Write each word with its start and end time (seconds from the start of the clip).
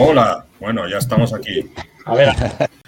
Hola, 0.00 0.46
bueno, 0.60 0.88
ya 0.88 0.98
estamos 0.98 1.34
aquí. 1.34 1.68
A 2.04 2.14
ver, 2.14 2.28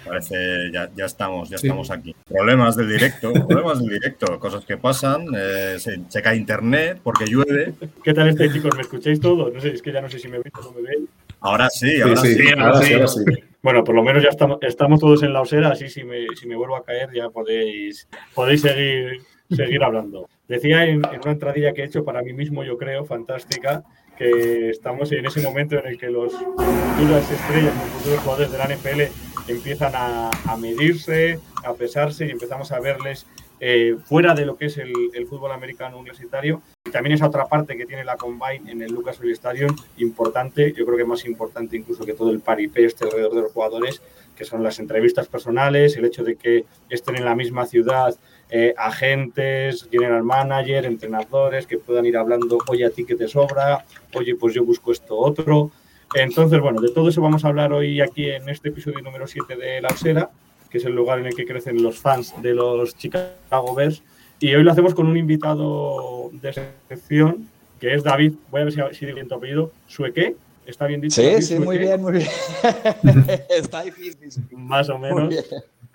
Parece, 0.05 0.71
ya, 0.71 0.89
ya 0.95 1.05
estamos, 1.05 1.49
ya 1.49 1.57
estamos 1.57 1.91
aquí. 1.91 2.15
Problemas 2.25 2.77
del 2.77 2.87
directo, 2.87 3.33
problemas 3.33 3.79
del 3.79 3.89
directo, 3.89 4.39
cosas 4.39 4.63
que 4.63 4.77
pasan, 4.77 5.27
eh, 5.35 5.75
se, 5.77 6.21
cae 6.21 6.37
internet 6.37 7.01
porque 7.03 7.25
llueve. 7.25 7.73
¿qué 8.01 8.13
tal 8.13 8.29
estáis, 8.29 8.53
chicos? 8.53 8.75
¿Me 8.77 8.83
escucháis 8.83 9.19
todos? 9.19 9.53
No 9.53 9.59
sé, 9.59 9.73
es 9.73 9.81
que 9.81 9.91
ya 9.91 10.01
no 10.01 10.09
sé 10.09 10.19
si 10.19 10.29
me 10.29 10.39
veis 10.39 10.53
o 10.57 10.61
no 10.63 10.71
me 10.71 10.81
veis. 10.87 11.09
Ahora 11.41 11.69
sí, 11.69 11.99
ahora 11.99 12.15
sí. 12.15 12.37
ahora 12.57 12.81
sí, 12.81 12.93
ahora 12.93 13.07
sí. 13.07 13.23
Bueno, 13.61 13.83
por 13.83 13.93
lo 13.93 14.03
menos 14.03 14.23
ya 14.23 14.29
estamos, 14.29 14.59
estamos 14.61 14.99
todos 15.01 15.21
en 15.23 15.33
la 15.33 15.41
osera, 15.41 15.69
así 15.69 15.89
si 15.89 16.05
me, 16.05 16.27
si 16.39 16.47
me 16.47 16.55
vuelvo 16.55 16.77
a 16.77 16.85
caer 16.85 17.09
ya 17.13 17.29
podéis, 17.29 18.07
podéis 18.33 18.61
seguir, 18.61 19.21
seguir 19.49 19.83
hablando. 19.83 20.29
Decía 20.47 20.85
en, 20.85 21.01
en 21.05 21.19
una 21.21 21.31
entradilla 21.31 21.73
que 21.73 21.81
he 21.81 21.85
hecho 21.85 22.05
para 22.05 22.21
mí 22.21 22.31
mismo, 22.31 22.63
yo 22.63 22.77
creo, 22.77 23.05
fantástica, 23.05 23.83
que 24.17 24.69
estamos 24.69 25.11
en 25.11 25.25
ese 25.25 25.41
momento 25.41 25.77
en 25.77 25.87
el 25.87 25.97
que 25.97 26.09
los 26.09 26.33
futuras 26.33 27.31
estrellas, 27.31 27.73
los 27.75 27.89
futuros 27.97 28.19
jugadores 28.19 28.51
de 28.51 28.57
la 28.57 28.67
NFL 28.67 29.01
empiezan 29.47 29.93
a, 29.95 30.29
a 30.29 30.57
medirse, 30.57 31.39
a 31.63 31.73
pesarse 31.73 32.25
y 32.25 32.31
empezamos 32.31 32.71
a 32.71 32.79
verles 32.79 33.25
eh, 33.63 33.95
fuera 34.05 34.33
de 34.33 34.43
lo 34.43 34.57
que 34.57 34.65
es 34.65 34.77
el, 34.79 34.91
el 35.13 35.27
fútbol 35.27 35.51
americano 35.51 35.99
universitario. 35.99 36.63
Y 36.83 36.89
también 36.89 37.13
esa 37.13 37.27
otra 37.27 37.45
parte 37.45 37.77
que 37.77 37.85
tiene 37.85 38.03
la 38.03 38.17
Combine 38.17 38.71
en 38.71 38.81
el 38.81 38.91
Lucas 38.91 39.19
Oil 39.21 39.31
Stadium, 39.33 39.75
importante, 39.97 40.73
yo 40.73 40.83
creo 40.83 40.97
que 40.97 41.05
más 41.05 41.25
importante 41.25 41.77
incluso 41.77 42.03
que 42.03 42.13
todo 42.13 42.31
el 42.31 42.39
paripé 42.39 42.85
este 42.85 43.05
alrededor 43.05 43.35
de 43.35 43.41
los 43.41 43.51
jugadores, 43.51 44.01
que 44.41 44.45
son 44.45 44.63
las 44.63 44.79
entrevistas 44.79 45.27
personales, 45.27 45.95
el 45.97 46.05
hecho 46.05 46.23
de 46.23 46.35
que 46.35 46.65
estén 46.89 47.15
en 47.15 47.25
la 47.25 47.35
misma 47.35 47.67
ciudad 47.67 48.15
eh, 48.49 48.73
agentes, 48.75 49.87
general 49.91 50.23
manager, 50.23 50.85
entrenadores, 50.85 51.67
que 51.67 51.77
puedan 51.77 52.07
ir 52.07 52.17
hablando, 52.17 52.57
oye, 52.67 52.83
a 52.83 52.89
ti 52.89 53.05
que 53.05 53.15
te 53.15 53.27
sobra, 53.27 53.85
oye, 54.15 54.35
pues 54.35 54.55
yo 54.55 54.65
busco 54.65 54.91
esto 54.91 55.15
otro. 55.15 55.69
Entonces, 56.15 56.59
bueno, 56.59 56.81
de 56.81 56.89
todo 56.89 57.07
eso 57.09 57.21
vamos 57.21 57.45
a 57.45 57.49
hablar 57.49 57.71
hoy 57.71 58.01
aquí 58.01 58.31
en 58.31 58.49
este 58.49 58.69
episodio 58.69 58.99
número 59.01 59.27
7 59.27 59.55
de 59.55 59.79
La 59.79 59.89
Osera, 59.89 60.31
que 60.71 60.79
es 60.79 60.85
el 60.85 60.95
lugar 60.95 61.19
en 61.19 61.27
el 61.27 61.35
que 61.35 61.45
crecen 61.45 61.83
los 61.83 61.99
fans 61.99 62.33
de 62.41 62.55
los 62.55 62.97
Chicago 62.97 63.75
Bears. 63.75 64.01
Y 64.39 64.55
hoy 64.55 64.63
lo 64.63 64.71
hacemos 64.71 64.95
con 64.95 65.05
un 65.05 65.17
invitado 65.17 66.31
de 66.33 66.49
excepción, 66.49 67.47
que 67.79 67.93
es 67.93 68.03
David, 68.03 68.33
voy 68.49 68.61
a 68.61 68.63
ver 68.63 68.73
si, 68.73 68.81
si 68.95 69.05
bien 69.05 69.27
tu 69.27 69.35
apellido, 69.35 69.71
Sueque. 69.85 70.35
¿Está 70.65 70.87
bien 70.87 71.01
dicho? 71.01 71.21
Sí, 71.21 71.41
sí, 71.41 71.59
muy 71.59 71.77
bien, 71.77 72.01
muy 72.01 72.13
bien. 72.13 72.27
Está 73.49 73.83
difícil. 73.83 74.31
Más 74.51 74.89
o 74.89 74.97
menos. 74.97 75.33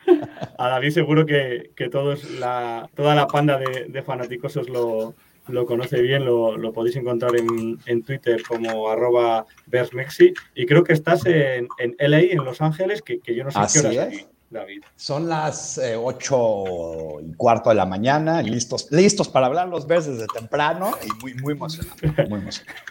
A 0.59 0.69
David 0.69 0.91
seguro 0.91 1.27
que, 1.27 1.71
que 1.75 1.89
todos 1.89 2.31
la, 2.33 2.89
toda 2.95 3.15
la 3.15 3.27
panda 3.27 3.59
de, 3.59 3.87
de 3.89 4.03
fanáticosos 4.03 4.69
lo, 4.69 5.15
lo 5.49 5.67
conoce 5.67 6.01
bien, 6.01 6.25
lo, 6.25 6.57
lo 6.57 6.73
podéis 6.73 6.97
encontrar 6.97 7.37
en, 7.37 7.79
en 7.87 8.03
Twitter 8.03 8.43
como 8.47 8.89
arroba 8.89 9.47
Bersmexi 9.67 10.33
y 10.55 10.67
creo 10.67 10.85
que 10.85 10.93
estás 10.93 11.27
en, 11.27 11.69
en 11.79 11.97
LA, 11.99 12.21
en 12.21 12.45
Los 12.45 12.61
Ángeles, 12.61 13.03
que, 13.03 13.19
que 13.19 13.35
yo 13.35 13.45
no 13.45 13.51
sé 13.51 13.59
Así 13.59 13.81
qué 13.81 13.87
horas 13.99 14.13
es. 14.13 14.27
David. 14.49 14.83
Son 14.95 15.29
las 15.29 15.77
eh, 15.79 15.97
ocho 15.97 17.21
y 17.21 17.35
cuarto 17.35 17.71
de 17.71 17.75
la 17.75 17.87
mañana, 17.87 18.43
listos, 18.43 18.87
listos 18.93 19.29
para 19.29 19.47
hablar 19.47 19.69
los 19.69 19.89
Bears 19.89 20.07
desde 20.07 20.27
temprano 20.29 20.93
y 21.05 21.21
muy, 21.21 21.35
muy 21.35 21.55
emocionante. 21.55 22.07
Muy 22.29 22.41
emocionante. 22.41 22.83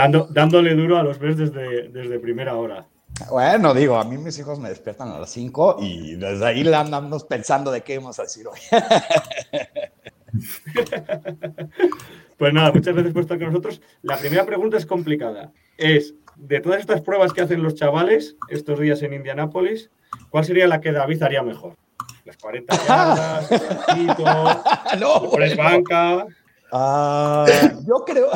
Dando, 0.00 0.26
dándole 0.30 0.74
duro 0.74 0.96
a 0.96 1.02
los 1.02 1.18
Bears 1.18 1.36
desde, 1.36 1.90
desde 1.90 2.18
primera 2.18 2.56
hora. 2.56 2.86
Bueno, 3.28 3.74
digo, 3.74 3.98
a 3.98 4.04
mí 4.04 4.16
mis 4.16 4.38
hijos 4.38 4.58
me 4.58 4.70
despiertan 4.70 5.10
a 5.10 5.18
las 5.18 5.28
5 5.28 5.76
y 5.78 6.14
desde 6.14 6.46
ahí 6.46 6.64
le 6.64 6.74
andamos 6.74 7.24
pensando 7.24 7.70
de 7.70 7.82
qué 7.82 7.98
vamos 7.98 8.18
a 8.18 8.22
decir 8.22 8.46
hoy. 8.46 8.58
Pues 12.38 12.54
nada, 12.54 12.72
muchas 12.72 12.94
gracias 12.94 13.12
por 13.12 13.22
estar 13.24 13.38
con 13.38 13.48
nosotros. 13.48 13.82
La 14.00 14.16
primera 14.16 14.46
pregunta 14.46 14.78
es 14.78 14.86
complicada. 14.86 15.52
Es, 15.76 16.14
de 16.36 16.60
todas 16.60 16.80
estas 16.80 17.02
pruebas 17.02 17.34
que 17.34 17.42
hacen 17.42 17.62
los 17.62 17.74
chavales 17.74 18.36
estos 18.48 18.80
días 18.80 19.02
en 19.02 19.12
Indianápolis, 19.12 19.90
¿cuál 20.30 20.46
sería 20.46 20.66
la 20.66 20.80
que 20.80 20.90
David 20.90 21.22
haría 21.22 21.42
mejor? 21.42 21.76
Las 22.24 22.38
40 22.38 22.74
yardas, 22.88 23.52
el 23.52 24.06
no, 25.00 25.20
bueno. 25.28 25.56
banca. 25.62 26.26
Ah, 26.72 27.44
yo 27.86 28.04
creo, 28.06 28.30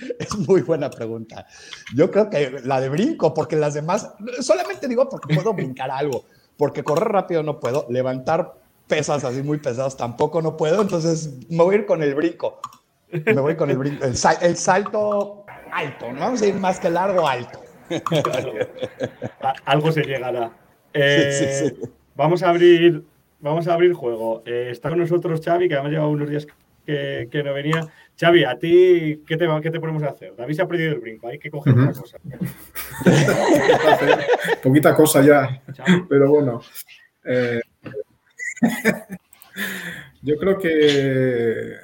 es 0.18 0.36
muy 0.38 0.62
buena 0.62 0.90
pregunta. 0.90 1.46
Yo 1.94 2.10
creo 2.10 2.28
que 2.30 2.60
la 2.64 2.80
de 2.80 2.88
brinco, 2.88 3.32
porque 3.34 3.56
las 3.56 3.74
demás, 3.74 4.12
solamente 4.40 4.88
digo 4.88 5.08
porque 5.08 5.34
puedo 5.34 5.52
brincar 5.54 5.90
algo, 5.90 6.24
porque 6.56 6.82
correr 6.84 7.08
rápido 7.08 7.42
no 7.42 7.60
puedo, 7.60 7.86
levantar 7.90 8.54
pesas 8.86 9.24
así 9.24 9.42
muy 9.42 9.58
pesadas 9.58 9.96
tampoco 9.96 10.40
no 10.42 10.56
puedo, 10.56 10.80
entonces 10.82 11.30
me 11.50 11.62
voy 11.64 11.74
a 11.74 11.78
ir 11.78 11.86
con 11.86 12.02
el 12.02 12.14
brinco. 12.14 12.60
Me 13.10 13.34
voy 13.40 13.56
con 13.56 13.70
el 13.70 13.78
brinco, 13.78 14.04
el, 14.04 14.16
sal- 14.16 14.38
el 14.42 14.56
salto 14.56 15.44
alto, 15.72 16.12
no 16.12 16.20
vamos 16.20 16.42
a 16.42 16.46
ir 16.46 16.54
más 16.54 16.78
que 16.80 16.88
largo, 16.90 17.26
alto. 17.28 17.60
Algo 19.64 19.92
se 19.92 20.02
llegará. 20.02 20.50
Eh, 20.92 21.30
Sí, 21.30 21.68
sí, 21.68 21.74
sí. 21.76 21.90
Vamos 22.14 22.42
a 22.42 22.48
abrir, 22.48 23.04
vamos 23.40 23.68
a 23.68 23.74
abrir 23.74 23.92
juego. 23.92 24.42
Eh, 24.46 24.68
está 24.70 24.88
con 24.88 24.98
nosotros 24.98 25.40
Xavi, 25.44 25.68
que 25.68 25.74
además 25.74 25.92
lleva 25.92 26.06
unos 26.08 26.30
días 26.30 26.46
que, 26.86 27.28
que 27.30 27.42
no 27.42 27.52
venía. 27.52 27.86
Xavi, 28.18 28.44
¿a 28.44 28.58
ti 28.58 29.22
qué 29.26 29.36
te, 29.36 29.46
va- 29.46 29.60
qué 29.60 29.70
te 29.70 29.80
ponemos 29.80 30.02
a 30.04 30.08
hacer? 30.08 30.34
David 30.36 30.54
se 30.54 30.62
ha 30.62 30.68
perdido 30.68 30.92
el 30.92 31.00
brinco, 31.00 31.28
hay 31.28 31.38
que 31.38 31.50
coger 31.50 31.74
Ujú. 31.74 31.82
otra 31.90 32.00
cosa. 32.00 32.18
Poquita 34.62 34.94
cosa 34.94 35.22
ya, 35.22 35.62
Xavi. 35.76 36.04
pero 36.08 36.30
bueno. 36.30 36.60
Eh, 37.24 37.60
yo 40.22 40.36
creo 40.36 40.58
que, 40.58 41.76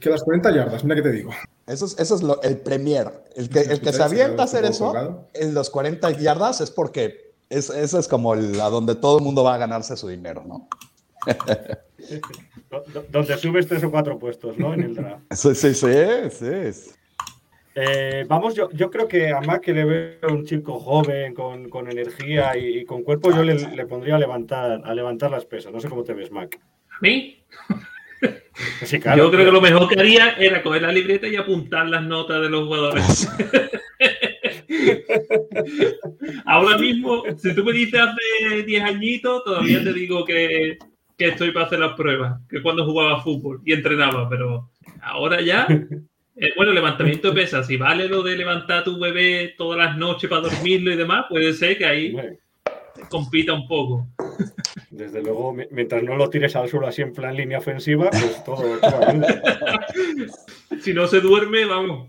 que 0.00 0.10
las 0.10 0.22
40 0.22 0.54
yardas, 0.54 0.84
mira 0.84 0.96
que 0.96 1.02
te 1.02 1.12
digo. 1.12 1.30
Eso 1.66 1.86
es, 1.86 1.98
eso 1.98 2.14
es 2.16 2.22
lo- 2.22 2.42
el 2.42 2.58
premier. 2.58 3.10
El 3.36 3.48
que, 3.48 3.60
el 3.60 3.80
que 3.80 3.92
se 3.92 4.02
avienta 4.02 4.42
a 4.42 4.44
hacer 4.46 4.64
eso 4.64 5.28
en 5.34 5.54
los 5.54 5.70
40 5.70 6.10
yardas 6.12 6.60
es 6.60 6.70
porque 6.70 7.32
es, 7.48 7.70
eso 7.70 7.98
es 7.98 8.08
como 8.08 8.34
el- 8.34 8.60
a 8.60 8.68
donde 8.70 8.94
todo 8.94 9.18
el 9.18 9.24
mundo 9.24 9.44
va 9.44 9.54
a 9.54 9.58
ganarse 9.58 9.96
su 9.96 10.08
dinero, 10.08 10.44
¿no? 10.46 10.68
Do- 12.70 12.84
do- 12.92 13.06
Donde 13.10 13.36
subes 13.36 13.66
tres 13.66 13.82
o 13.84 13.90
cuatro 13.90 14.18
puestos, 14.18 14.56
¿no? 14.58 14.72
En 14.74 14.82
el 14.82 14.94
draft. 14.94 15.22
Sí, 15.32 15.54
sí, 15.54 15.74
sí, 15.74 15.88
sí. 16.30 16.90
Eh, 17.74 18.24
vamos, 18.28 18.54
yo, 18.54 18.68
yo 18.72 18.90
creo 18.90 19.06
que 19.06 19.30
a 19.30 19.40
Mac 19.40 19.60
que 19.62 19.72
le 19.72 19.84
veo 19.84 20.28
un 20.28 20.44
chico 20.44 20.80
joven, 20.80 21.34
con, 21.34 21.68
con 21.68 21.88
energía 21.90 22.56
y, 22.56 22.78
y 22.80 22.84
con 22.84 23.02
cuerpo, 23.04 23.30
yo 23.30 23.44
le, 23.44 23.54
le 23.54 23.86
pondría 23.86 24.16
a 24.16 24.18
levantar, 24.18 24.82
a 24.84 24.94
levantar 24.94 25.30
las 25.30 25.44
pesas. 25.46 25.72
No 25.72 25.78
sé 25.80 25.88
cómo 25.88 26.02
te 26.02 26.12
ves, 26.12 26.30
Mac. 26.32 26.58
¿A 26.90 26.98
mí? 27.00 27.42
Sí, 28.84 29.00
claro. 29.00 29.24
Yo 29.24 29.30
creo 29.30 29.46
que 29.46 29.52
lo 29.52 29.62
mejor 29.62 29.88
que 29.88 29.98
haría 29.98 30.32
era 30.32 30.62
coger 30.62 30.82
la 30.82 30.92
libreta 30.92 31.26
y 31.26 31.34
apuntar 31.36 31.88
las 31.88 32.02
notas 32.02 32.42
de 32.42 32.50
los 32.50 32.66
jugadores. 32.66 33.26
Ahora 36.44 36.76
mismo, 36.78 37.22
si 37.38 37.54
tú 37.54 37.64
me 37.64 37.72
dices 37.72 37.98
hace 38.00 38.62
10 38.64 38.82
añitos, 38.82 39.44
todavía 39.44 39.82
te 39.82 39.92
digo 39.94 40.24
que, 40.26 40.76
que 41.20 41.28
estoy 41.28 41.50
para 41.52 41.66
hacer 41.66 41.78
las 41.80 41.92
pruebas, 41.92 42.40
que 42.48 42.62
cuando 42.62 42.86
jugaba 42.86 43.22
fútbol 43.22 43.60
y 43.62 43.74
entrenaba, 43.74 44.26
pero 44.26 44.70
ahora 45.02 45.42
ya, 45.42 45.66
eh, 46.36 46.52
bueno, 46.56 46.72
levantamiento 46.72 47.28
de 47.28 47.34
pesas, 47.34 47.66
si 47.66 47.76
vale 47.76 48.08
lo 48.08 48.22
de 48.22 48.38
levantar 48.38 48.78
a 48.78 48.84
tu 48.84 48.98
bebé 48.98 49.54
todas 49.58 49.76
las 49.78 49.98
noches 49.98 50.30
para 50.30 50.40
dormirlo 50.42 50.90
y 50.90 50.96
demás, 50.96 51.26
puede 51.28 51.52
ser 51.52 51.76
que 51.76 51.84
ahí 51.84 52.16
compita 53.10 53.52
un 53.52 53.68
poco. 53.68 54.06
Desde 54.88 55.22
luego, 55.22 55.52
mi- 55.52 55.66
mientras 55.70 56.02
no 56.02 56.16
lo 56.16 56.30
tires 56.30 56.56
al 56.56 56.70
suelo 56.70 56.86
así 56.86 57.02
en 57.02 57.12
plan 57.12 57.36
línea 57.36 57.58
ofensiva, 57.58 58.08
pues 58.10 58.42
todo. 58.44 58.62
Si 60.80 60.94
no 60.94 61.06
se 61.06 61.20
duerme, 61.20 61.66
vamos. 61.66 62.08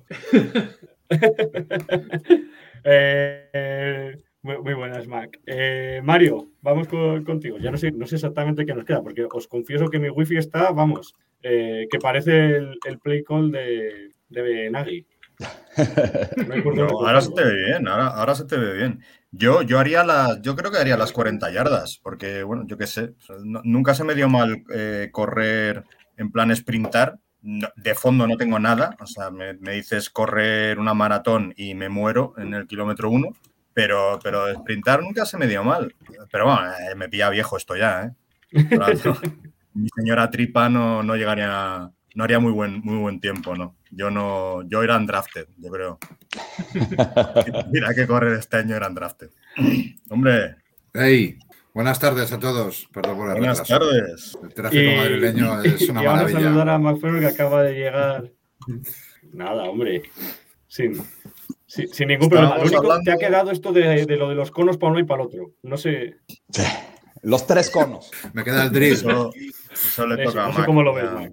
Eh, 2.83 3.47
eh, 3.53 4.15
muy, 4.43 4.57
muy 4.61 4.73
buenas, 4.73 5.07
Mac. 5.07 5.39
Eh, 5.45 6.01
Mario, 6.03 6.49
vamos 6.61 6.87
con- 6.87 7.23
contigo. 7.23 7.57
Ya 7.59 7.71
no 7.71 7.77
sé, 7.77 7.91
no 7.91 8.07
sé 8.07 8.15
exactamente 8.15 8.65
qué 8.65 8.73
nos 8.73 8.85
queda, 8.85 9.01
porque 9.01 9.27
os 9.31 9.47
confieso 9.47 9.89
que 9.89 9.99
mi 9.99 10.09
wifi 10.09 10.37
está, 10.37 10.71
vamos, 10.71 11.13
eh, 11.43 11.87
que 11.89 11.99
parece 11.99 12.55
el, 12.57 12.77
el 12.87 12.99
play 12.99 13.23
call 13.23 13.51
de, 13.51 14.09
de 14.29 14.69
Nagy. 14.69 15.05
No 16.47 16.73
No, 16.73 16.87
ahora 16.99 17.21
se 17.21 17.31
te 17.31 17.43
ve 17.43 17.65
bien, 17.65 17.87
ahora, 17.87 18.07
ahora 18.07 18.35
se 18.35 18.45
te 18.45 18.57
ve 18.57 18.73
bien. 18.77 19.01
Yo, 19.31 19.61
yo 19.61 19.79
haría 19.79 20.03
las, 20.03 20.41
yo 20.41 20.55
creo 20.55 20.71
que 20.71 20.77
haría 20.77 20.97
las 20.97 21.11
40 21.13 21.49
yardas, 21.51 21.99
porque 22.03 22.43
bueno, 22.43 22.63
yo 22.67 22.77
qué 22.77 22.87
sé, 22.87 23.13
no- 23.43 23.61
nunca 23.63 23.93
se 23.93 24.03
me 24.03 24.13
dio 24.15 24.27
mal 24.29 24.63
eh, 24.73 25.09
correr 25.11 25.83
en 26.17 26.31
plan 26.31 26.55
sprintar. 26.55 27.17
De 27.43 27.95
fondo 27.95 28.27
no 28.27 28.37
tengo 28.37 28.59
nada, 28.59 28.95
o 28.99 29.07
sea, 29.07 29.31
me, 29.31 29.53
me 29.55 29.71
dices 29.73 30.11
correr 30.11 30.77
una 30.77 30.93
maratón 30.93 31.53
y 31.57 31.73
me 31.73 31.89
muero 31.89 32.35
en 32.37 32.53
el 32.53 32.67
kilómetro 32.67 33.09
uno, 33.09 33.29
pero, 33.73 34.19
pero 34.21 34.53
sprintar 34.55 35.01
nunca 35.01 35.25
se 35.25 35.37
me 35.37 35.47
dio 35.47 35.63
mal. 35.63 35.93
Pero 36.31 36.45
bueno, 36.45 36.61
eh, 36.73 36.95
me 36.95 37.09
pilla 37.09 37.29
viejo 37.29 37.57
esto 37.57 37.75
ya, 37.75 38.03
¿eh? 38.05 38.11
Mi 39.73 39.87
señora 39.95 40.29
tripa 40.29 40.67
no, 40.67 41.01
no 41.01 41.15
llegaría, 41.15 41.89
no 42.15 42.23
haría 42.23 42.39
muy 42.39 42.51
buen, 42.51 42.81
muy 42.81 42.97
buen 42.97 43.21
tiempo, 43.21 43.55
¿no? 43.55 43.77
Yo 43.89 44.09
no, 44.11 44.67
yo 44.67 44.83
era 44.83 44.97
undrafted, 44.97 45.47
yo 45.57 45.69
creo. 45.71 45.97
Mira 47.71 47.93
que 47.93 48.07
correr 48.07 48.33
este 48.37 48.57
año 48.57 48.75
era 48.75 48.87
undrafted. 48.89 49.29
Hombre, 50.09 50.57
Hey, 50.93 51.39
buenas 51.73 51.99
tardes 51.99 52.33
a 52.33 52.39
todos. 52.39 52.89
Perdón 52.93 53.15
por 53.17 53.29
el 53.29 53.37
buenas 53.37 53.59
retraso. 53.59 53.79
tardes. 53.79 54.37
El 54.43 54.53
tráfico 54.53 54.97
madrileño 54.97 55.61
es 55.61 55.87
una 55.89 56.03
y 56.03 56.05
ahora 56.05 56.21
maravilla. 56.23 56.39
saludar 56.41 56.69
a 56.69 56.77
McFerrin 56.77 57.19
que 57.21 57.27
acaba 57.27 57.63
de 57.63 57.73
llegar. 57.73 58.31
Nada, 59.33 59.63
hombre. 59.63 60.01
Sin, 60.67 61.01
sin, 61.73 61.87
sin 61.93 62.07
ningún 62.09 62.29
problema. 62.29 62.55
Lo 62.57 62.63
único 62.63 62.77
hablando- 62.79 63.03
te 63.03 63.11
ha 63.11 63.17
quedado 63.17 63.51
esto 63.51 63.71
de, 63.71 64.05
de 64.05 64.17
lo 64.17 64.27
de 64.29 64.35
los 64.35 64.51
conos 64.51 64.77
para 64.77 64.91
uno 64.91 64.99
y 64.99 65.05
para 65.05 65.21
el 65.21 65.27
otro. 65.27 65.51
No 65.63 65.77
sé, 65.77 66.17
Los 67.21 67.47
tres 67.47 67.69
conos. 67.69 68.11
Me 68.33 68.43
queda 68.43 68.63
el 68.63 68.71
drill. 68.71 68.93
Eso, 68.93 69.31
eso 69.71 70.07
le 70.07 70.21
eso, 70.21 70.31
toca 70.31 70.43
a 70.43 70.47
no 70.47 70.53
sé 70.53 70.59
Mac, 70.59 70.65
cómo 70.67 70.83
lo 70.83 70.93
ves, 70.93 71.11
Mac. 71.11 71.31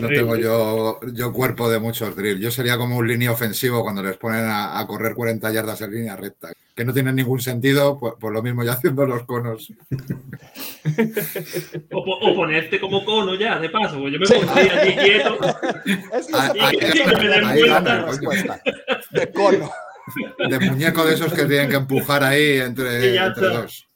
No 0.00 0.08
tengo 0.08 0.36
yo, 0.36 0.98
yo 1.12 1.32
cuerpo 1.32 1.68
de 1.70 1.78
muchos 1.78 2.16
drill. 2.16 2.40
Yo 2.40 2.50
sería 2.50 2.76
como 2.78 2.96
un 2.96 3.06
línea 3.06 3.30
ofensivo 3.32 3.82
cuando 3.82 4.02
les 4.02 4.16
ponen 4.16 4.44
a, 4.44 4.78
a 4.78 4.86
correr 4.86 5.14
40 5.14 5.52
yardas 5.52 5.80
en 5.82 5.92
línea 5.92 6.16
recta. 6.16 6.52
Que 6.74 6.84
no 6.84 6.92
tienen 6.92 7.14
ningún 7.16 7.40
sentido, 7.40 7.98
pues, 8.00 8.14
pues 8.18 8.32
lo 8.32 8.42
mismo 8.42 8.64
ya 8.64 8.72
haciendo 8.72 9.06
los 9.06 9.24
conos. 9.24 9.72
O, 11.92 12.04
po- 12.04 12.18
o 12.20 12.34
ponerte 12.34 12.80
como 12.80 13.04
cono 13.04 13.34
ya, 13.36 13.58
de 13.60 13.68
paso, 13.70 14.00
pues 14.00 14.12
yo 14.12 14.18
me 14.18 14.26
Sí. 14.26 14.34
pondría 14.34 14.80
aquí 14.82 14.94
quieto. 14.96 15.38
Es 16.12 16.26
que 16.26 16.32
Ah, 16.34 16.52
ahí 16.60 16.78
es 16.80 16.94
gana, 17.06 17.40
la 17.40 17.48
ahí 17.50 17.62
gana. 17.62 18.06
De 19.10 19.32
cono. 19.32 19.70
De 20.48 20.58
muñeco 20.60 21.04
de 21.04 21.14
esos 21.14 21.32
que 21.32 21.44
tienen 21.44 21.68
que 21.70 21.76
empujar 21.76 22.24
ahí 22.24 22.58
entre, 22.58 23.16
entre 23.16 23.46
dos. 23.48 23.88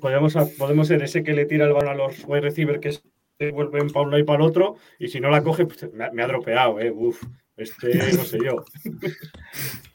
Podemos, 0.00 0.34
podemos 0.58 0.88
ser 0.88 1.02
ese 1.02 1.22
que 1.22 1.32
le 1.32 1.46
tira 1.46 1.66
el 1.66 1.72
balón 1.72 1.88
a 1.90 1.94
los 1.94 2.16
wide 2.26 2.40
receiver 2.42 2.80
que 2.80 2.98
vuelven 3.52 3.88
para 3.90 4.06
uno 4.06 4.18
y 4.18 4.24
para 4.24 4.42
el 4.42 4.48
otro. 4.50 4.76
Y 4.98 5.08
si 5.08 5.20
no 5.20 5.30
la 5.30 5.42
coge, 5.42 5.66
pues 5.66 5.92
me, 5.92 6.04
ha- 6.04 6.12
me 6.12 6.22
ha 6.22 6.26
dropeado, 6.28 6.78
¿eh? 6.80 6.90
Uf, 6.90 7.22
este 7.56 7.88
no 8.16 8.24
sé 8.24 8.38
yo. 8.44 8.64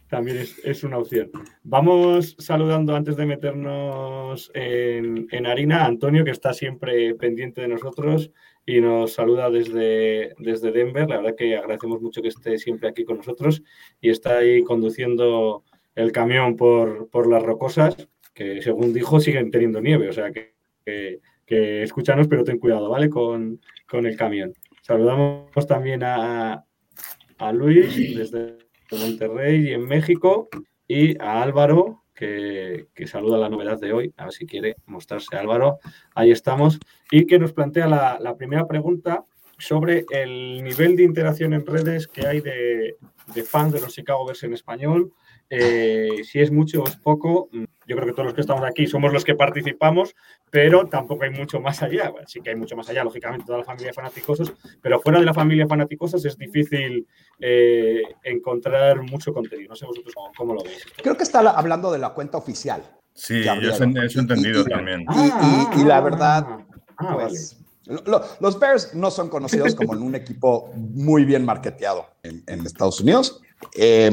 También 0.09 0.37
es, 0.37 0.57
es 0.63 0.83
una 0.85 0.99
opción. 0.99 1.29
Vamos 1.63 2.35
saludando 2.39 2.95
antes 2.95 3.17
de 3.17 3.25
meternos 3.25 4.49
en, 4.53 5.27
en 5.31 5.45
harina 5.45 5.81
a 5.81 5.85
Antonio, 5.85 6.23
que 6.23 6.31
está 6.31 6.53
siempre 6.53 7.13
pendiente 7.15 7.59
de 7.59 7.67
nosotros 7.67 8.31
y 8.65 8.79
nos 8.79 9.11
saluda 9.13 9.49
desde, 9.49 10.33
desde 10.39 10.71
Denver. 10.71 11.09
La 11.09 11.17
verdad 11.17 11.35
que 11.35 11.57
agradecemos 11.57 12.01
mucho 12.01 12.21
que 12.21 12.29
esté 12.29 12.57
siempre 12.57 12.87
aquí 12.87 13.03
con 13.03 13.17
nosotros 13.17 13.61
y 13.99 14.09
está 14.09 14.37
ahí 14.37 14.63
conduciendo 14.63 15.65
el 15.93 16.13
camión 16.13 16.55
por, 16.55 17.09
por 17.09 17.27
las 17.29 17.43
rocosas, 17.43 18.07
que 18.33 18.61
según 18.61 18.93
dijo 18.93 19.19
siguen 19.19 19.51
teniendo 19.51 19.81
nieve. 19.81 20.07
O 20.07 20.13
sea 20.13 20.31
que, 20.31 20.53
que, 20.85 21.19
que 21.47 21.81
escúchanos, 21.81 22.27
pero 22.27 22.43
ten 22.43 22.59
cuidado, 22.59 22.89
¿vale? 22.89 23.09
Con, 23.09 23.59
con 23.89 24.05
el 24.05 24.15
camión. 24.15 24.53
Saludamos 24.81 25.65
también 25.65 26.03
a, 26.03 26.63
a 27.39 27.51
Luis 27.53 27.95
desde 28.15 28.59
Monterrey 28.91 29.69
y 29.69 29.73
en 29.73 29.87
México 29.87 30.49
y 30.87 31.19
a 31.19 31.41
Álvaro, 31.41 32.03
que, 32.13 32.87
que 32.93 33.07
saluda 33.07 33.37
la 33.37 33.49
novedad 33.49 33.79
de 33.79 33.93
hoy, 33.93 34.13
a 34.17 34.25
ver 34.25 34.33
si 34.33 34.45
quiere 34.45 34.75
mostrarse 34.85 35.35
Álvaro. 35.35 35.79
Ahí 36.13 36.31
estamos. 36.31 36.79
Y 37.11 37.25
que 37.25 37.39
nos 37.39 37.53
plantea 37.53 37.87
la, 37.87 38.17
la 38.19 38.35
primera 38.35 38.67
pregunta 38.67 39.23
sobre 39.57 40.05
el 40.11 40.63
nivel 40.63 40.95
de 40.95 41.03
interacción 41.03 41.53
en 41.53 41.65
redes 41.65 42.07
que 42.07 42.27
hay 42.27 42.41
de, 42.41 42.97
de 43.33 43.43
fans 43.43 43.73
de 43.73 43.81
los 43.81 43.93
Chicago 43.93 44.25
Bears 44.25 44.43
en 44.43 44.53
español. 44.53 45.11
Eh, 45.49 46.23
si 46.23 46.39
es 46.41 46.51
mucho 46.51 46.83
o 46.83 46.87
es 46.87 46.97
poco, 46.97 47.47
mm, 47.53 47.63
yo 47.87 47.95
creo 47.95 48.05
que 48.07 48.11
todos 48.11 48.25
los 48.25 48.33
que 48.33 48.41
estamos 48.41 48.63
aquí 48.65 48.85
somos 48.85 49.13
los 49.13 49.23
que 49.23 49.33
participamos, 49.33 50.13
pero 50.51 50.87
tampoco 50.87 51.23
hay 51.23 51.29
mucho 51.29 51.61
más 51.61 51.81
allá. 51.81 52.09
Bueno, 52.09 52.27
sí 52.27 52.41
que 52.41 52.49
hay 52.49 52.55
mucho 52.57 52.75
más 52.75 52.89
allá, 52.89 53.03
lógicamente, 53.03 53.45
toda 53.45 53.59
la 53.59 53.63
familia 53.63 53.87
de 53.87 53.93
fanaticosos, 53.93 54.53
pero 54.81 54.99
fuera 54.99 55.19
de 55.19 55.25
la 55.25 55.33
familia 55.33 55.63
de 55.63 55.69
fanaticosos 55.69 56.25
es 56.25 56.37
difícil 56.37 57.07
eh, 57.39 58.01
encontrar 58.23 59.01
mucho 59.03 59.33
contenido. 59.33 59.69
No 59.69 59.75
sé 59.75 59.85
vosotros 59.85 60.13
cómo, 60.13 60.31
cómo 60.35 60.53
lo 60.55 60.63
veis. 60.63 60.85
Creo 61.01 61.15
que 61.15 61.23
está 61.23 61.41
la- 61.41 61.51
hablando 61.51 61.91
de 61.91 61.99
la 61.99 62.09
cuenta 62.09 62.37
oficial. 62.37 62.83
Sí, 63.13 63.43
yo 63.43 63.53
eso, 63.53 63.83
he 63.83 64.19
entendido 64.19 64.59
Y- 64.61 64.65
y- 64.65 64.69
también. 64.69 65.01
Y- 65.09 65.79
y- 65.79 65.81
y 65.81 65.83
la 65.85 66.01
verdad, 66.01 66.45
ah. 66.97 67.13
Pues, 67.13 67.57
los 68.39 68.59
Bears 68.59 68.93
no 68.93 69.09
son 69.11 69.29
conocidos 69.29 69.75
como 69.75 69.93
un 69.93 70.15
equipo 70.15 70.71
muy 70.75 71.25
bien 71.25 71.45
marketeado 71.45 72.05
en, 72.23 72.43
en 72.47 72.65
Estados 72.65 72.99
Unidos. 72.99 73.41
Eh, 73.75 74.11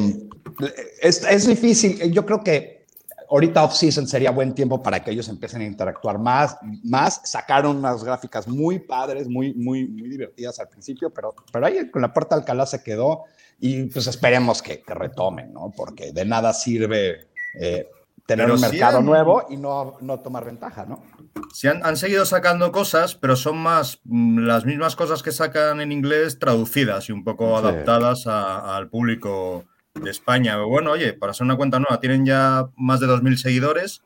es, 1.01 1.25
es 1.25 1.47
difícil. 1.47 2.13
Yo 2.13 2.25
creo 2.25 2.43
que 2.43 2.85
ahorita 3.31 3.65
off-season 3.65 4.07
sería 4.07 4.31
buen 4.31 4.55
tiempo 4.55 4.83
para 4.83 5.03
que 5.03 5.11
ellos 5.11 5.29
empiecen 5.29 5.63
a 5.63 5.65
interactuar 5.65 6.19
más. 6.19 6.57
más. 6.85 7.21
Sacaron 7.25 7.77
unas 7.77 8.05
gráficas 8.05 8.47
muy 8.47 8.79
padres, 8.79 9.29
muy, 9.29 9.55
muy, 9.55 9.87
muy 9.87 10.09
divertidas 10.09 10.61
al 10.61 10.69
principio, 10.69 11.11
pero, 11.11 11.35
pero 11.53 11.67
ahí 11.67 11.91
con 11.91 12.03
la 12.03 12.13
puerta 12.13 12.37
Alcalá 12.37 12.67
se 12.67 12.83
quedó 12.83 13.25
y 13.61 13.85
pues 13.85 14.07
esperemos 14.07 14.63
que, 14.63 14.83
que 14.83 14.95
retomen, 14.95 15.53
¿no? 15.53 15.73
Porque 15.77 16.13
de 16.13 16.25
nada 16.25 16.53
sirve 16.53 17.29
eh, 17.61 17.89
tener 18.27 18.47
Pero 18.47 18.55
un 18.57 18.61
mercado 18.61 18.99
han- 18.99 19.07
nuevo 19.07 19.45
y 19.51 19.57
no, 19.57 19.97
no 20.01 20.21
tomar 20.21 20.45
ventaja, 20.45 20.87
¿no? 20.87 21.03
Sí, 21.53 21.69
han, 21.69 21.85
han 21.85 21.97
seguido 21.97 22.25
sacando 22.25 22.73
cosas, 22.73 23.15
pero 23.15 23.37
son 23.37 23.59
más 23.59 24.01
mm, 24.05 24.39
las 24.41 24.65
mismas 24.65 24.97
cosas 24.97 25.23
que 25.23 25.31
sacan 25.33 25.81
en 25.81 25.93
inglés 25.93 26.39
traducidas 26.39 27.09
y 27.09 27.13
un 27.13 27.23
poco 27.25 27.49
Sí. 27.61 27.67
adaptadas 27.67 28.27
a- 28.27 28.77
al 28.77 28.89
público 28.89 29.65
de 29.95 30.11
España. 30.11 30.57
Bueno, 30.63 30.93
oye, 30.93 31.13
para 31.13 31.35
ser 31.35 31.45
una 31.45 31.57
cuenta 31.57 31.79
nueva, 31.79 32.01
tienen 32.01 32.25
ya 32.27 32.67
más 32.77 33.01
de 33.01 33.07
2.000 33.07 33.37
seguidores 33.37 34.03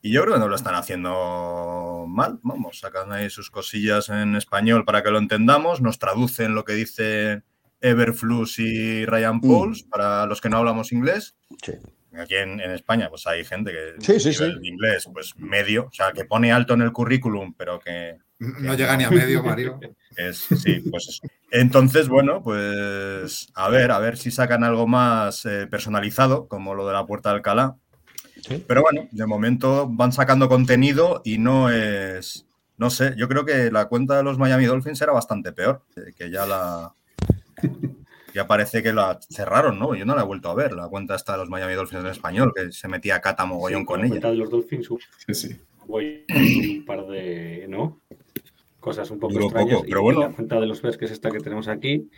y 0.00 0.12
yo 0.12 0.22
creo 0.22 0.34
que 0.34 0.40
no 0.40 0.48
lo 0.48 0.54
están 0.56 0.74
haciendo 0.74 2.04
mal. 2.08 2.38
Vamos, 2.42 2.78
sacan 2.80 3.12
ahí 3.12 3.30
sus 3.30 3.50
cosillas 3.50 4.08
en 4.10 4.36
español 4.36 4.84
para 4.84 5.02
que 5.02 5.10
lo 5.10 5.18
entendamos, 5.18 5.80
nos 5.80 5.98
traducen 5.98 6.54
lo 6.54 6.64
que 6.64 6.74
dice 6.74 7.42
Everflux 7.80 8.58
y 8.60 9.04
Ryan 9.06 9.40
Pauls 9.40 9.82
para 9.82 10.24
los 10.26 10.40
que 10.40 10.48
no 10.48 10.58
hablamos 10.58 10.92
inglés. 10.92 11.36
Sí. 11.62 11.72
Aquí 12.18 12.36
en, 12.36 12.60
en 12.60 12.70
España, 12.70 13.08
pues 13.08 13.26
hay 13.26 13.44
gente 13.44 13.72
que 13.72 13.94
Sí, 14.04 14.20
sí, 14.20 14.32
sí. 14.32 14.44
de 14.44 14.68
inglés, 14.68 15.08
pues 15.12 15.34
medio, 15.36 15.86
o 15.86 15.92
sea, 15.92 16.12
que 16.12 16.24
pone 16.24 16.52
alto 16.52 16.74
en 16.74 16.82
el 16.82 16.92
currículum, 16.92 17.54
pero 17.56 17.80
que 17.80 18.18
No 18.38 18.74
llega 18.74 18.96
ni 18.96 19.04
a 19.04 19.10
medio, 19.10 19.42
Mario. 19.42 19.78
es, 20.16 20.38
sí, 20.38 20.82
pues 20.90 21.08
eso. 21.08 21.22
Entonces, 21.50 22.08
bueno, 22.08 22.42
pues 22.42 23.48
a 23.54 23.68
ver, 23.68 23.90
a 23.90 23.98
ver 23.98 24.16
si 24.16 24.30
sacan 24.30 24.64
algo 24.64 24.86
más 24.86 25.44
eh, 25.46 25.66
personalizado, 25.70 26.48
como 26.48 26.74
lo 26.74 26.86
de 26.86 26.92
la 26.92 27.06
Puerta 27.06 27.30
de 27.30 27.36
Alcalá. 27.36 27.76
Pero 28.66 28.82
bueno, 28.82 29.08
de 29.10 29.26
momento 29.26 29.88
van 29.88 30.12
sacando 30.12 30.48
contenido 30.48 31.22
y 31.24 31.38
no 31.38 31.70
es, 31.70 32.46
no 32.76 32.90
sé, 32.90 33.14
yo 33.16 33.28
creo 33.28 33.44
que 33.44 33.70
la 33.70 33.86
cuenta 33.86 34.16
de 34.16 34.22
los 34.22 34.38
Miami 34.38 34.66
Dolphins 34.66 35.00
era 35.00 35.12
bastante 35.12 35.52
peor, 35.52 35.82
eh, 35.96 36.12
que 36.16 36.30
ya 36.30 36.44
la... 36.46 36.92
Ya 38.34 38.46
parece 38.46 38.82
que 38.82 38.92
la 38.92 39.18
cerraron, 39.30 39.78
¿no? 39.78 39.94
Yo 39.94 40.04
no 40.04 40.14
la 40.16 40.22
he 40.22 40.26
vuelto 40.26 40.50
a 40.50 40.54
ver, 40.54 40.72
la 40.72 40.88
cuenta 40.88 41.14
esta 41.14 41.32
de 41.32 41.38
los 41.38 41.48
Miami 41.48 41.74
Dolphins 41.74 42.02
en 42.04 42.10
español, 42.10 42.52
que 42.54 42.72
se 42.72 42.88
metía 42.88 43.20
Cata 43.20 43.44
mogollón 43.46 43.82
Sí, 43.82 43.86
con 43.86 44.00
la 44.00 44.06
ella. 44.06 44.10
cuenta 44.14 44.30
de 44.30 44.36
los 44.36 44.50
Dolphins 44.50 44.90
uf, 44.90 45.02
Sí, 45.26 45.34
sí. 45.34 45.56
voy 45.86 46.24
un 46.28 46.84
par 46.84 47.06
de, 47.06 47.66
¿no? 47.68 48.00
Cosas 48.80 49.10
un 49.10 49.18
poco 49.20 49.38
extrañas. 49.40 49.74
poco, 49.76 49.86
pero 49.88 50.00
y 50.00 50.02
bueno. 50.02 50.20
La 50.20 50.30
cuenta 50.30 50.60
de 50.60 50.66
los 50.66 50.82
Bears, 50.82 50.98
que 50.98 51.04
es 51.06 51.10
esta 51.12 51.30
que 51.30 51.38
tenemos 51.38 51.68
aquí. 51.68 52.10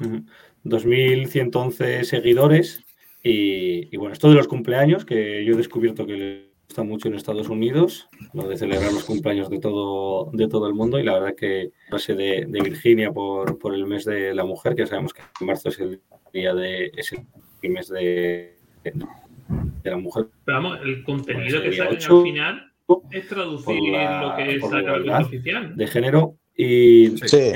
Ujú. 0.00 0.24
2.111 0.64 2.04
seguidores. 2.04 2.84
Y, 3.22 3.94
y 3.94 3.96
bueno, 3.98 4.12
esto 4.12 4.28
de 4.28 4.34
los 4.34 4.48
cumpleaños, 4.48 5.04
que 5.04 5.44
yo 5.44 5.54
he 5.54 5.56
descubierto 5.56 6.06
que 6.06 6.12
le 6.16 6.49
gusta 6.70 6.84
mucho 6.84 7.08
en 7.08 7.14
Estados 7.14 7.48
Unidos, 7.48 8.08
lo 8.32 8.46
de 8.46 8.56
celebrar 8.56 8.92
los 8.92 9.02
cumpleaños 9.02 9.50
de 9.50 9.58
todo, 9.58 10.30
de 10.32 10.46
todo 10.46 10.68
el 10.68 10.74
mundo. 10.74 11.00
Y 11.00 11.02
la 11.02 11.14
verdad 11.14 11.34
que 11.36 11.72
base 11.90 12.14
de, 12.14 12.46
de 12.48 12.60
Virginia 12.60 13.10
por, 13.10 13.58
por 13.58 13.74
el 13.74 13.86
mes 13.86 14.04
de 14.04 14.32
la 14.32 14.44
mujer, 14.44 14.76
que 14.76 14.82
ya 14.82 14.86
sabemos 14.86 15.12
que 15.12 15.20
en 15.40 15.46
marzo 15.48 15.68
es 15.70 15.80
el 15.80 16.00
día 16.32 16.54
de, 16.54 16.92
es 16.96 17.12
el 17.12 17.70
mes 17.70 17.88
de, 17.88 18.54
de 18.84 19.90
la 19.90 19.96
mujer. 19.96 20.26
Pero 20.44 20.58
vamos, 20.62 20.78
el 20.84 21.02
contenido 21.02 21.60
que 21.60 21.72
sacan 21.72 21.94
ocho 21.96 22.18
al 22.18 22.22
final 22.22 22.72
es 23.10 23.28
traducir 23.28 23.82
la- 23.90 24.22
lo 24.22 24.36
que 24.36 24.60
saca 24.60 24.92
cuenta 24.92 25.18
oficial. 25.22 25.76
de 25.76 25.86
género 25.88 26.36
y 26.56 27.08
Sí. 27.18 27.52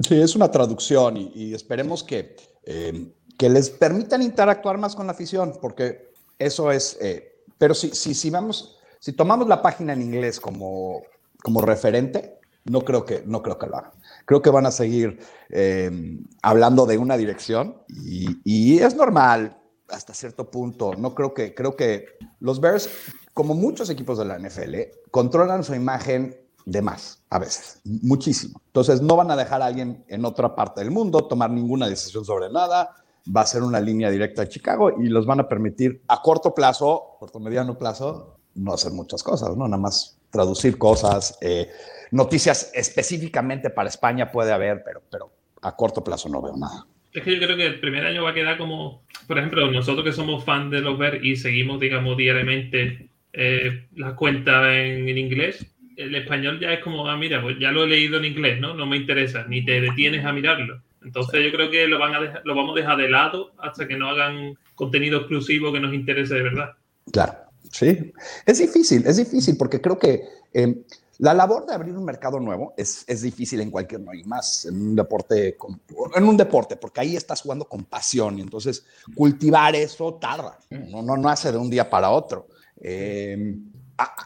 Sí, 0.00 0.20
es 0.20 0.36
una 0.36 0.50
traducción 0.50 1.16
y, 1.16 1.32
y 1.34 1.54
esperemos 1.54 2.04
que, 2.04 2.36
eh, 2.66 3.06
que 3.38 3.48
les 3.48 3.70
permitan 3.70 4.20
interactuar 4.20 4.76
más 4.76 4.94
con 4.94 5.06
la 5.06 5.12
afición, 5.12 5.54
porque 5.62 6.08
eso 6.38 6.70
es, 6.70 6.98
eh, 7.00 7.33
pero 7.64 7.72
si, 7.72 7.94
si, 7.94 8.28
vamos, 8.28 8.76
si 9.00 9.14
tomamos 9.14 9.48
la 9.48 9.62
página 9.62 9.94
en 9.94 10.02
inglés 10.02 10.38
como, 10.38 11.00
como 11.42 11.62
referente, 11.62 12.38
No 12.66 12.82
creo 12.82 13.06
que, 13.06 13.22
no 13.24 13.40
creo 13.40 13.56
que 13.56 13.66
lo 13.68 13.78
hagan. 13.78 13.92
Creo 14.26 14.42
que 14.42 14.50
van 14.50 14.66
a 14.66 14.70
seguir 14.70 15.18
eh, 15.48 15.90
hablando 16.42 16.84
de 16.84 16.98
una 16.98 17.16
dirección 17.16 17.78
y, 17.88 18.36
y 18.44 18.80
es 18.80 18.94
normal 18.94 19.56
hasta 19.88 20.12
cierto 20.12 20.50
punto. 20.50 20.92
No 20.92 21.14
creo 21.14 21.32
que, 21.32 21.54
creo 21.54 21.74
que 21.74 22.04
los 22.38 22.60
Bears, 22.60 22.90
como 23.32 23.54
muchos 23.54 23.88
equipos 23.88 24.18
de 24.18 24.26
la 24.26 24.38
NFL, 24.38 24.74
controlan 25.10 25.64
su 25.64 25.74
imagen 25.74 26.36
de 26.66 26.82
más 26.82 27.24
a 27.30 27.38
veces, 27.38 27.80
muchísimo. 27.84 28.60
Entonces 28.66 29.00
no 29.00 29.16
van 29.16 29.30
a 29.30 29.36
dejar 29.36 29.62
a 29.62 29.66
alguien 29.66 30.04
en 30.08 30.26
otra 30.26 30.54
parte 30.54 30.82
del 30.82 30.90
mundo 30.90 31.26
tomar 31.28 31.50
ninguna 31.50 31.88
decisión 31.88 32.26
sobre 32.26 32.50
nada. 32.52 32.94
Va 33.24 33.42
a 33.42 33.46
ser 33.46 33.62
una 33.62 33.80
línea 33.80 34.10
directa 34.10 34.42
a 34.42 34.48
Chicago 34.48 35.00
y 35.00 35.08
los 35.08 35.24
van 35.26 35.40
a 35.40 35.48
permitir 35.48 36.02
a 36.08 36.20
corto 36.20 36.54
plazo, 36.54 37.16
corto 37.18 37.40
mediano 37.40 37.78
plazo, 37.78 38.38
no 38.54 38.72
hacer 38.72 38.92
muchas 38.92 39.22
cosas, 39.22 39.56
¿no? 39.56 39.66
Nada 39.66 39.80
más 39.80 40.18
traducir 40.30 40.78
cosas, 40.78 41.38
eh, 41.40 41.70
noticias 42.10 42.72
específicamente 42.74 43.70
para 43.70 43.88
España 43.88 44.30
puede 44.30 44.52
haber, 44.52 44.82
pero, 44.84 45.02
pero 45.10 45.32
a 45.62 45.74
corto 45.74 46.02
plazo 46.02 46.28
no 46.28 46.42
veo 46.42 46.56
nada. 46.56 46.86
Es 47.12 47.22
que 47.22 47.32
yo 47.32 47.46
creo 47.46 47.56
que 47.56 47.66
el 47.66 47.80
primer 47.80 48.04
año 48.04 48.24
va 48.24 48.30
a 48.30 48.34
quedar 48.34 48.58
como, 48.58 49.02
por 49.28 49.38
ejemplo, 49.38 49.70
nosotros 49.70 50.04
que 50.04 50.12
somos 50.12 50.44
fans 50.44 50.70
de 50.72 50.80
los 50.80 50.98
Bears 50.98 51.24
y 51.24 51.36
seguimos, 51.36 51.78
digamos, 51.78 52.16
diariamente 52.16 53.08
eh, 53.32 53.86
las 53.94 54.14
cuentas 54.14 54.66
en, 54.66 55.08
en, 55.08 55.18
inglés, 55.18 55.64
el 55.96 56.14
español 56.16 56.58
ya 56.58 56.72
es 56.72 56.80
como, 56.80 57.08
ah, 57.08 57.16
mira, 57.16 57.40
pues 57.40 57.56
ya 57.60 57.70
lo 57.70 57.84
he 57.84 57.88
leído 57.88 58.18
en 58.18 58.24
inglés, 58.24 58.60
¿no? 58.60 58.74
No 58.74 58.86
me 58.86 58.96
interesa, 58.96 59.46
ni 59.48 59.64
te 59.64 59.80
detienes 59.80 60.24
a 60.24 60.32
mirarlo. 60.32 60.80
Entonces 61.04 61.40
yo 61.44 61.52
creo 61.52 61.70
que 61.70 61.86
lo, 61.86 61.98
van 61.98 62.14
a 62.14 62.20
dejar, 62.20 62.42
lo 62.44 62.54
vamos 62.54 62.76
a 62.76 62.80
dejar 62.80 62.96
de 62.96 63.08
lado 63.08 63.52
hasta 63.58 63.86
que 63.86 63.96
no 63.96 64.08
hagan 64.08 64.56
contenido 64.74 65.18
exclusivo 65.18 65.72
que 65.72 65.80
nos 65.80 65.94
interese 65.94 66.34
de 66.34 66.42
verdad. 66.42 66.70
Claro, 67.12 67.34
sí. 67.70 68.12
Es 68.46 68.58
difícil, 68.58 69.06
es 69.06 69.16
difícil 69.16 69.56
porque 69.56 69.80
creo 69.80 69.98
que 69.98 70.22
eh, 70.52 70.74
la 71.18 71.34
labor 71.34 71.66
de 71.66 71.74
abrir 71.74 71.96
un 71.96 72.04
mercado 72.04 72.40
nuevo 72.40 72.74
es, 72.76 73.04
es 73.06 73.22
difícil 73.22 73.60
en 73.60 73.70
cualquier, 73.70 74.00
no 74.00 74.14
y 74.14 74.24
más 74.24 74.64
en 74.64 74.80
un 74.80 74.96
deporte, 74.96 75.56
en 76.16 76.24
un 76.24 76.36
deporte, 76.36 76.76
porque 76.76 77.00
ahí 77.00 77.16
estás 77.16 77.42
jugando 77.42 77.66
con 77.66 77.84
pasión 77.84 78.38
y 78.38 78.42
entonces 78.42 78.84
cultivar 79.14 79.76
eso 79.76 80.14
tarda, 80.14 80.58
no, 80.70 81.02
no, 81.02 81.16
no 81.16 81.28
hace 81.28 81.52
de 81.52 81.58
un 81.58 81.70
día 81.70 81.88
para 81.88 82.10
otro. 82.10 82.48
Eh, 82.80 83.56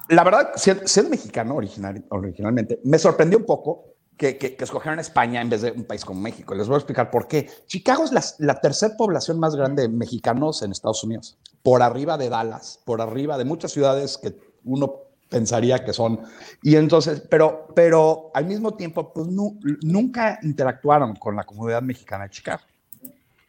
la 0.08 0.24
verdad, 0.24 0.52
siendo 0.56 1.10
mexicano 1.10 1.56
original, 1.56 2.02
originalmente, 2.08 2.80
me 2.84 2.98
sorprendió 2.98 3.38
un 3.38 3.44
poco 3.44 3.97
que, 4.18 4.36
que, 4.36 4.56
que, 4.56 4.64
escogieran 4.64 4.98
España 4.98 5.40
en 5.40 5.48
vez 5.48 5.62
de 5.62 5.70
un 5.70 5.84
país 5.84 6.04
como 6.04 6.20
México. 6.20 6.54
Les 6.54 6.66
voy 6.66 6.74
a 6.74 6.78
explicar 6.78 7.10
por 7.10 7.28
qué. 7.28 7.48
Chicago 7.66 8.04
es 8.04 8.12
la, 8.12 8.22
la 8.38 8.60
tercera 8.60 8.96
población 8.96 9.38
más 9.38 9.54
grande 9.54 9.82
de 9.82 9.88
mexicanos 9.88 10.62
en 10.62 10.72
Estados 10.72 11.02
Unidos, 11.04 11.38
por 11.62 11.82
arriba 11.82 12.18
de 12.18 12.28
Dallas, 12.28 12.80
por 12.84 13.00
arriba 13.00 13.38
de 13.38 13.44
muchas 13.44 13.72
ciudades 13.72 14.18
que 14.18 14.36
uno 14.64 15.08
pensaría 15.28 15.84
que 15.84 15.92
son. 15.92 16.20
Y 16.62 16.76
entonces, 16.76 17.22
pero, 17.30 17.68
pero 17.74 18.30
al 18.34 18.46
mismo 18.46 18.74
tiempo, 18.74 19.12
pues 19.12 19.28
nunca 19.28 20.38
interactuaron 20.42 21.14
con 21.16 21.36
la 21.36 21.44
comunidad 21.44 21.82
mexicana 21.82 22.24
de 22.24 22.30
Chicago. 22.30 22.62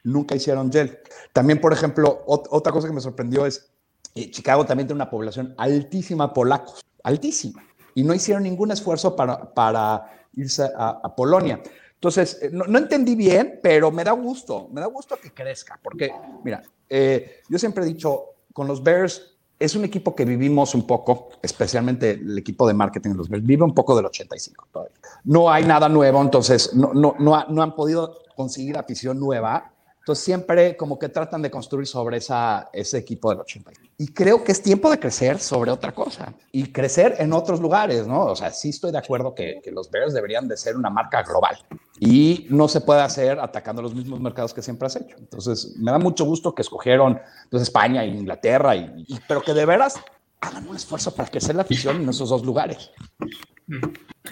Nunca 0.04 0.36
hicieron 0.36 0.72
gel. 0.72 1.00
También, 1.34 1.60
por 1.60 1.74
ejemplo, 1.74 2.24
ot 2.26 2.48
otra 2.52 2.72
cosa 2.72 2.88
que 2.88 2.94
me 2.94 3.02
sorprendió 3.02 3.46
es, 3.46 3.70
eh, 4.16 4.32
Chicago 4.32 4.66
también 4.66 4.88
tiene 4.88 5.02
una 5.02 5.10
población 5.10 5.54
altísima 5.58 6.34
polacos, 6.34 6.84
altísima. 7.04 7.64
Y 7.96 8.04
no 8.04 8.14
hicieron 8.14 8.44
ningún 8.44 8.72
esfuerzo 8.72 9.16
para, 9.16 9.54
para 9.54 10.20
irse 10.40 10.64
a, 10.64 11.02
a 11.04 11.16
Polonia. 11.16 11.62
Entonces, 12.00 12.40
no, 12.54 12.64
no, 12.66 12.80
entendí 12.80 13.14
bien, 13.14 13.60
pero 13.62 13.92
me 13.92 14.06
da 14.06 14.14
gusto, 14.14 14.70
me 14.72 14.80
da 14.80 14.88
gusto 14.88 15.18
que 15.22 15.34
crezca, 15.34 15.78
porque, 15.84 16.10
mira, 16.46 16.64
eh, 16.90 17.42
yo 17.50 17.60
siempre 17.60 17.84
he 17.84 17.88
dicho, 17.88 18.36
con 18.54 18.68
los 18.68 18.82
Bears 18.82 19.36
es 19.60 19.76
un 19.76 19.84
equipo 19.84 20.16
que 20.16 20.24
vivimos 20.24 20.74
un 20.74 20.88
poco, 20.88 21.28
especialmente 21.42 22.12
el 22.12 22.38
equipo 22.38 22.66
de 22.66 22.74
marketing 22.74 23.10
de 23.10 23.16
los 23.18 23.28
Bears, 23.28 23.46
vive 23.46 23.66
un 23.66 23.74
poco 23.74 23.98
del 23.98 24.06
85 24.06 24.68
todavía. 24.72 24.96
No 25.26 25.52
hay 25.52 25.66
nada 25.66 25.90
nuevo, 25.90 26.22
entonces 26.22 26.74
no, 26.74 26.94
no, 26.94 27.16
no, 27.20 27.36
ha, 27.36 27.46
no 27.50 27.62
han 27.62 27.76
podido 27.76 28.20
conseguir 28.34 28.78
afición 28.78 29.20
nueva. 29.20 29.74
Entonces 30.10 30.26
siempre 30.26 30.76
como 30.76 30.98
que 30.98 31.08
tratan 31.08 31.40
de 31.44 31.52
construir 31.52 31.86
sobre 31.86 32.18
esa, 32.18 32.68
ese 32.74 32.98
equipo 32.98 33.30
del 33.30 33.42
80. 33.42 33.70
Y 34.00 34.08
creo 34.08 34.44
que 34.44 34.52
es 34.52 34.60
tiempo 34.60 34.90
de 34.90 34.98
crecer 34.98 35.38
sobre 35.38 35.70
otra 35.70 35.92
cosa 35.92 36.34
y 36.52 36.72
crecer 36.72 37.18
en 37.20 37.32
otros 37.32 37.60
lugares, 37.60 38.08
¿no? 38.08 38.26
O 38.26 38.36
sea, 38.36 38.50
sí 38.50 38.70
estoy 38.70 38.92
de 38.92 38.98
acuerdo 38.98 39.36
que, 39.36 39.62
que 39.64 39.70
los 39.70 39.92
Bears 39.92 40.16
deberían 40.16 40.48
de 40.48 40.58
ser 40.58 40.76
una 40.76 40.90
marca 40.90 41.22
global 41.22 41.60
y 42.00 42.48
no 42.50 42.68
se 42.68 42.82
puede 42.82 43.02
hacer 43.02 43.40
atacando 43.40 43.84
los 43.84 43.94
mismos 43.94 44.20
mercados 44.20 44.52
que 44.52 44.64
siempre 44.64 44.88
has 44.88 44.96
hecho. 44.96 45.16
Entonces, 45.20 45.76
me 45.78 45.92
da 45.92 46.00
mucho 46.00 46.26
gusto 46.26 46.56
que 46.56 46.64
escogieron 46.64 47.22
pues, 47.52 47.62
España 47.62 48.04
e 48.04 48.08
Inglaterra, 48.08 48.76
y, 48.76 49.06
y, 49.08 49.20
pero 49.28 49.44
que 49.44 49.54
de 49.54 49.68
veras 49.68 50.02
hagan 50.42 50.68
un 50.68 50.76
esfuerzo 50.76 51.14
para 51.14 51.30
crecer 51.30 51.54
la 51.54 51.62
afición 51.62 51.98
en 52.02 52.10
esos 52.10 52.30
dos 52.30 52.44
lugares. 52.44 52.90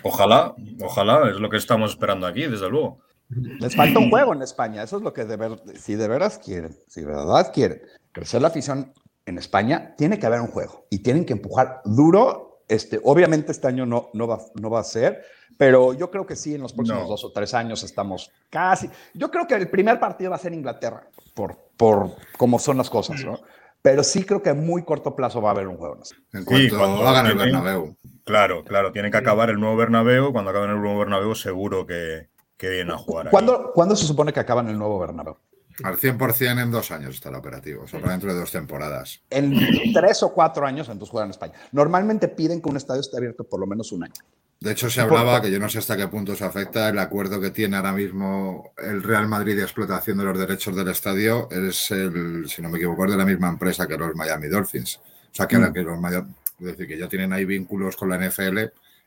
Ojalá, 0.01 0.55
ojalá, 0.81 1.29
es 1.29 1.35
lo 1.35 1.51
que 1.51 1.57
estamos 1.57 1.91
esperando 1.91 2.25
aquí, 2.25 2.47
desde 2.47 2.67
luego. 2.67 2.97
Les 3.59 3.75
falta 3.75 3.99
un 3.99 4.09
juego 4.09 4.33
en 4.33 4.41
España, 4.41 4.83
eso 4.83 4.97
es 4.97 5.03
lo 5.03 5.13
que 5.13 5.25
de 5.25 5.37
ver, 5.37 5.61
si 5.75 5.95
de 5.95 6.07
veras 6.07 6.39
quieren, 6.39 6.77
si 6.87 7.01
de 7.01 7.07
verdad 7.07 7.51
quieren 7.53 7.81
crecer 8.11 8.41
la 8.41 8.47
afición 8.47 8.93
en 9.25 9.37
España, 9.37 9.95
tiene 9.97 10.17
que 10.17 10.25
haber 10.25 10.41
un 10.41 10.47
juego 10.47 10.87
y 10.89 10.99
tienen 10.99 11.25
que 11.25 11.33
empujar 11.33 11.81
duro. 11.85 12.63
Este, 12.67 12.99
obviamente 13.03 13.51
este 13.53 13.67
año 13.67 13.85
no, 13.85 14.09
no, 14.13 14.27
va, 14.27 14.39
no 14.55 14.69
va 14.69 14.81
a 14.81 14.83
ser, 14.83 15.23
pero 15.57 15.93
yo 15.93 16.11
creo 16.11 16.25
que 16.25 16.35
sí, 16.35 16.55
en 16.55 16.61
los 16.61 16.73
próximos 16.73 17.03
no. 17.03 17.09
dos 17.09 17.23
o 17.23 17.31
tres 17.31 17.53
años 17.53 17.83
estamos 17.83 18.31
casi. 18.49 18.89
Yo 19.13 19.31
creo 19.31 19.47
que 19.47 19.55
el 19.55 19.69
primer 19.69 19.99
partido 19.99 20.31
va 20.31 20.35
a 20.35 20.39
ser 20.39 20.53
Inglaterra, 20.53 21.07
por, 21.33 21.57
por 21.77 22.15
cómo 22.37 22.59
son 22.59 22.77
las 22.77 22.89
cosas, 22.89 23.23
¿no? 23.23 23.39
Pero 23.81 24.03
sí 24.03 24.23
creo 24.25 24.41
que 24.41 24.49
a 24.49 24.53
muy 24.53 24.83
corto 24.83 25.15
plazo 25.15 25.41
va 25.41 25.49
a 25.49 25.53
haber 25.53 25.67
un 25.67 25.77
juego. 25.77 25.99
En 26.33 26.43
cuanto 26.43 26.63
sí, 26.63 26.69
cuando 26.69 27.07
hagan 27.07 27.27
el 27.27 27.37
Bernabéu. 27.37 27.95
Claro, 28.25 28.65
claro, 28.65 28.91
tiene 28.91 29.11
que 29.11 29.17
acabar 29.17 29.49
el 29.49 29.59
nuevo 29.59 29.77
Bernabéu. 29.77 30.33
Cuando 30.33 30.51
acaben 30.51 30.71
el 30.71 30.81
nuevo 30.81 30.99
Bernabéu, 30.99 31.35
seguro 31.35 31.85
que, 31.85 32.27
que 32.57 32.69
vienen 32.69 32.93
a 32.93 32.97
jugar. 32.97 33.29
¿Cuándo, 33.29 33.71
¿Cuándo, 33.73 33.95
se 33.95 34.05
supone 34.05 34.33
que 34.33 34.39
acaban 34.39 34.67
el 34.67 34.77
nuevo 34.77 34.99
Bernabéu? 34.99 35.37
Al 35.83 35.97
100% 35.97 36.61
en 36.61 36.71
dos 36.71 36.89
años 36.89 37.13
está 37.13 37.29
el 37.29 37.35
operativo, 37.35 37.83
o 37.83 37.87
sea, 37.87 37.99
dentro 37.99 38.33
de 38.33 38.39
dos 38.39 38.51
temporadas. 38.51 39.21
En 39.29 39.93
tres 39.93 40.23
o 40.23 40.33
cuatro 40.33 40.65
años, 40.65 40.89
entonces 40.89 41.11
juegan 41.11 41.27
en 41.27 41.31
España. 41.31 41.53
Normalmente 41.71 42.27
piden 42.29 42.61
que 42.61 42.69
un 42.69 42.77
estadio 42.77 43.01
esté 43.01 43.17
abierto 43.17 43.43
por 43.43 43.59
lo 43.59 43.67
menos 43.67 43.91
un 43.91 44.05
año. 44.05 44.13
De 44.59 44.71
hecho, 44.71 44.89
se 44.89 45.01
hablaba, 45.01 45.39
que 45.39 45.51
yo 45.51 45.59
no 45.59 45.69
sé 45.69 45.77
hasta 45.77 45.95
qué 45.95 46.07
punto 46.07 46.35
se 46.35 46.43
afecta, 46.43 46.89
el 46.89 46.97
acuerdo 46.97 47.39
que 47.39 47.51
tiene 47.51 47.77
ahora 47.77 47.93
mismo 47.93 48.71
el 48.79 49.03
Real 49.03 49.27
Madrid 49.27 49.55
de 49.55 49.61
explotación 49.61 50.17
de 50.17 50.23
los 50.23 50.39
derechos 50.39 50.75
del 50.75 50.87
estadio 50.87 51.47
es 51.51 51.91
el, 51.91 52.49
si 52.49 52.63
no 52.63 52.69
me 52.69 52.77
equivoco, 52.79 53.05
es 53.05 53.11
de 53.11 53.17
la 53.17 53.25
misma 53.25 53.49
empresa 53.49 53.87
que 53.87 53.97
los 53.97 54.15
Miami 54.15 54.47
Dolphins. 54.47 54.99
O 55.31 55.35
sea, 55.35 55.47
que, 55.47 55.59
mm. 55.59 55.73
que 55.73 55.83
los 55.83 55.99
Miami, 55.99 56.33
es 56.59 56.65
decir, 56.65 56.87
que 56.87 56.97
ya 56.97 57.07
tienen 57.07 57.33
ahí 57.33 57.45
vínculos 57.45 57.95
con 57.95 58.09
la 58.09 58.17
NFL 58.17 58.57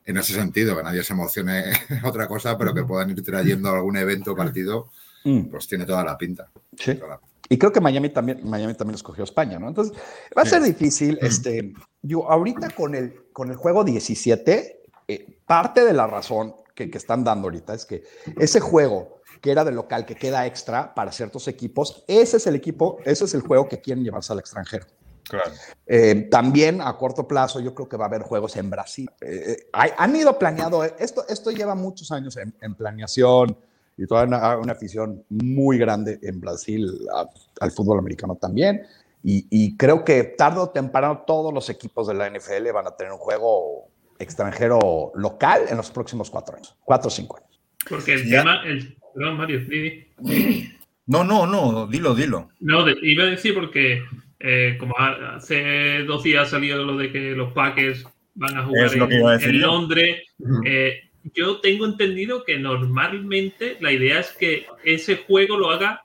en 0.05 0.17
ese 0.17 0.35
sentido, 0.35 0.77
que 0.77 0.83
nadie 0.83 1.03
se 1.03 1.13
emocione 1.13 1.65
otra 2.05 2.27
cosa, 2.27 2.57
pero 2.57 2.75
que 2.75 2.85
puedan 2.85 3.11
ir 3.11 3.23
trayendo 3.23 3.71
algún 3.71 3.97
evento 3.97 4.35
partido, 4.35 4.91
mm. 5.25 5.51
pues 5.51 5.67
tiene 5.67 5.85
toda 5.85 6.05
la 6.05 6.17
pinta. 6.17 6.51
Sí. 6.77 6.95
Toda 6.95 7.09
la... 7.09 7.21
Y 7.49 7.59
creo 7.59 7.73
que 7.73 7.81
Miami 7.81 8.11
también, 8.11 8.49
Miami 8.49 8.75
también 8.75 8.95
escogió 8.95 9.25
España, 9.25 9.59
¿no? 9.59 9.69
Entonces, 9.69 9.97
va 10.39 10.43
a 10.43 10.47
ser 10.47 10.63
difícil. 10.63 11.19
Este, 11.21 11.73
yo, 12.01 12.31
ahorita 12.31 12.71
con 12.71 12.95
el, 12.95 13.25
con 13.33 13.51
el 13.51 13.57
juego 13.57 13.83
17, 13.83 14.83
eh, 15.09 15.39
parte 15.47 15.85
de 15.85 15.93
la 15.93 16.07
razón 16.07 16.55
que, 16.77 16.89
que, 16.89 16.99
están 16.99 17.25
dando 17.25 17.49
ahorita 17.49 17.75
es 17.75 17.87
que 17.87 18.05
ese 18.39 18.61
juego 18.61 19.21
que 19.41 19.51
era 19.51 19.65
de 19.65 19.73
local, 19.73 20.07
que 20.07 20.15
queda 20.15 20.47
extra 20.47 20.95
para 20.95 21.13
ciertos 21.13 21.49
equipos, 21.49 22.05
ese 22.07 22.37
es 22.37 22.47
el 22.47 22.55
equipo, 22.55 22.99
ese 23.05 23.25
es 23.25 23.35
el 23.35 23.41
juego 23.41 23.69
que 23.69 23.81
quieren 23.81 24.05
llevarse 24.05 24.33
al 24.33 24.39
extranjero. 24.39 24.87
Claro. 25.31 25.53
Eh, 25.87 26.29
también 26.31 26.81
a 26.81 26.97
corto 26.97 27.27
plazo 27.29 27.61
yo 27.61 27.73
creo 27.73 27.89
que 27.89 27.97
va 27.97 28.07
a 28.07 28.09
haber 28.09 28.23
juegos 28.23 28.57
en 28.57 28.69
Brasil. 28.69 29.09
Eh, 29.21 29.69
hay, 29.73 29.91
han 29.97 30.17
ido 30.17 30.37
planeado, 30.39 30.83
esto, 30.83 31.25
esto 31.29 31.53
lleva 31.53 31.77
muchos 31.77 32.11
años 32.11 32.37
en, 32.37 32.53
en 32.61 32.75
planeación 32.75 33.57
y 33.97 34.07
toda 34.07 34.25
una, 34.25 34.59
una, 34.59 34.73
afición 34.73 35.25
muy 35.29 35.79
grande 35.79 36.19
en 36.23 36.41
Brasil 36.41 37.07
a, 37.15 37.29
al 37.61 37.71
fútbol 37.71 38.01
americano 38.01 38.35
también. 38.35 38.83
Y, 39.23 39.47
y, 39.51 39.77
creo 39.77 40.05
que 40.05 40.25
tarde 40.25 40.61
o 40.61 40.71
temprano 40.71 41.25
todos 41.27 41.53
los 41.53 41.69
equipos 41.69 42.09
de 42.09 42.15
la 42.15 42.29
NFL 42.29 42.73
van 42.73 42.87
a 42.87 42.97
tener 42.97 43.13
un 43.13 43.19
juego 43.19 43.89
extranjero 44.19 45.13
local 45.15 45.63
en 45.69 45.77
los 45.77 45.91
próximos 45.91 46.31
cuatro 46.31 46.57
años, 46.57 46.75
cuatro 46.85 47.09
o 47.09 47.11
cinco 47.11 47.37
años. 47.37 47.61
Porque 47.89 48.15
el 48.15 48.29
¿Ya? 48.29 48.39
tema, 48.39 48.63
el, 48.65 48.97
perdón, 49.15 49.37
Mario, 49.37 49.61
Didi. 49.61 50.73
No, 51.07 51.25
no, 51.25 51.47
no, 51.47 51.87
dilo, 51.87 52.15
dilo. 52.15 52.51
No, 52.61 52.85
de, 52.85 52.95
iba 53.03 53.25
a 53.25 53.27
decir 53.27 53.53
porque 53.53 54.03
eh, 54.41 54.77
como 54.79 54.95
hace 54.99 56.03
dos 56.05 56.23
días 56.23 56.49
ha 56.49 56.51
salido 56.51 56.83
lo 56.83 56.97
de 56.97 57.13
que 57.13 57.33
los 57.33 57.53
Packers 57.53 58.07
van 58.35 58.57
a 58.57 58.65
jugar 58.65 58.91
en, 58.95 59.03
en, 59.43 59.61
Londres, 59.61 60.23
eh, 60.65 61.11
yo 61.35 61.61
tengo 61.61 61.85
entendido 61.85 62.43
que 62.45 62.59
normalmente 62.59 63.77
la 63.81 63.93
idea 63.93 64.21
es 64.21 64.33
que 64.33 64.67
ese 64.83 65.17
juego 65.17 65.59
lo 65.59 65.71
haga 65.71 66.05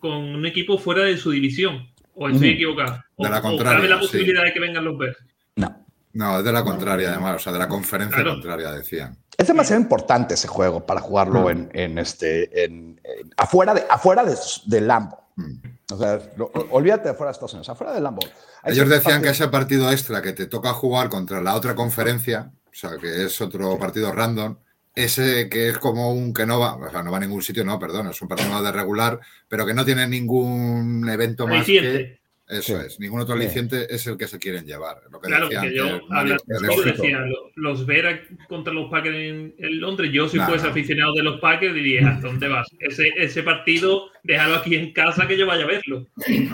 con 0.00 0.34
un 0.34 0.46
equipo 0.46 0.78
fuera 0.78 1.04
de 1.04 1.16
su 1.16 1.30
división. 1.30 1.88
¿O 2.14 2.28
estoy 2.28 2.50
equivocado? 2.50 3.02
De 3.16 3.30
la 3.30 3.40
contraria, 3.40 3.72
o 3.72 3.76
cabe 3.76 3.88
la 3.88 4.00
posibilidad 4.00 4.42
sí. 4.42 4.48
de 4.48 4.52
que 4.52 4.60
vengan 4.60 4.84
los 4.84 4.98
Bears. 4.98 5.16
No. 5.56 5.86
No, 6.12 6.38
es 6.38 6.44
de 6.44 6.52
la 6.52 6.64
contraria, 6.64 7.12
además, 7.12 7.36
o 7.36 7.38
sea, 7.38 7.52
de 7.52 7.60
la 7.60 7.68
conferencia 7.68 8.16
claro. 8.16 8.32
contraria, 8.32 8.72
decían. 8.72 9.16
Es 9.38 9.46
demasiado 9.46 9.80
importante 9.80 10.34
ese 10.34 10.48
juego 10.48 10.84
para 10.84 11.00
jugarlo 11.00 11.44
mm. 11.44 11.50
en, 11.50 11.70
en, 11.72 11.98
este, 11.98 12.64
en, 12.64 13.00
en, 13.04 13.30
afuera 13.36 13.74
de, 13.74 13.84
afuera 13.88 14.24
de, 14.24 14.36
de 14.66 14.80
Lambo. 14.80 15.18
Mm. 15.36 15.52
O 15.92 15.98
sea, 15.98 16.20
lo, 16.36 16.50
olvídate 16.70 17.08
de 17.08 17.14
fuera 17.14 17.30
de 17.30 17.32
Estados 17.32 17.54
Unidos, 17.54 17.68
afuera 17.68 17.92
de 17.92 18.00
Lambo. 18.00 18.22
Ellos 18.64 18.88
decían 18.88 19.14
partido... 19.14 19.22
que 19.22 19.28
ese 19.30 19.48
partido 19.48 19.90
extra 19.90 20.22
que 20.22 20.32
te 20.32 20.46
toca 20.46 20.72
jugar 20.72 21.08
contra 21.08 21.40
la 21.40 21.54
otra 21.54 21.74
conferencia, 21.74 22.52
o 22.66 22.74
sea, 22.74 22.96
que 23.00 23.24
es 23.24 23.40
otro 23.40 23.78
partido 23.78 24.12
random, 24.12 24.56
ese 24.94 25.48
que 25.48 25.68
es 25.68 25.78
como 25.78 26.12
un 26.12 26.34
que 26.34 26.46
no 26.46 26.60
va, 26.60 26.76
o 26.76 26.90
sea, 26.90 27.02
no 27.02 27.10
va 27.10 27.18
a 27.18 27.20
ningún 27.20 27.42
sitio, 27.42 27.64
no, 27.64 27.78
perdón, 27.78 28.08
es 28.08 28.20
un 28.20 28.28
partido 28.28 28.62
de 28.62 28.72
regular, 28.72 29.20
pero 29.48 29.64
que 29.64 29.74
no 29.74 29.84
tiene 29.84 30.06
ningún 30.06 31.08
evento 31.08 31.46
más 31.46 31.64
que. 31.64 32.19
Eso 32.50 32.78
Sí. 32.80 32.86
es, 32.86 33.00
ningún 33.00 33.20
otro 33.20 33.36
Sí. 33.36 33.42
aliciente 33.42 33.86
es 33.94 34.06
el 34.06 34.16
que 34.16 34.26
se 34.28 34.38
quieren 34.38 34.64
llevar. 34.66 34.98
Lo 35.10 35.20
que 35.20 35.28
Claro, 35.28 35.44
decía 35.48 35.60
porque 35.60 35.76
yo, 35.76 36.00
antes 36.10 36.42
decía, 36.84 37.18
lo- 37.20 37.50
los 37.56 37.86
ver 37.86 38.28
contra 38.48 38.72
los 38.72 38.90
Packers 38.90 39.16
en, 39.16 39.54
en 39.58 39.80
Londres, 39.80 40.10
yo 40.12 40.28
si 40.28 40.38
fuese 40.38 40.64
no. 40.64 40.70
aficionado 40.70 41.14
de 41.14 41.22
los 41.22 41.40
Packers 41.40 41.74
diría, 41.74 42.16
¿a 42.16 42.20
dónde 42.20 42.48
vas? 42.48 42.66
Ese, 42.80 43.10
ese 43.16 43.42
partido, 43.42 44.06
déjalo 44.22 44.56
aquí 44.56 44.74
en 44.76 44.92
casa 44.92 45.26
que 45.26 45.36
yo 45.38 45.46
vaya 45.46 45.64
a 45.64 45.68
verlo. 45.68 46.06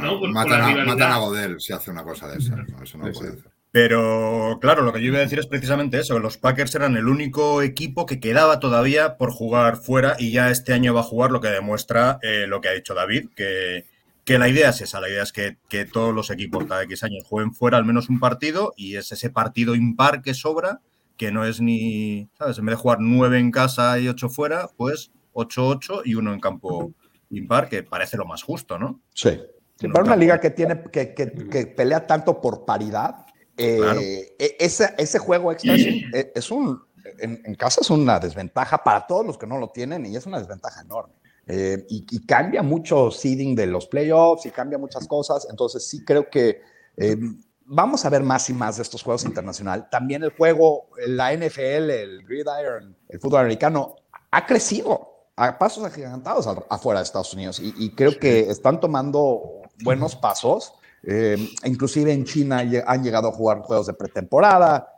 ¿no? 0.03 0.21
Por- 0.21 0.31
Matan, 0.31 0.79
a, 0.81 0.85
matan 0.85 1.13
a 1.13 1.19
Godel 1.19 1.61
si 1.61 1.73
hace 1.73 1.91
una 1.91 2.05
cosa 2.05 2.29
de 2.29 2.39
esas. 2.39 2.69
¿no? 2.69 2.83
Eso 2.83 2.99
no 2.99 3.07
lo 3.07 3.13
puede 3.13 3.31
hacer. 3.31 3.51
Pero 3.73 4.59
claro, 4.61 4.81
lo 4.83 4.93
que 4.93 5.01
yo 5.03 5.09
iba 5.09 5.19
a 5.19 5.21
decir 5.21 5.39
es 5.39 5.47
precisamente 5.47 5.99
eso, 5.99 6.15
que 6.15 6.21
los 6.23 6.39
Packers 6.39 6.75
eran 6.75 6.97
el 6.97 7.09
único 7.09 7.61
equipo 7.61 8.07
que 8.07 8.21
quedaba 8.21 8.59
todavía 8.59 9.19
por 9.19 9.31
jugar 9.33 9.77
fuera 9.77 10.17
y 10.19 10.31
ya 10.33 10.51
este 10.51 10.73
año 10.73 10.95
va 10.95 11.01
a 11.01 11.05
jugar, 11.05 11.31
lo 11.31 11.43
que 11.43 11.49
demuestra 11.49 12.19
eh, 12.23 12.47
lo 12.49 12.63
que 12.63 12.69
ha 12.69 12.73
dicho 12.73 12.95
David, 12.95 13.29
que, 13.37 13.85
que 14.27 14.39
la 14.39 14.49
idea 14.49 14.71
es 14.71 14.81
esa, 14.83 15.01
la 15.01 15.09
idea 15.09 15.23
es 15.23 15.33
que, 15.33 15.57
que 15.69 15.85
todos 15.87 16.13
los 16.13 16.31
equipos 16.31 16.65
cada 16.67 16.83
X 16.83 17.05
años 17.05 17.25
jueguen 17.25 17.55
fuera 17.55 17.79
al 17.79 17.85
menos 17.85 18.11
un 18.11 18.19
partido 18.19 18.75
y 18.77 18.97
es 18.97 19.11
ese 19.13 19.31
partido 19.31 19.75
impar 19.77 20.21
que 20.21 20.35
sobra, 20.35 20.81
que 21.17 21.31
no 21.31 21.47
es 21.47 21.61
ni, 21.61 22.29
¿sabes? 22.37 22.59
En 22.59 22.67
vez 22.67 22.75
de 22.77 22.83
jugar 22.83 22.99
nueve 23.01 23.39
en 23.39 23.53
casa 23.53 23.99
y 24.01 24.09
ocho 24.09 24.29
fuera, 24.29 24.69
pues 24.77 25.13
8-8 25.33 26.03
y 26.05 26.17
uno 26.17 26.33
en 26.35 26.41
campo 26.41 26.93
impar, 27.31 27.69
que 27.69 27.83
parece 27.85 28.17
lo 28.17 28.25
más 28.27 28.43
justo, 28.43 28.79
¿no? 28.79 29.01
Sí. 29.15 29.41
Sí, 29.79 29.89
para 29.89 30.05
una 30.05 30.17
liga 30.17 30.41
que 30.41 30.51
tiene 30.51 30.83
que, 30.91 31.15
que- 31.15 31.31
que 31.49 31.67
pelea 31.67 32.07
tanto 32.07 32.41
por 32.41 32.65
paridad, 32.65 33.27
eh, 33.57 33.77
Claro. 33.79 34.01
e- 34.01 34.57
ese, 34.59 34.93
ese 34.99 35.19
juego 35.21 35.53
extra 35.53 35.75
es 35.75 35.87
un, 35.87 35.95
e- 36.15 36.33
es 36.35 36.51
un- 36.51 36.83
en, 37.21 37.41
en 37.45 37.55
casa 37.55 37.81
es 37.83 37.91
una 37.91 38.19
desventaja 38.19 38.79
para 38.83 39.07
todos 39.07 39.25
los 39.25 39.39
que 39.39 39.47
no 39.47 39.59
lo 39.59 39.69
tienen 39.69 40.05
y 40.07 40.17
es 40.17 40.27
una 40.27 40.39
desventaja 40.41 40.81
enorme. 40.81 41.15
Eh, 41.49 41.87
y, 41.89 42.05
y 42.11 42.27
cambia 42.27 42.63
mucho 42.63 43.11
seeding 43.11 43.55
de 43.55 43.67
los 43.67 43.87
playoffs 43.87 44.47
y 44.47 44.51
cambia 44.51 44.79
muchas 44.79 45.07
cosas. 45.07 45.47
Entonces 45.49 45.87
sí 45.89 46.05
creo 46.05 46.29
que 46.29 46.61
eh, 46.97 47.17
vamos 47.65 48.05
a 48.05 48.11
ver 48.11 48.23
más 48.23 48.51
y 48.51 48.55
más 48.55 48.77
de 48.77 48.83
estos 48.83 49.03
juegos 49.03 49.25
internacional. 49.25 49.89
También 49.91 50.23
el 50.25 50.31
juego, 50.31 50.89
la 51.07 51.33
NFL, 51.33 51.91
el 51.91 52.25
Gridiron, 52.25 52.97
el 53.09 53.21
fútbol 53.21 53.41
americano 53.41 53.97
ha 54.31 54.47
crecido 54.47 55.13
a 55.37 55.59
pasos 55.59 55.85
agigantados 55.85 56.49
afuera 56.71 57.01
de 57.01 57.05
Estados 57.05 57.33
Unidos 57.35 57.61
y, 57.61 57.75
y 57.77 57.91
creo 57.91 58.19
que 58.19 58.51
están 58.51 58.81
tomando 58.81 59.63
buenos 59.85 60.17
pasos. 60.17 60.73
Eh, 61.03 61.37
inclusive 61.65 62.13
en 62.13 62.25
China 62.25 62.65
han 62.87 63.05
llegado 63.05 63.29
a 63.29 63.33
jugar 63.33 63.61
juegos 63.61 63.87
de 63.87 63.95
pretemporada. 63.95 64.93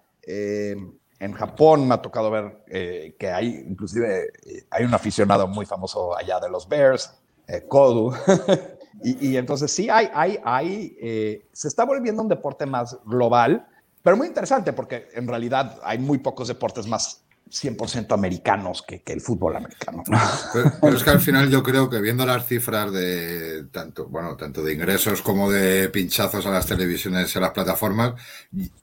En 1.21 1.33
Japón 1.33 1.89
me 1.89 1.95
ha 1.95 2.03
tocado 2.03 2.31
ver 2.31 2.65
eh, 2.69 3.17
que 3.19 3.31
hay, 3.31 3.65
inclusive, 3.69 4.27
eh, 4.47 4.67
hay 4.71 4.85
un 4.85 4.95
aficionado 4.95 5.49
muy 5.49 5.67
famoso 5.67 6.17
allá 6.17 6.39
de 6.39 6.49
los 6.49 6.69
Bears, 6.69 7.13
eh, 7.49 7.65
Kodu. 7.67 8.13
y, 9.03 9.31
y 9.31 9.37
entonces 9.37 9.73
sí, 9.73 9.89
hay, 9.91 10.09
hay, 10.13 10.39
hay, 10.45 10.97
eh, 11.01 11.47
se 11.53 11.69
está 11.69 11.85
volviendo 11.85 12.23
un 12.23 12.29
deporte 12.29 12.67
más 12.67 12.99
global, 13.05 13.67
pero 14.03 14.17
muy 14.17 14.29
interesante 14.29 14.73
porque 14.73 15.09
en 15.15 15.27
realidad 15.27 15.79
hay 15.83 15.99
muy 15.99 16.19
pocos 16.19 16.49
deportes 16.49 16.87
más 16.87 17.25
100% 17.51 18.13
americanos 18.13 18.83
que, 18.87 19.03
que 19.03 19.13
el 19.13 19.21
fútbol 19.21 19.57
americano. 19.57 20.03
¿no? 20.07 20.19
Pero, 20.53 20.73
pero 20.81 20.97
es 20.97 21.03
que 21.03 21.11
al 21.11 21.21
final 21.21 21.51
yo 21.51 21.63
creo 21.63 21.89
que 21.91 22.01
viendo 22.01 22.25
las 22.27 22.47
cifras 22.47 22.93
de 22.93 23.65
tanto, 23.73 24.07
bueno, 24.07 24.37
tanto 24.37 24.63
de 24.63 24.75
ingresos 24.75 25.23
como 25.23 25.51
de 25.51 25.89
pinchazos 25.89 26.45
a 26.47 26.51
las 26.51 26.67
televisiones 26.67 27.35
y 27.35 27.39
a 27.39 27.41
las 27.43 27.51
plataformas, 27.53 28.15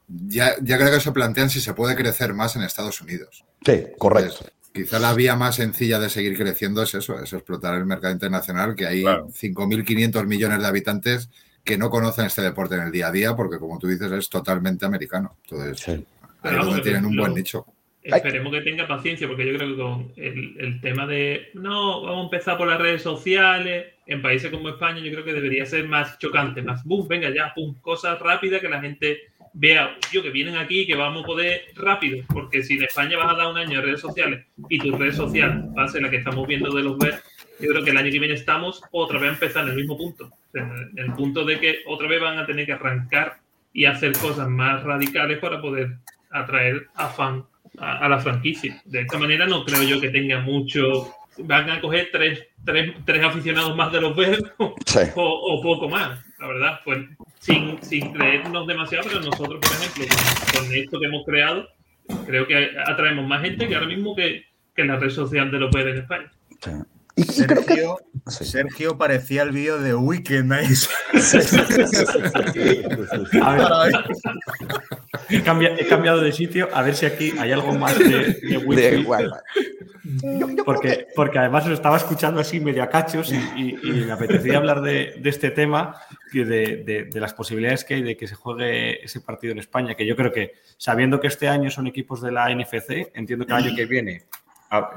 ya, 0.07 0.53
ya 0.61 0.77
creo 0.77 0.91
que 0.91 0.99
se 0.99 1.11
plantean 1.11 1.49
si 1.49 1.61
se 1.61 1.73
puede 1.73 1.95
crecer 1.95 2.33
más 2.33 2.55
en 2.55 2.63
Estados 2.63 2.99
Unidos. 3.01 3.43
Sí, 3.65 3.85
correcto. 3.97 4.31
Entonces, 4.33 4.53
quizá 4.73 4.99
la 4.99 5.13
vía 5.13 5.35
más 5.35 5.55
sencilla 5.55 5.99
de 5.99 6.09
seguir 6.09 6.37
creciendo 6.37 6.81
es 6.83 6.93
eso, 6.95 7.17
es 7.21 7.31
explotar 7.33 7.75
el 7.75 7.85
mercado 7.85 8.13
internacional, 8.13 8.75
que 8.75 8.85
hay 8.87 9.01
Claro. 9.03 9.27
5.500 9.29 10.25
millones 10.25 10.59
de 10.59 10.67
habitantes 10.67 11.29
que 11.63 11.77
no 11.77 11.89
conocen 11.89 12.25
este 12.25 12.41
deporte 12.41 12.75
en 12.75 12.81
el 12.81 12.91
día 12.91 13.07
a 13.07 13.11
día, 13.11 13.35
porque 13.35 13.57
como 13.57 13.79
tú 13.79 13.87
dices, 13.87 14.11
es 14.11 14.29
totalmente 14.29 14.85
americano. 14.85 15.37
Entonces, 15.43 15.79
Sí. 15.79 16.05
ahí 16.43 16.57
es 16.59 16.65
donde 16.65 16.81
tienen 16.81 17.05
un 17.05 17.15
buen 17.15 17.33
nicho. 17.33 17.65
Esperemos 18.05 18.53
que 18.53 18.61
tenga 18.61 18.87
paciencia, 18.87 19.27
porque 19.27 19.47
yo 19.47 19.57
creo 19.57 19.69
que 19.69 19.81
con 19.81 20.13
el, 20.15 20.55
el 20.59 20.81
tema 20.81 21.07
de 21.07 21.49
no, 21.55 22.03
vamos 22.03 22.19
a 22.19 22.23
empezar 22.25 22.57
por 22.57 22.67
las 22.67 22.79
redes 22.79 23.01
sociales, 23.01 23.87
en 24.05 24.21
países 24.21 24.51
como 24.51 24.69
España, 24.69 24.99
yo 24.99 25.11
creo 25.11 25.25
que 25.25 25.33
debería 25.33 25.65
ser 25.65 25.87
más 25.87 26.19
chocante, 26.19 26.61
más 26.61 26.83
boom, 26.83 27.07
venga 27.07 27.29
ya, 27.31 27.53
cosas 27.81 28.19
rápidas 28.19 28.61
que 28.61 28.69
la 28.69 28.79
gente 28.79 29.19
vea, 29.53 29.97
yo 30.11 30.21
que 30.21 30.29
vienen 30.29 30.57
aquí, 30.57 30.85
que 30.85 30.95
vamos 30.95 31.23
a 31.23 31.25
poder 31.25 31.63
rápido, 31.75 32.23
porque 32.31 32.61
si 32.61 32.75
en 32.75 32.83
España 32.83 33.17
vas 33.17 33.33
a 33.33 33.37
dar 33.37 33.47
un 33.47 33.57
año 33.57 33.79
de 33.79 33.85
redes 33.87 34.01
sociales 34.01 34.45
y 34.69 34.77
tu 34.77 34.95
red 34.95 35.13
social 35.13 35.71
va 35.75 35.85
a 35.85 35.87
ser 35.87 36.03
la 36.03 36.09
que 36.09 36.17
estamos 36.17 36.45
viendo 36.47 36.71
de 36.75 36.83
los 36.83 36.97
ver, 36.97 37.15
yo 37.59 37.69
creo 37.69 37.83
que 37.83 37.91
el 37.91 37.97
año 37.97 38.11
que 38.11 38.19
viene 38.19 38.33
estamos 38.35 38.83
otra 38.91 39.17
vez 39.17 39.29
a 39.29 39.33
empezar 39.33 39.63
en 39.63 39.71
el 39.71 39.75
mismo 39.77 39.97
punto, 39.97 40.29
en 40.53 40.91
el 40.97 41.13
punto 41.13 41.43
de 41.45 41.59
que 41.59 41.79
otra 41.87 42.07
vez 42.07 42.21
van 42.21 42.37
a 42.37 42.45
tener 42.45 42.65
que 42.65 42.73
arrancar 42.73 43.37
y 43.73 43.85
hacer 43.85 44.11
cosas 44.13 44.47
más 44.49 44.83
radicales 44.83 45.39
para 45.39 45.61
poder 45.61 45.97
atraer 46.29 46.87
a 46.95 47.07
fan 47.07 47.45
a, 47.79 47.97
a 47.99 48.09
la 48.09 48.19
franquicia. 48.19 48.81
De 48.85 49.01
esta 49.01 49.17
manera 49.17 49.45
no 49.45 49.63
creo 49.65 49.83
yo 49.83 49.99
que 50.01 50.09
tenga 50.09 50.39
mucho. 50.41 51.13
Van 51.37 51.69
a 51.69 51.81
coger 51.81 52.09
tres, 52.13 52.47
tres, 52.63 52.93
tres 53.05 53.23
aficionados 53.23 53.75
más 53.75 53.91
de 53.91 53.99
los 54.01 54.15
Bears 54.15 54.41
o, 54.57 54.73
Sí. 54.85 54.99
o 55.15 55.61
poco 55.61 55.89
más, 55.89 56.19
la 56.39 56.47
verdad. 56.47 56.79
Pues 56.85 56.99
sin, 57.39 57.81
sin 57.83 58.13
creernos 58.13 58.65
demasiado, 58.67 59.05
pero 59.07 59.19
nosotros, 59.21 59.59
por 59.59 59.71
ejemplo, 59.71 60.05
con, 60.53 60.63
con 60.65 60.73
esto 60.75 60.99
que 60.99 61.05
hemos 61.05 61.25
creado, 61.25 61.67
creo 62.25 62.47
que 62.47 62.69
atraemos 62.87 63.27
más 63.27 63.41
gente 63.41 63.67
que 63.67 63.75
ahora 63.75 63.87
mismo 63.87 64.15
que, 64.15 64.45
que 64.75 64.81
en 64.83 64.87
la 64.89 64.95
red 64.97 65.09
social 65.09 65.51
de 65.51 65.59
los 65.59 65.71
Bears 65.71 65.91
en 65.91 65.97
España. 65.97 66.31
Sí. 66.61 66.71
Y, 67.17 67.21
y 67.21 67.25
creo 67.45 67.65
que 67.65 67.75
Sergio, 67.75 67.97
Sí. 68.27 68.43
Sergio 68.45 68.97
parecía 68.97 69.43
el 69.43 69.51
vídeo 69.51 69.77
de 69.79 69.93
Weekend 69.95 70.51
ahí. 70.51 70.67
Ver. 72.53 73.93
he, 75.29 75.41
cambia- 75.43 75.75
he 75.77 75.87
cambiado 75.87 76.21
de 76.21 76.31
sitio 76.31 76.69
a 76.73 76.81
ver 76.81 76.95
si 76.95 77.05
aquí 77.05 77.33
hay 77.39 77.51
algo 77.51 77.73
más 77.73 77.97
de. 77.97 78.39
Yo- 78.43 78.59
yo 78.61 80.47
creo 80.47 80.63
Porque, 80.65 81.07
porque 81.15 81.39
además 81.39 81.65
lo 81.67 81.73
estaba 81.73 81.97
escuchando 81.97 82.39
así 82.39 82.59
medio 82.59 82.83
a 82.83 82.89
cachos 82.89 83.31
y, 83.31 83.35
y- 83.55 83.79
y 83.83 83.91
me 84.05 84.11
apetecía 84.11 84.57
hablar 84.57 84.81
de, 84.81 85.15
de 85.19 85.29
este 85.29 85.51
tema, 85.51 85.95
y 86.31 86.43
de, 86.43 86.83
de- 86.85 87.05
de 87.05 87.19
las 87.19 87.33
posibilidades 87.33 87.83
que 87.85 87.95
hay 87.95 88.03
de 88.03 88.15
que 88.17 88.27
se 88.27 88.35
juegue 88.35 89.03
ese 89.03 89.21
partido 89.21 89.53
en 89.53 89.59
España, 89.59 89.95
que 89.95 90.05
yo 90.05 90.15
creo 90.15 90.31
que 90.31 90.53
sabiendo 90.77 91.19
que 91.19 91.27
este 91.27 91.47
año 91.47 91.71
son 91.71 91.87
equipos 91.87 92.21
de 92.21 92.31
la 92.31 92.49
NFC, 92.53 93.11
entiendo 93.15 93.45
que 93.45 93.53
el 93.53 93.57
año 93.65 93.75
que 93.75 93.85
viene 93.85 94.23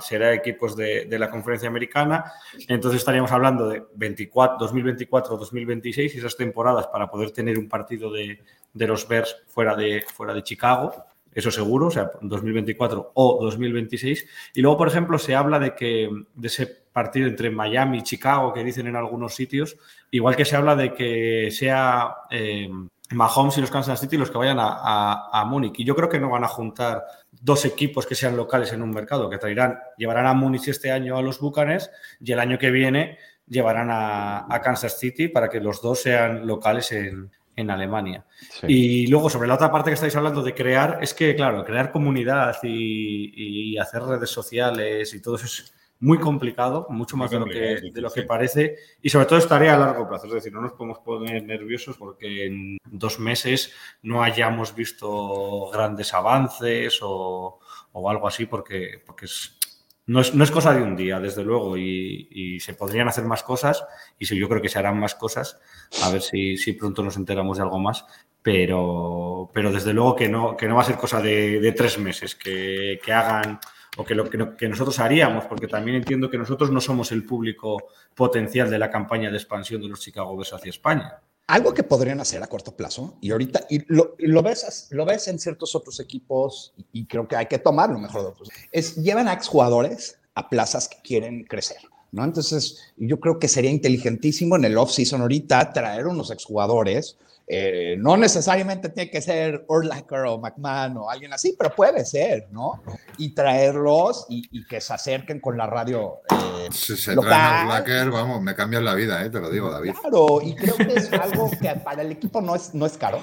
será 0.01 0.35
equipos 0.35 0.77
de, 0.77 1.07
de 1.07 1.19
la 1.19 1.31
conferencia 1.31 1.69
americana, 1.69 2.33
entonces 2.67 3.01
estaríamos 3.01 3.33
hablando 3.33 3.69
de 3.69 3.85
24, 3.95 4.59
2024 4.59 5.35
o 5.35 5.39
2026 5.39 6.15
y 6.15 6.19
esas 6.19 6.37
temporadas 6.37 6.87
para 6.89 7.11
poder 7.11 7.31
tener 7.31 7.59
un 7.59 7.69
partido 7.69 8.13
de, 8.13 8.41
de 8.73 8.87
los 8.87 9.07
Bears 9.09 9.37
fuera 9.47 9.75
de, 9.75 10.05
fuera 10.15 10.35
de 10.35 10.43
Chicago. 10.43 10.93
Eso 11.35 11.51
seguro, 11.51 11.87
o 11.87 11.91
sea, 11.91 12.11
2024 12.21 13.13
o 13.15 13.39
2026. 13.45 14.27
Y 14.55 14.61
luego, 14.61 14.79
por 14.79 14.89
ejemplo, 14.89 15.19
se 15.19 15.35
habla 15.35 15.59
de 15.59 15.75
que 15.75 16.09
de 16.35 16.47
ese 16.49 16.67
partido 16.67 17.29
entre 17.29 17.51
Miami 17.51 17.99
y 17.99 18.03
Chicago 18.03 18.53
que 18.53 18.65
dicen 18.65 18.87
en 18.89 18.97
algunos 18.97 19.35
sitios, 19.35 19.77
igual 20.11 20.35
que 20.35 20.45
se 20.45 20.57
habla 20.57 20.75
de 20.75 20.95
que 20.95 21.51
sea 21.53 22.17
eh, 22.31 22.69
Mahomes 23.11 23.57
y 23.57 23.61
los 23.61 23.71
Kansas 23.71 24.01
City 24.01 24.17
los 24.17 24.31
que 24.31 24.39
vayan 24.39 24.59
a, 24.59 24.69
a, 24.69 25.41
a 25.41 25.45
Múnich. 25.45 25.79
Y 25.79 25.85
yo 25.85 25.95
creo 25.95 26.09
que 26.09 26.21
no 26.21 26.31
van 26.31 26.45
a 26.45 26.49
juntar 26.49 27.05
dos 27.31 27.65
equipos 27.65 28.07
que 28.07 28.15
sean 28.15 28.37
locales 28.37 28.73
en 28.73 28.83
un 28.83 28.91
mercado, 28.91 29.31
que 29.31 29.39
traerán, 29.39 29.79
llevarán 29.97 30.27
a 30.27 30.35
Múnich 30.35 30.69
este 30.69 30.91
año 30.91 31.17
a 31.17 31.23
los 31.23 31.41
Bucanes 31.41 31.91
y 32.21 32.33
el 32.33 32.41
año 32.41 32.59
que 32.59 32.71
viene 32.71 33.19
llevarán 33.47 33.91
a, 33.91 34.47
a 34.53 34.61
Kansas 34.61 34.99
City 34.99 35.29
para 35.29 35.49
que 35.49 35.61
los 35.61 35.81
dos 35.81 36.03
sean 36.03 36.47
locales 36.47 36.93
en, 36.93 37.31
en 37.57 37.71
Alemania. 37.71 38.27
Sí. 38.61 38.67
Y 38.69 39.07
luego, 39.07 39.31
sobre 39.31 39.49
la 39.49 39.55
otra 39.55 39.73
parte 39.73 39.91
que 39.91 39.95
estáis 39.95 40.15
hablando 40.17 40.43
de 40.43 40.55
crear, 40.55 40.99
es 41.01 41.15
que, 41.15 41.35
claro, 41.35 41.65
crear 41.65 41.91
comunidad 41.91 42.57
y, 42.63 43.73
y 43.73 43.79
hacer 43.79 44.03
redes 44.03 44.31
sociales 44.31 45.15
y 45.15 45.23
todo 45.23 45.37
eso 45.37 45.47
es 45.47 45.73
muy 46.01 46.19
complicado, 46.19 46.87
mucho 46.91 47.17
más 47.17 47.31
de 47.31 47.39
lo, 47.41 47.47
que, 47.47 47.91
de 47.93 48.01
lo 48.01 48.11
que 48.11 48.23
parece, 48.23 48.77
y 49.03 49.09
sobre 49.11 49.27
todo 49.27 49.39
es 49.39 49.49
tarea 49.49 49.75
a 49.75 49.79
largo 49.79 50.09
plazo, 50.09 50.27
es 50.27 50.33
decir, 50.33 50.53
no 50.53 50.61
nos 50.61 50.73
podemos 50.73 51.01
poner 51.01 51.43
nerviosos 51.45 51.97
porque 51.97 52.47
en 52.47 52.79
dos 52.85 53.19
meses 53.19 53.73
no 54.03 54.23
hayamos 54.23 54.75
visto 54.75 55.69
grandes 55.71 56.15
avances 56.15 57.01
o, 57.03 57.59
o 57.93 58.11
algo 58.11 58.29
así, 58.29 58.47
porque, 58.47 59.03
porque 59.05 59.25
es, 59.25 59.59
no, 60.07 60.21
es, 60.21 60.35
no 60.35 60.45
es 60.45 60.51
cosa 60.53 60.73
de 60.73 60.83
un 60.83 60.95
día, 60.95 61.19
desde 61.19 61.43
luego, 61.43 61.77
y, 61.77 62.29
y 62.31 62.61
se 62.61 62.75
podrían 62.75 63.09
hacer 63.09 63.25
más 63.25 63.43
cosas, 63.43 63.85
y 64.19 64.25
yo 64.25 64.49
creo 64.49 64.63
que 64.63 64.69
se 64.69 64.79
harán 64.79 65.01
más 65.01 65.17
cosas, 65.17 65.61
a 66.05 66.11
ver 66.11 66.23
si, 66.23 66.57
si 66.57 66.75
pronto 66.75 67.03
nos 67.03 67.17
enteramos 67.17 67.57
de 67.57 67.65
algo 67.65 67.81
más, 67.81 68.07
pero, 68.41 69.51
pero 69.53 69.73
desde 69.73 69.93
luego 69.93 70.15
que 70.15 70.29
no, 70.29 70.57
que 70.57 70.69
no 70.69 70.77
va 70.77 70.83
a 70.83 70.87
ser 70.87 70.97
cosa 70.97 71.21
de, 71.21 71.59
de 71.61 71.73
tres 71.73 71.99
meses, 71.99 72.37
que, 72.37 73.01
que 73.05 73.13
hagan 73.13 73.59
o 73.99 74.05
que 74.05 74.15
lo 74.15 74.31
que, 74.31 74.57
que 74.57 74.69
nosotros 74.69 74.99
haríamos, 75.01 75.45
porque 75.47 75.67
también 75.67 75.97
entiendo 75.97 76.31
que 76.31 76.39
nosotros 76.39 76.71
no 76.71 76.81
somos 76.81 77.11
el 77.11 77.25
público 77.25 77.89
potencial 78.15 78.71
de 78.71 78.79
la 78.79 78.91
campaña 78.91 79.29
de 79.29 79.37
expansión 79.37 79.83
de 79.83 79.89
los 79.89 80.01
Chicago 80.01 80.37
Bears 80.37 80.53
hacia 80.53 80.71
España. 80.71 81.21
algo 81.49 81.75
que 81.75 81.83
podrían 81.83 82.21
hacer 82.21 82.43
a 82.43 82.47
corto 82.47 82.77
plazo, 82.77 83.17
y 83.21 83.33
ahorita, 83.33 83.67
y 83.69 83.83
lo, 83.93 84.15
y 84.19 84.27
lo 84.27 84.43
ves, 84.43 84.89
lo 84.91 85.05
ves 85.05 85.27
en 85.29 85.39
ciertos 85.39 85.75
otros 85.75 85.99
equipos, 85.99 86.75
y, 86.93 87.07
creo 87.07 87.27
que 87.27 87.37
hay 87.37 87.47
que 87.47 87.59
tomarlo 87.59 87.99
mejor 87.99 88.23
de 88.23 88.29
otros, 88.29 88.51
es 88.71 88.95
llevan 88.97 89.27
a 89.27 89.33
exjugadores 89.33 90.21
a 90.35 90.49
plazas 90.49 90.89
que 90.89 90.99
quieren 91.03 91.45
crecer. 91.45 91.79
¿No? 92.11 92.25
Entonces, 92.25 92.79
yo 92.97 93.21
creo 93.21 93.39
que 93.39 93.49
sería 93.49 93.71
inteligentísimo 93.71 94.57
en 94.57 94.65
el 94.65 94.79
off-season 94.79 95.21
ahorita 95.21 95.75
traer 95.75 96.07
unos 96.07 96.31
exjugadores. 96.31 97.19
Eh, 97.51 97.97
no 97.99 98.19
necesariamente 98.19 98.91
tiene 98.91 99.11
que 99.11 99.23
ser 99.23 99.65
Urlacher 99.69 100.27
o 100.27 100.39
McMahon 100.39 100.99
o 100.99 101.09
alguien 101.11 101.33
así, 101.33 101.57
pero 101.59 101.75
puede 101.75 102.05
ser, 102.05 102.49
¿no? 102.51 102.83
Y 103.17 103.35
traerlos 103.35 104.27
y, 104.29 104.47
y 104.51 104.67
que 104.67 104.81
se 104.83 104.93
acerquen 104.93 105.41
con 105.41 105.57
la 105.57 105.67
radio. 105.67 106.19
Eh, 106.31 106.69
Si 106.71 106.95
se 106.97 107.15
local. 107.15 107.31
traen 107.31 107.55
a 107.57 107.65
Blacker, 107.65 108.11
vamos, 108.11 108.43
me 108.43 108.55
cambian 108.55 108.85
la 108.85 108.95
vida, 108.95 109.25
eh, 109.25 109.31
te 109.31 109.41
lo 109.41 109.49
digo, 109.51 109.71
David. 109.71 109.93
Claro, 109.99 110.41
y 110.43 110.55
creo 110.55 110.77
que 110.77 110.93
es 110.95 111.11
algo 111.13 111.51
que 111.51 111.71
para 111.83 112.03
el 112.03 112.13
equipo 112.13 112.43
no 112.43 112.55
es, 112.55 112.75
no 112.75 112.85
es 112.85 112.99
caro. 112.99 113.21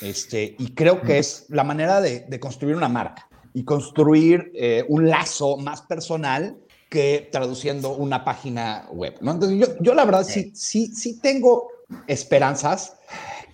Este, 0.00 0.56
y 0.58 0.74
creo 0.74 1.00
que 1.00 1.18
es 1.18 1.46
la 1.48 1.62
manera 1.62 2.00
de, 2.00 2.20
de 2.28 2.40
construir 2.40 2.74
una 2.74 2.88
marca 2.88 3.28
y 3.52 3.64
construir 3.64 4.50
eh, 4.56 4.84
un 4.88 5.08
lazo 5.08 5.56
más 5.58 5.82
personal 5.82 6.56
que 6.90 7.28
traduciendo 7.30 7.90
una 7.94 8.24
página 8.24 8.86
web. 8.90 9.14
¿no? 9.20 9.30
Entonces, 9.30 9.58
yo, 9.60 9.66
yo 9.80 9.94
la 9.94 10.04
verdad 10.04 10.24
sí, 10.24 10.50
sí, 10.56 10.88
sí 10.88 11.20
tengo 11.20 11.68
esperanzas 12.08 12.96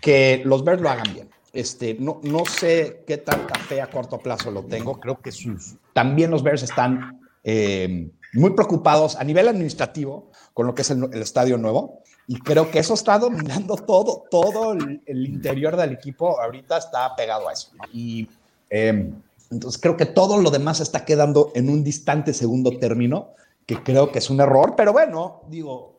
que 0.00 0.42
los 0.44 0.64
Bears 0.64 0.80
lo 0.80 0.90
hagan 0.90 1.12
bien. 1.12 1.30
Este, 1.52 1.94
no, 1.94 2.20
no 2.22 2.44
sé 2.46 3.02
qué 3.06 3.18
tanta 3.18 3.58
fe 3.58 3.80
a 3.80 3.90
corto 3.90 4.18
plazo 4.18 4.50
lo 4.50 4.64
tengo. 4.64 5.00
Creo 5.00 5.20
que 5.20 5.32
sus, 5.32 5.76
también 5.92 6.30
los 6.30 6.42
Bears 6.42 6.62
están 6.62 7.20
eh, 7.42 8.10
muy 8.34 8.50
preocupados 8.50 9.16
a 9.16 9.24
nivel 9.24 9.48
administrativo 9.48 10.30
con 10.54 10.66
lo 10.66 10.74
que 10.74 10.82
es 10.82 10.90
el, 10.90 11.12
estadio 11.14 11.58
nuevo. 11.58 12.02
Y 12.26 12.38
creo 12.38 12.70
que 12.70 12.78
eso 12.78 12.94
está 12.94 13.18
dominando 13.18 13.74
todo, 13.76 14.24
todo 14.30 14.72
el, 14.72 15.26
interior 15.26 15.76
del 15.76 15.92
equipo. 15.92 16.40
Ahorita 16.40 16.78
está 16.78 17.14
pegado 17.16 17.48
a 17.48 17.52
eso. 17.52 17.70
Y 17.92 18.28
eh, 18.68 19.10
entonces 19.50 19.80
creo 19.80 19.96
que 19.96 20.06
todo 20.06 20.40
lo 20.40 20.50
demás 20.50 20.78
está 20.78 21.04
quedando 21.04 21.50
en 21.56 21.68
un 21.68 21.82
distante 21.82 22.32
segundo 22.32 22.78
término, 22.78 23.30
que 23.66 23.82
creo 23.82 24.12
que 24.12 24.20
es 24.20 24.30
un 24.30 24.40
error. 24.40 24.74
Pero 24.76 24.92
bueno, 24.92 25.42
digo, 25.48 25.89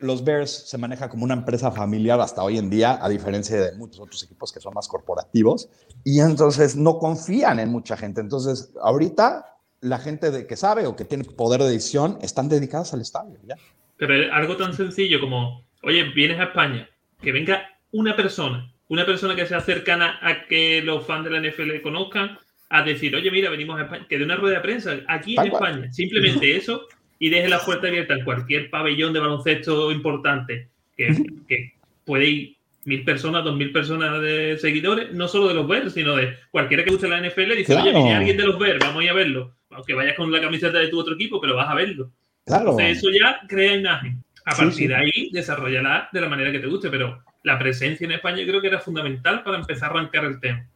los 0.00 0.24
Bears 0.24 0.50
se 0.68 0.78
maneja 0.78 1.08
como 1.08 1.24
una 1.24 1.34
empresa 1.34 1.70
familiar 1.70 2.20
hasta 2.20 2.42
hoy 2.42 2.58
en 2.58 2.70
día, 2.70 2.98
a 3.00 3.08
diferencia 3.08 3.60
de 3.60 3.76
muchos 3.76 4.00
otros 4.00 4.22
equipos 4.22 4.52
que 4.52 4.60
son 4.60 4.74
más 4.74 4.88
corporativos, 4.88 5.68
y 6.04 6.20
entonces 6.20 6.76
no 6.76 6.98
confían 6.98 7.60
en 7.60 7.70
mucha 7.70 7.96
gente. 7.96 8.20
Entonces, 8.20 8.72
ahorita 8.82 9.44
la 9.80 9.98
gente 9.98 10.30
de 10.30 10.46
que 10.46 10.56
sabe 10.56 10.86
o 10.86 10.96
que 10.96 11.04
tiene 11.04 11.24
poder 11.24 11.60
de 11.62 11.70
decisión 11.70 12.18
están 12.22 12.48
dedicadas 12.48 12.92
al 12.94 13.00
estadio. 13.00 13.38
¿ya? 13.46 13.56
Pero 13.96 14.32
algo 14.32 14.56
tan 14.56 14.74
sencillo 14.74 15.20
como, 15.20 15.66
oye, 15.82 16.04
vienes 16.14 16.38
a 16.40 16.44
España, 16.44 16.88
que 17.20 17.32
venga 17.32 17.68
una 17.92 18.16
persona, 18.16 18.72
una 18.88 19.06
persona 19.06 19.34
que 19.34 19.46
sea 19.46 19.60
cercana 19.60 20.18
a 20.22 20.46
que 20.46 20.82
los 20.82 21.06
fans 21.06 21.24
de 21.24 21.30
la 21.30 21.40
NFL 21.40 21.82
conozcan, 21.82 22.38
a 22.72 22.82
decir, 22.82 23.14
oye, 23.16 23.30
mira, 23.30 23.50
venimos 23.50 23.78
a 23.78 23.82
España, 23.82 24.06
que 24.08 24.18
dé 24.18 24.24
una 24.24 24.36
rueda 24.36 24.56
de 24.56 24.62
prensa 24.62 24.96
aquí 25.08 25.36
en 25.36 25.46
España, 25.46 25.92
simplemente 25.92 26.56
eso, 26.56 26.82
y 27.20 27.28
deje 27.28 27.48
la 27.48 27.60
puerta 27.60 27.86
abierta 27.86 28.14
en 28.14 28.24
cualquier 28.24 28.70
pabellón 28.70 29.12
de 29.12 29.20
baloncesto 29.20 29.92
importante, 29.92 30.68
que, 30.96 31.14
que 31.46 31.74
puede 32.04 32.24
ir 32.24 32.56
mil 32.84 33.04
personas, 33.04 33.44
dos 33.44 33.56
mil 33.56 33.70
personas 33.72 34.20
de 34.22 34.56
seguidores, 34.58 35.12
no 35.12 35.28
solo 35.28 35.48
de 35.48 35.54
los 35.54 35.68
Bears, 35.68 35.92
sino 35.92 36.16
de 36.16 36.34
cualquiera 36.50 36.82
que 36.82 36.90
guste 36.90 37.08
la 37.08 37.20
NFL, 37.20 37.54
dice, 37.56 37.64
Claro. 37.66 37.82
oye, 37.82 37.92
viene 37.92 38.14
alguien 38.14 38.36
de 38.38 38.46
los 38.46 38.58
Bears, 38.58 38.80
vamos 38.80 39.02
a 39.02 39.04
ir 39.04 39.10
a 39.10 39.14
verlo, 39.14 39.54
aunque 39.70 39.94
vayas 39.94 40.16
con 40.16 40.32
la 40.32 40.40
camiseta 40.40 40.78
de 40.78 40.88
tu 40.88 40.98
otro 40.98 41.14
equipo, 41.14 41.40
pero 41.40 41.54
vas 41.54 41.68
a 41.68 41.74
verlo. 41.74 42.10
Claro. 42.46 42.70
Entonces, 42.70 42.98
eso 42.98 43.08
ya 43.10 43.40
crea 43.46 43.76
imagen. 43.76 44.24
A 44.46 44.56
partir 44.56 44.72
sí. 44.72 44.86
de 44.86 44.96
ahí, 44.96 45.30
desarrollarla 45.30 46.08
de 46.10 46.20
la 46.22 46.28
manera 46.28 46.50
que 46.50 46.58
te 46.58 46.66
guste, 46.66 46.88
pero 46.88 47.22
la 47.44 47.58
presencia 47.58 48.06
en 48.06 48.12
España 48.12 48.42
creo 48.46 48.62
que 48.62 48.68
era 48.68 48.80
fundamental 48.80 49.44
para 49.44 49.58
empezar 49.58 49.90
a 49.90 49.92
arrancar 49.92 50.24
el 50.24 50.40
tema. 50.40 50.66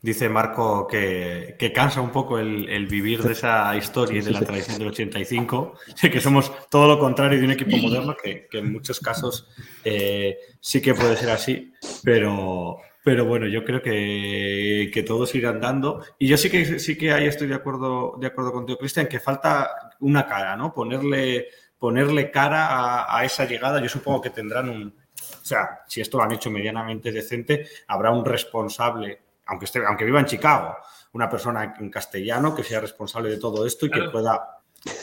Dice 0.00 0.28
Marco 0.28 0.86
que, 0.86 1.56
cansa 1.74 2.00
un 2.00 2.10
poco 2.10 2.38
el, 2.38 2.86
vivir 2.86 3.22
de 3.22 3.32
esa 3.32 3.76
historia 3.76 4.18
y 4.18 4.22
de 4.22 4.30
la 4.30 4.40
tradición 4.40 4.78
del 4.78 4.88
85, 4.88 5.74
que 6.00 6.20
somos 6.20 6.52
todo 6.68 6.86
lo 6.86 6.98
contrario 6.98 7.38
de 7.38 7.44
un 7.44 7.50
equipo 7.52 7.76
moderno, 7.76 8.16
que, 8.16 8.48
en 8.52 8.72
muchos 8.72 9.00
casos 9.00 9.48
eh, 9.84 10.38
sí 10.60 10.80
que 10.80 10.94
puede 10.94 11.16
ser 11.16 11.30
así, 11.30 11.72
pero, 12.02 12.78
pero 13.02 13.24
bueno, 13.24 13.46
yo 13.46 13.64
creo 13.64 13.82
que, 13.82 14.90
que 14.92 15.02
todos 15.02 15.34
irán 15.34 15.60
dando. 15.60 16.04
Y 16.18 16.28
yo 16.28 16.36
sí 16.36 16.48
que, 16.48 16.78
sí 16.78 16.96
que 16.96 17.12
ahí 17.12 17.26
estoy 17.26 17.48
de 17.48 17.54
acuerdo, 17.54 18.16
de 18.20 18.28
acuerdo 18.28 18.52
contigo, 18.52 18.78
Cristian, 18.78 19.08
que 19.08 19.20
falta 19.20 19.94
una 20.00 20.26
cara, 20.26 20.56
¿no? 20.56 20.72
Ponerle, 20.72 21.48
ponerle 21.78 22.30
cara 22.30 23.06
a 23.08 23.24
esa 23.24 23.44
llegada. 23.46 23.80
Yo 23.80 23.88
supongo 23.88 24.20
que 24.20 24.30
tendrán 24.30 24.68
un, 24.68 24.94
o 25.20 25.44
sea, 25.44 25.80
si 25.86 26.00
esto 26.00 26.18
lo 26.18 26.24
han 26.24 26.32
hecho 26.32 26.50
medianamente 26.50 27.12
decente, 27.12 27.66
habrá 27.86 28.10
un 28.10 28.24
responsable, 28.24 29.20
aunque, 29.48 29.64
esté, 29.64 29.84
aunque 29.86 30.04
viva 30.04 30.20
en 30.20 30.26
Chicago, 30.26 30.76
una 31.14 31.28
persona 31.28 31.74
en 31.80 31.90
castellano 31.90 32.54
que 32.54 32.62
sea 32.62 32.80
responsable 32.80 33.30
de 33.30 33.38
todo 33.38 33.66
esto 33.66 33.86
y 33.86 33.90
que 33.90 34.02
pueda 34.12 34.54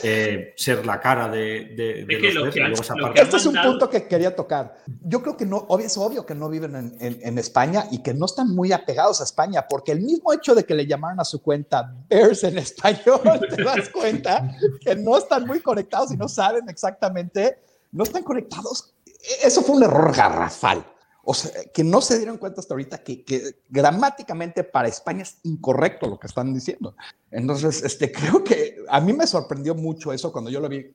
eh, 0.02 0.54
ser 0.56 0.86
la 0.86 0.98
cara 0.98 1.28
de, 1.28 1.74
de, 1.76 2.04
de 2.06 2.14
Es 2.14 2.20
que 2.20 2.32
los 2.32 2.34
lo 2.34 2.42
Bears 2.44 2.54
que 2.54 2.60
y 2.60 2.62
han- 2.62 2.68
luego 2.70 2.82
esa 2.82 2.94
lo 2.94 3.02
parte- 3.02 3.14
que 3.14 3.20
han 3.20 3.26
Este 3.26 3.36
es 3.36 3.46
un 3.46 3.56
punto 3.62 3.90
que 3.90 4.06
quería 4.08 4.34
tocar. 4.34 4.74
Yo 5.02 5.20
creo 5.22 5.36
que 5.36 5.44
no, 5.44 5.58
obvio, 5.68 5.84
es 5.86 5.98
obvio 5.98 6.24
que 6.24 6.34
no 6.34 6.48
viven 6.48 6.74
en, 6.76 6.96
en- 7.00 7.18
en 7.22 7.38
España 7.38 7.84
y 7.90 8.02
que 8.02 8.14
no 8.14 8.24
están 8.26 8.54
muy 8.54 8.72
apegados 8.72 9.20
a 9.20 9.24
España, 9.24 9.66
porque 9.68 9.92
el 9.92 10.00
mismo 10.00 10.32
hecho 10.32 10.54
de 10.54 10.64
que 10.64 10.74
le 10.74 10.86
llamaron 10.86 11.20
a 11.20 11.24
su 11.24 11.42
cuenta 11.42 11.92
Bears 12.08 12.44
en 12.44 12.56
español, 12.66 13.20
te 13.54 13.62
das 13.62 13.88
cuenta 13.90 14.48
que 14.80 14.96
no 14.96 15.18
están 15.18 15.46
muy 15.46 15.60
conectados 15.60 16.10
y 16.12 16.16
no 16.16 16.28
saben 16.28 16.68
exactamente, 16.70 17.58
no 17.92 18.04
están 18.04 18.22
conectados. 18.22 18.94
E- 19.06 19.46
Eso 19.46 19.60
fue 19.62 19.76
un 19.76 19.82
error 19.82 20.14
garrafal. 20.16 20.84
O 21.28 21.34
sea, 21.34 21.50
que 21.74 21.82
no 21.82 22.00
se 22.00 22.18
dieron 22.18 22.38
cuenta 22.38 22.60
hasta 22.60 22.72
ahorita 22.74 22.98
que, 22.98 23.24
que 23.24 23.56
gramáticamente 23.68 24.62
para 24.62 24.86
España 24.86 25.22
es 25.22 25.38
incorrecto 25.42 26.06
lo 26.06 26.20
que 26.20 26.28
están 26.28 26.54
diciendo. 26.54 26.94
Entonces, 27.32 27.82
este, 27.82 28.12
creo 28.12 28.44
que 28.44 28.76
a 28.88 29.00
mí 29.00 29.12
me 29.12 29.26
sorprendió 29.26 29.74
mucho 29.74 30.12
eso 30.12 30.30
cuando 30.30 30.50
yo 30.50 30.60
lo 30.60 30.68
vi, 30.68 30.86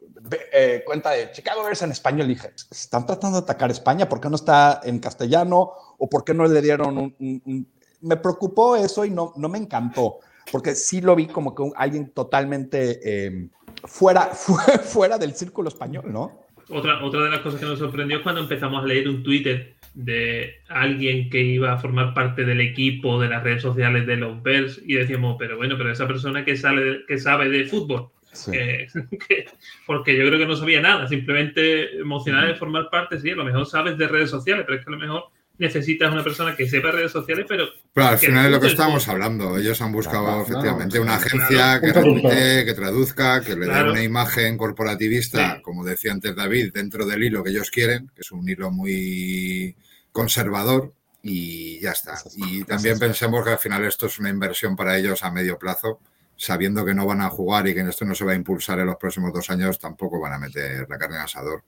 eh, 0.53 0.83
cuenta 0.85 1.09
de 1.11 1.31
Chicago 1.31 1.63
Bears 1.63 1.81
en 1.81 1.91
español. 1.91 2.29
Dije, 2.29 2.49
están 2.71 3.05
tratando 3.05 3.39
de 3.39 3.43
atacar 3.43 3.71
España, 3.71 4.07
¿por 4.07 4.21
qué 4.21 4.29
no 4.29 4.37
está 4.37 4.79
en 4.85 4.99
castellano? 4.99 5.73
¿O 5.97 6.07
por 6.09 6.23
qué 6.23 6.33
no 6.33 6.45
le 6.47 6.61
dieron 6.61 6.97
un... 6.97 7.15
un- 7.19 7.41
un- 7.45 7.67
Me 7.99 8.15
preocupó 8.15 8.75
eso 8.77 9.03
y 9.05 9.09
no, 9.11 9.33
no 9.35 9.49
me 9.49 9.57
encantó, 9.59 10.19
porque 10.51 10.75
sí 10.75 11.01
lo 11.01 11.15
vi 11.15 11.27
como 11.27 11.53
que 11.53 11.61
un- 11.61 11.73
alguien 11.75 12.09
totalmente 12.13 12.99
eh, 13.03 13.49
fuera, 13.83 14.27
fu- 14.33 14.55
fuera 14.83 15.17
del 15.17 15.35
círculo 15.35 15.67
español, 15.67 16.05
¿no? 16.11 16.40
Otra, 16.71 17.03
otra 17.03 17.21
de 17.23 17.29
las 17.29 17.39
cosas 17.41 17.59
que 17.59 17.65
nos 17.65 17.79
sorprendió 17.79 18.17
es 18.17 18.23
cuando 18.23 18.41
empezamos 18.41 18.83
a 18.83 18.87
leer 18.87 19.07
un 19.09 19.23
Twitter 19.23 19.73
de 19.93 20.61
alguien 20.69 21.29
que 21.29 21.41
iba 21.41 21.73
a 21.73 21.77
formar 21.77 22.13
parte 22.13 22.45
del 22.45 22.61
equipo 22.61 23.19
de 23.21 23.27
las 23.27 23.43
redes 23.43 23.61
sociales 23.61 24.07
de 24.07 24.15
los 24.17 24.41
Bears 24.41 24.81
y 24.85 24.93
decíamos, 24.93 25.35
pero 25.37 25.57
bueno, 25.57 25.77
pero 25.77 25.91
esa 25.91 26.07
persona 26.07 26.45
que, 26.45 26.55
sale, 26.55 27.01
que 27.07 27.17
sabe 27.17 27.49
de 27.49 27.65
fútbol, 27.65 28.07
Sí. 28.31 28.51
que- 28.51 28.87
que- 29.27 29.45
porque 29.85 30.15
yo 30.15 30.25
creo 30.27 30.39
que 30.39 30.45
no 30.45 30.55
sabía 30.55 30.79
nada, 30.81 31.07
simplemente 31.09 31.97
emocionada 31.99 32.47
de 32.47 32.55
formar 32.55 32.89
parte, 32.89 33.19
sí, 33.19 33.29
a 33.31 33.35
lo 33.35 33.43
mejor 33.43 33.65
sabes 33.65 33.97
de 33.97 34.07
redes 34.07 34.29
sociales, 34.29 34.63
pero 34.65 34.77
es 34.79 34.85
que 34.85 34.89
a 34.89 34.95
lo 34.95 34.99
mejor 34.99 35.23
necesitas 35.57 36.11
una 36.11 36.23
persona 36.23 36.55
que 36.55 36.67
sepa 36.67 36.91
redes 36.91 37.11
sociales, 37.11 37.45
pero 37.47 37.65
Pero 37.93 38.07
al 38.07 38.17
final 38.17 38.45
es 38.45 38.51
lo 38.51 38.59
que 38.59 38.67
estábamos 38.67 39.07
hablando. 39.07 39.57
Ellos 39.57 39.79
han 39.81 39.91
buscado 39.91 40.23
Claro, 40.25 40.41
efectivamente 40.41 40.97
claro, 40.97 41.03
una 41.03 41.15
agencia 41.15 41.79
que 41.81 41.93
repite, 41.93 42.65
que 42.65 42.73
traduzca, 42.73 43.41
que 43.41 43.55
le 43.55 43.67
dé 43.67 43.83
una 43.83 44.03
imagen 44.03 44.57
corporativista, 44.57 45.55
Sí. 45.57 45.61
como 45.61 45.83
decía 45.85 46.11
antes 46.11 46.35
David, 46.35 46.71
dentro 46.73 47.05
del 47.05 47.23
hilo 47.23 47.43
que 47.43 47.51
ellos 47.51 47.69
quieren, 47.69 48.07
que 48.15 48.21
es 48.21 48.31
un 48.31 48.47
hilo 48.49 48.71
muy 48.71 49.75
conservador 50.11 50.93
y 51.21 51.79
ya 51.79 51.91
está. 51.91 52.17
Y 52.35 52.63
también 52.63 52.97
pensemos 52.97 53.43
que 53.45 53.51
al 53.51 53.59
final 53.59 53.83
esto 53.85 54.07
es 54.07 54.17
una 54.19 54.29
inversión 54.29 54.75
para 54.75 54.97
ellos 54.97 55.21
a 55.23 55.31
medio 55.31 55.59
plazo, 55.59 55.99
sabiendo 56.35 56.83
que 56.83 56.95
no 56.95 57.05
van 57.05 57.21
a 57.21 57.29
jugar 57.29 57.67
y 57.67 57.75
que 57.75 57.81
esto 57.81 58.03
no 58.05 58.15
se 58.15 58.25
va 58.25 58.31
a 58.31 58.35
impulsar 58.35 58.79
en 58.79 58.87
los 58.87 58.95
próximos 58.95 59.31
dos 59.31 59.49
años, 59.51 59.77
tampoco 59.77 60.19
van 60.19 60.33
a 60.33 60.39
meter 60.39 60.87
la 60.89 60.97
carne 60.97 61.17
en 61.17 61.21
asador. 61.21 61.63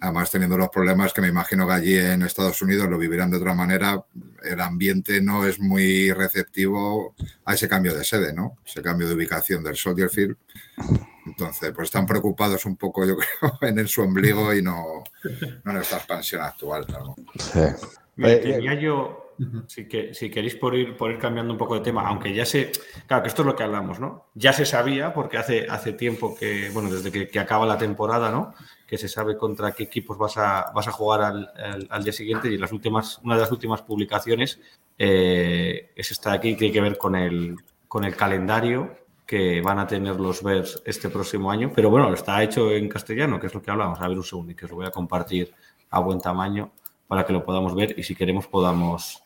Además, 0.00 0.30
teniendo 0.30 0.56
los 0.56 0.68
problemas 0.68 1.12
que 1.12 1.20
me 1.20 1.28
imagino 1.28 1.66
que 1.66 1.72
allí 1.72 1.96
en 1.96 2.22
Estados 2.22 2.60
Unidos 2.62 2.88
lo 2.88 2.98
vivirán 2.98 3.30
de 3.30 3.36
otra 3.36 3.54
manera, 3.54 4.04
el 4.42 4.60
ambiente 4.60 5.20
no 5.20 5.46
es 5.46 5.60
muy 5.60 6.12
receptivo 6.12 7.14
a 7.44 7.54
ese 7.54 7.68
cambio 7.68 7.94
de 7.94 8.04
sede, 8.04 8.32
¿no? 8.32 8.58
Ese 8.64 8.82
cambio 8.82 9.08
de 9.08 9.14
ubicación 9.14 9.62
del 9.62 9.76
Soldier 9.76 10.10
Field. 10.10 10.36
Entonces, 11.26 11.72
pues 11.74 11.86
están 11.86 12.06
preocupados 12.06 12.64
un 12.64 12.76
poco, 12.76 13.04
yo 13.04 13.16
creo, 13.60 13.70
en 13.70 13.86
su 13.88 14.02
ombligo 14.02 14.54
y 14.54 14.62
no, 14.62 15.04
no 15.64 15.70
en 15.70 15.76
esta 15.78 15.96
expansión 15.96 16.42
actual. 16.42 16.86
¿no? 16.88 17.16
Mira, 18.16 18.32
Eh, 18.32 18.38
tenía 18.38 18.74
yo, 18.74 19.34
si, 19.66 19.86
que, 19.86 20.12
si 20.14 20.30
queréis 20.30 20.56
por 20.56 20.74
ir, 20.74 20.96
por 20.96 21.10
ir 21.10 21.18
cambiando 21.18 21.52
un 21.52 21.58
poco 21.58 21.74
de 21.74 21.80
tema, 21.80 22.06
aunque 22.06 22.34
ya 22.34 22.44
sé, 22.44 22.72
claro 23.06 23.22
que 23.22 23.28
esto 23.28 23.42
es 23.42 23.46
lo 23.46 23.54
que 23.54 23.62
hablamos, 23.62 24.00
¿no? 24.00 24.26
Ya 24.34 24.52
se 24.52 24.66
sabía, 24.66 25.12
porque 25.14 25.38
hace, 25.38 25.66
hace 25.68 25.92
tiempo 25.92 26.36
que, 26.36 26.70
bueno, 26.70 26.90
desde 26.90 27.12
que, 27.12 27.28
que 27.28 27.38
acaba 27.38 27.66
la 27.66 27.78
temporada, 27.78 28.30
¿no? 28.30 28.54
Que 28.88 28.98
se 28.98 29.06
sabe 29.08 29.36
contra 29.36 29.72
qué 29.72 29.84
equipos 29.84 30.16
vas 30.18 30.36
a, 30.38 30.72
vas 30.74 30.88
a 30.88 30.92
jugar 30.92 31.20
al, 31.22 31.86
al- 31.90 32.02
día 32.02 32.12
siguiente 32.12 32.48
y 32.48 32.56
las 32.56 32.72
últimas, 32.72 33.20
una 33.22 33.34
de 33.36 33.42
las 33.42 33.52
últimas 33.52 33.82
publicaciones 33.82 34.58
eh, 34.98 35.90
es 35.94 36.10
esta 36.10 36.30
de 36.30 36.36
aquí, 36.38 36.52
que 36.54 36.58
tiene 36.58 36.72
que 36.72 36.80
ver 36.80 36.98
con 36.98 37.14
el, 37.14 37.54
con 37.86 38.04
el 38.04 38.16
calendario 38.16 38.96
que 39.26 39.60
van 39.60 39.78
a 39.78 39.86
tener 39.86 40.18
los 40.18 40.42
Bears 40.42 40.82
este 40.86 41.10
próximo 41.10 41.50
año, 41.50 41.70
pero 41.74 41.90
bueno, 41.90 42.12
está 42.14 42.42
hecho 42.42 42.72
en 42.72 42.88
castellano, 42.88 43.38
que 43.38 43.48
es 43.48 43.54
lo 43.54 43.60
que 43.60 43.70
hablamos. 43.70 44.00
A 44.00 44.08
ver 44.08 44.16
un 44.16 44.24
segundo, 44.24 44.56
que 44.56 44.64
os 44.64 44.70
lo 44.70 44.78
voy 44.78 44.86
a 44.86 44.90
compartir 44.90 45.52
a 45.90 46.00
buen 46.00 46.18
tamaño 46.18 46.72
para 47.06 47.26
que 47.26 47.34
lo 47.34 47.44
podamos 47.44 47.74
ver 47.74 47.94
y 47.98 48.02
si 48.02 48.14
queremos 48.14 48.46
podamos, 48.46 49.22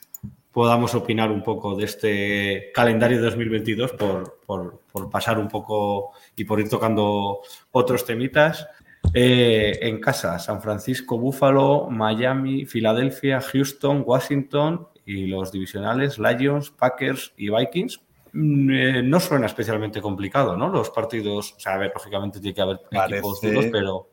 podamos 0.51 0.93
opinar 0.97 1.31
un 1.31 1.43
poco 1.45 1.77
de 1.77 1.85
este 1.85 2.73
calendario 2.75 3.19
de 3.19 3.25
2022 3.27 3.93
por, 3.93 4.41
por, 4.45 4.81
por 4.93 5.09
pasar 5.09 5.39
un 5.39 5.47
poco 5.49 6.11
y 6.35 6.45
por 6.45 6.59
ir 6.59 6.69
tocando 6.69 7.41
otros 7.71 8.05
temitas. 8.05 8.67
Eh, 9.15 9.79
en 9.83 10.01
casa, 10.01 10.39
San 10.39 10.63
Francisco, 10.63 11.19
Buffalo, 11.19 11.89
Miami, 11.91 12.65
Filadelfia, 12.67 13.41
Houston, 13.41 14.03
Washington 14.07 14.87
y 15.05 15.27
los 15.27 15.53
divisionales 15.53 16.19
Lions, 16.19 16.71
Packers 16.71 17.35
y 17.37 17.51
Vikings. 17.51 18.01
Mm, 18.33 18.71
eh, 18.71 19.03
no 19.03 19.21
suena 19.21 19.47
especialmente 19.47 20.01
complicado, 20.01 20.57
¿no? 20.57 20.69
Los 20.71 20.89
partidos, 20.91 21.53
o 21.57 21.61
sea, 21.61 21.75
a 21.75 21.79
ver, 21.79 21.93
lógicamente 21.95 22.41
tiene 22.41 22.55
que 22.55 22.63
haber 22.63 22.81
equipos 22.91 23.41
duros, 23.43 23.67
pero 23.71 24.09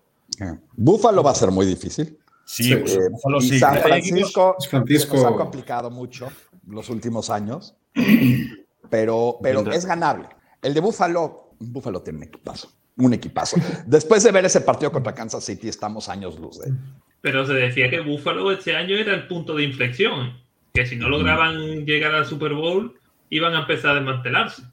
Buffalo 0.76 1.24
va 1.24 1.32
a 1.32 1.36
ser 1.36 1.52
muy 1.52 1.66
difícil. 1.66 2.18
Sí, 2.44 2.74
Eh, 2.74 2.84
Buffalo 3.12 3.40
sí. 3.40 3.58
San 3.60 3.78
Francisco, 3.78 4.56
San 4.60 4.70
Francisco- 4.70 5.16
se 5.18 5.24
nos 5.24 5.32
ha 5.34 5.36
complicado 5.38 5.90
mucho 5.92 6.28
los 6.68 6.90
últimos 6.90 7.30
años, 7.30 7.76
pero, 8.90 9.38
pero 9.42 9.72
es 9.72 9.86
ganable. 9.86 10.28
El 10.62 10.74
de 10.74 10.80
Buffalo, 10.82 11.52
Buffalo 11.60 12.02
tiene 12.02 12.18
un 12.18 12.24
equipazo, 12.26 12.72
un 13.00 13.14
equipazo. 13.14 13.58
Después 13.86 14.24
de 14.24 14.32
ver 14.32 14.46
ese 14.46 14.62
partido 14.62 14.92
contra 14.92 15.14
Kansas 15.16 15.44
City, 15.44 15.68
estamos 15.70 16.08
años 16.10 16.40
luz 16.40 16.60
de 16.60 16.72
Pero 17.22 17.46
se 17.46 17.54
decía 17.54 17.90
que 17.90 18.00
Buffalo 18.02 18.52
este 18.52 18.76
año 18.76 18.96
era 18.96 19.14
el 19.14 19.26
punto 19.28 19.56
de 19.56 19.64
inflexión. 19.64 20.38
Que 20.74 20.86
si 20.86 20.96
no 20.96 21.10
lograban 21.10 21.86
llegar 21.86 22.14
al 22.14 22.26
Super 22.26 22.54
Bowl, 22.54 22.94
iban 23.30 23.56
a 23.56 23.62
empezar 23.62 23.92
a 23.92 23.96
desmantelarse. 23.96 24.64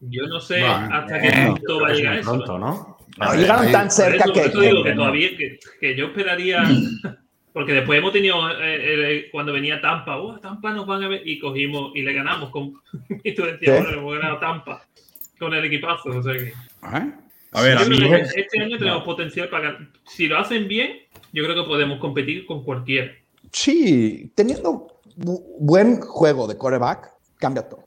Yo 0.00 0.26
no 0.26 0.40
sé 0.40 0.60
Bueno, 0.60 0.88
hasta 0.92 1.20
qué 1.20 1.28
eh, 1.28 1.46
punto 1.48 1.80
va 1.80 1.88
a 1.88 1.92
llegar 1.92 2.14
eso. 2.18 2.30
pronto, 2.32 2.58
¿no? 2.58 2.96
No, 3.18 3.34
llegaron 3.34 3.66
ahí- 3.66 3.72
tan 3.72 3.90
cerca 3.90 4.24
eso, 4.24 4.32
que, 4.32 4.40
eso 4.40 4.60
digo 4.60 4.82
que 4.84 4.92
todavía 4.92 5.36
que, 5.36 5.58
que 5.80 5.96
yo 5.96 6.06
esperaría. 6.06 6.64
Porque 7.52 7.72
después 7.72 7.98
hemos 7.98 8.12
tenido 8.12 8.50
eh, 8.50 8.56
eh, 8.60 9.28
cuando 9.32 9.50
venía 9.54 9.80
Tampa, 9.80 10.18
"Oh, 10.18 10.38
Tampa 10.38 10.72
nos 10.74 10.86
van 10.86 11.02
a 11.04 11.08
ver 11.08 11.22
y 11.26 11.38
cogimos 11.38 11.92
y 11.94 12.02
le 12.02 12.12
ganamos 12.12 12.50
con 12.50 12.74
y 13.24 13.34
tú 13.34 13.44
decías, 13.44 13.78
¿Qué? 13.78 13.82
bueno, 13.82 13.98
hemos 13.98 14.14
ganado 14.18 14.38
Tampa 14.38 14.82
con 15.38 15.54
el 15.54 15.64
equipazo. 15.64 16.10
O 16.10 16.22
sea 16.22 16.34
que, 16.34 16.48
¿Eh? 16.48 17.12
A 17.56 17.62
ver, 17.62 17.78
a 17.78 17.84
mí. 17.84 17.98
que 17.98 18.40
este 18.40 18.60
año 18.62 18.78
tenemos 18.78 19.02
potencial 19.02 19.48
para. 19.48 19.78
Si 20.06 20.26
lo 20.26 20.38
hacen 20.38 20.68
bien, 20.68 20.90
yo 21.32 21.42
creo 21.44 21.54
que 21.62 21.68
podemos 21.68 21.98
competir 22.00 22.44
con 22.46 22.62
cualquiera. 22.64 23.10
Sí, 23.50 24.30
teniendo 24.34 25.00
bu- 25.16 25.42
buen 25.58 26.00
juego 26.00 26.46
de 26.46 26.56
coreback, 26.58 27.10
cambia 27.38 27.68
todo. 27.68 27.80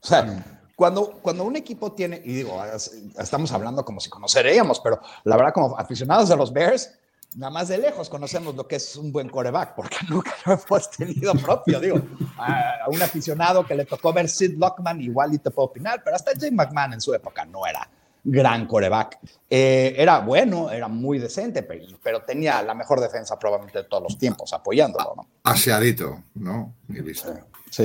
O 0.00 0.06
sea, 0.06 0.44
cuando, 0.76 1.10
cuando 1.22 1.42
un 1.44 1.56
equipo 1.56 1.92
tiene, 1.92 2.20
y 2.24 2.34
digo, 2.34 2.64
es- 2.64 3.02
estamos 3.18 3.50
hablando 3.52 3.84
como 3.84 3.98
si 4.00 4.08
conoceríamos, 4.10 4.78
pero 4.80 5.00
la 5.24 5.36
verdad, 5.36 5.52
como 5.52 5.76
aficionados 5.78 6.28
de 6.28 6.36
los 6.36 6.52
Bears, 6.52 6.92
nada 7.34 7.50
más 7.50 7.66
de 7.68 7.78
lejos 7.78 8.08
conocemos 8.08 8.54
lo 8.54 8.68
que 8.68 8.76
es 8.76 8.94
un 8.94 9.10
buen 9.10 9.28
coreback, 9.28 9.74
porque 9.74 9.96
nunca 10.08 10.32
lo 10.46 10.52
hemos 10.52 10.90
tenido 10.92 11.32
propio. 11.34 11.80
Digo, 11.80 12.00
a, 12.38 12.84
a 12.84 12.88
un 12.90 13.02
aficionado 13.02 13.66
que 13.66 13.74
le 13.74 13.86
tocó 13.86 14.12
ver 14.12 14.28
Sid 14.28 14.56
Lockman, 14.56 15.00
igual 15.00 15.34
y 15.34 15.38
te 15.38 15.50
puedo 15.50 15.66
opinar, 15.66 16.00
pero 16.04 16.14
hasta 16.14 16.30
Jim 16.38 16.54
McMahon 16.54 16.92
en 16.92 17.00
su 17.00 17.12
época 17.12 17.44
no 17.44 17.66
era 17.66 17.88
gran 18.28 18.66
coreback. 18.66 19.18
Eh, 19.48 19.94
era 19.96 20.18
bueno, 20.18 20.70
era 20.70 20.88
muy 20.88 21.18
decente, 21.18 21.62
pero, 21.62 21.84
pero 22.02 22.22
tenía 22.24 22.60
la 22.62 22.74
mejor 22.74 23.00
defensa 23.00 23.38
probablemente 23.38 23.78
de 23.82 23.84
todos 23.88 24.02
los 24.02 24.18
tiempos 24.18 24.52
apoyándolo, 24.52 25.14
¿no? 25.16 25.26
Aseadito, 25.44 26.22
¿no? 26.34 26.74
Sí. 27.70 27.84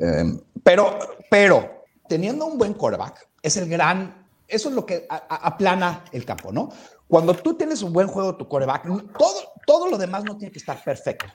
Eh, 0.00 0.24
pero, 0.62 0.98
pero 1.30 1.84
teniendo 2.08 2.46
un 2.46 2.58
buen 2.58 2.74
quarterback, 2.74 3.28
es 3.42 3.56
el 3.56 3.68
gran, 3.68 4.26
eso 4.48 4.68
es 4.68 4.74
lo 4.74 4.84
que 4.84 5.06
a- 5.08 5.16
a- 5.28 5.46
aplana 5.46 6.04
el 6.12 6.24
campo, 6.24 6.50
¿no? 6.52 6.68
Cuando 7.06 7.34
tú 7.34 7.54
tienes 7.54 7.82
un 7.82 7.92
buen 7.92 8.08
juego 8.08 8.32
de 8.32 8.38
tu 8.38 8.48
quarterback, 8.48 8.84
todo, 9.16 9.52
todo 9.66 9.88
lo 9.88 9.96
demás 9.98 10.24
no 10.24 10.36
tiene 10.36 10.52
que 10.52 10.58
estar 10.58 10.82
perfecto. 10.82 11.26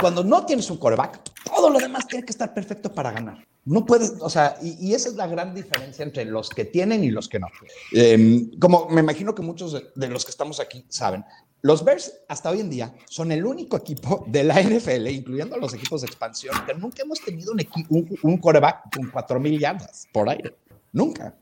Cuando 0.00 0.22
no 0.22 0.46
tienes 0.46 0.70
un 0.70 0.76
quarterback, 0.78 1.20
todo 1.44 1.70
lo 1.70 1.78
demás 1.80 2.06
tiene 2.06 2.24
que 2.24 2.30
estar 2.30 2.54
perfecto 2.54 2.92
para 2.92 3.10
ganar. 3.10 3.44
No 3.66 3.84
puedes, 3.84 4.14
o 4.20 4.30
sea, 4.30 4.56
y, 4.62 4.88
y 4.88 4.94
esa 4.94 5.08
es 5.08 5.16
la 5.16 5.26
gran 5.26 5.54
diferencia 5.54 6.04
entre 6.04 6.24
los 6.24 6.48
que 6.48 6.64
tienen 6.64 7.04
y 7.04 7.10
los 7.10 7.28
que 7.28 7.38
no. 7.38 7.48
Eh, 7.92 8.48
como 8.60 8.88
me 8.88 9.00
imagino 9.00 9.34
que 9.34 9.42
muchos 9.42 9.72
de, 9.72 9.84
de 9.94 10.08
los 10.08 10.24
que 10.24 10.30
estamos 10.30 10.60
aquí 10.60 10.86
saben, 10.88 11.24
los 11.62 11.84
Bears 11.84 12.20
hasta 12.28 12.50
hoy 12.50 12.60
en 12.60 12.70
día 12.70 12.94
son 13.06 13.32
el 13.32 13.44
único 13.44 13.76
equipo 13.76 14.24
de 14.28 14.44
la 14.44 14.62
NFL, 14.62 15.08
incluyendo 15.08 15.56
los 15.56 15.74
equipos 15.74 16.02
de 16.02 16.06
expansión, 16.06 16.54
que 16.64 16.74
nunca 16.74 17.02
hemos 17.02 17.20
tenido 17.20 17.52
un, 17.52 17.60
un, 17.88 18.18
un 18.22 18.36
quarterback 18.38 18.94
con 18.94 19.10
4.000 19.10 19.58
yardas 19.58 20.06
por 20.12 20.28
aire. 20.28 20.54
Nunca. 20.92 21.34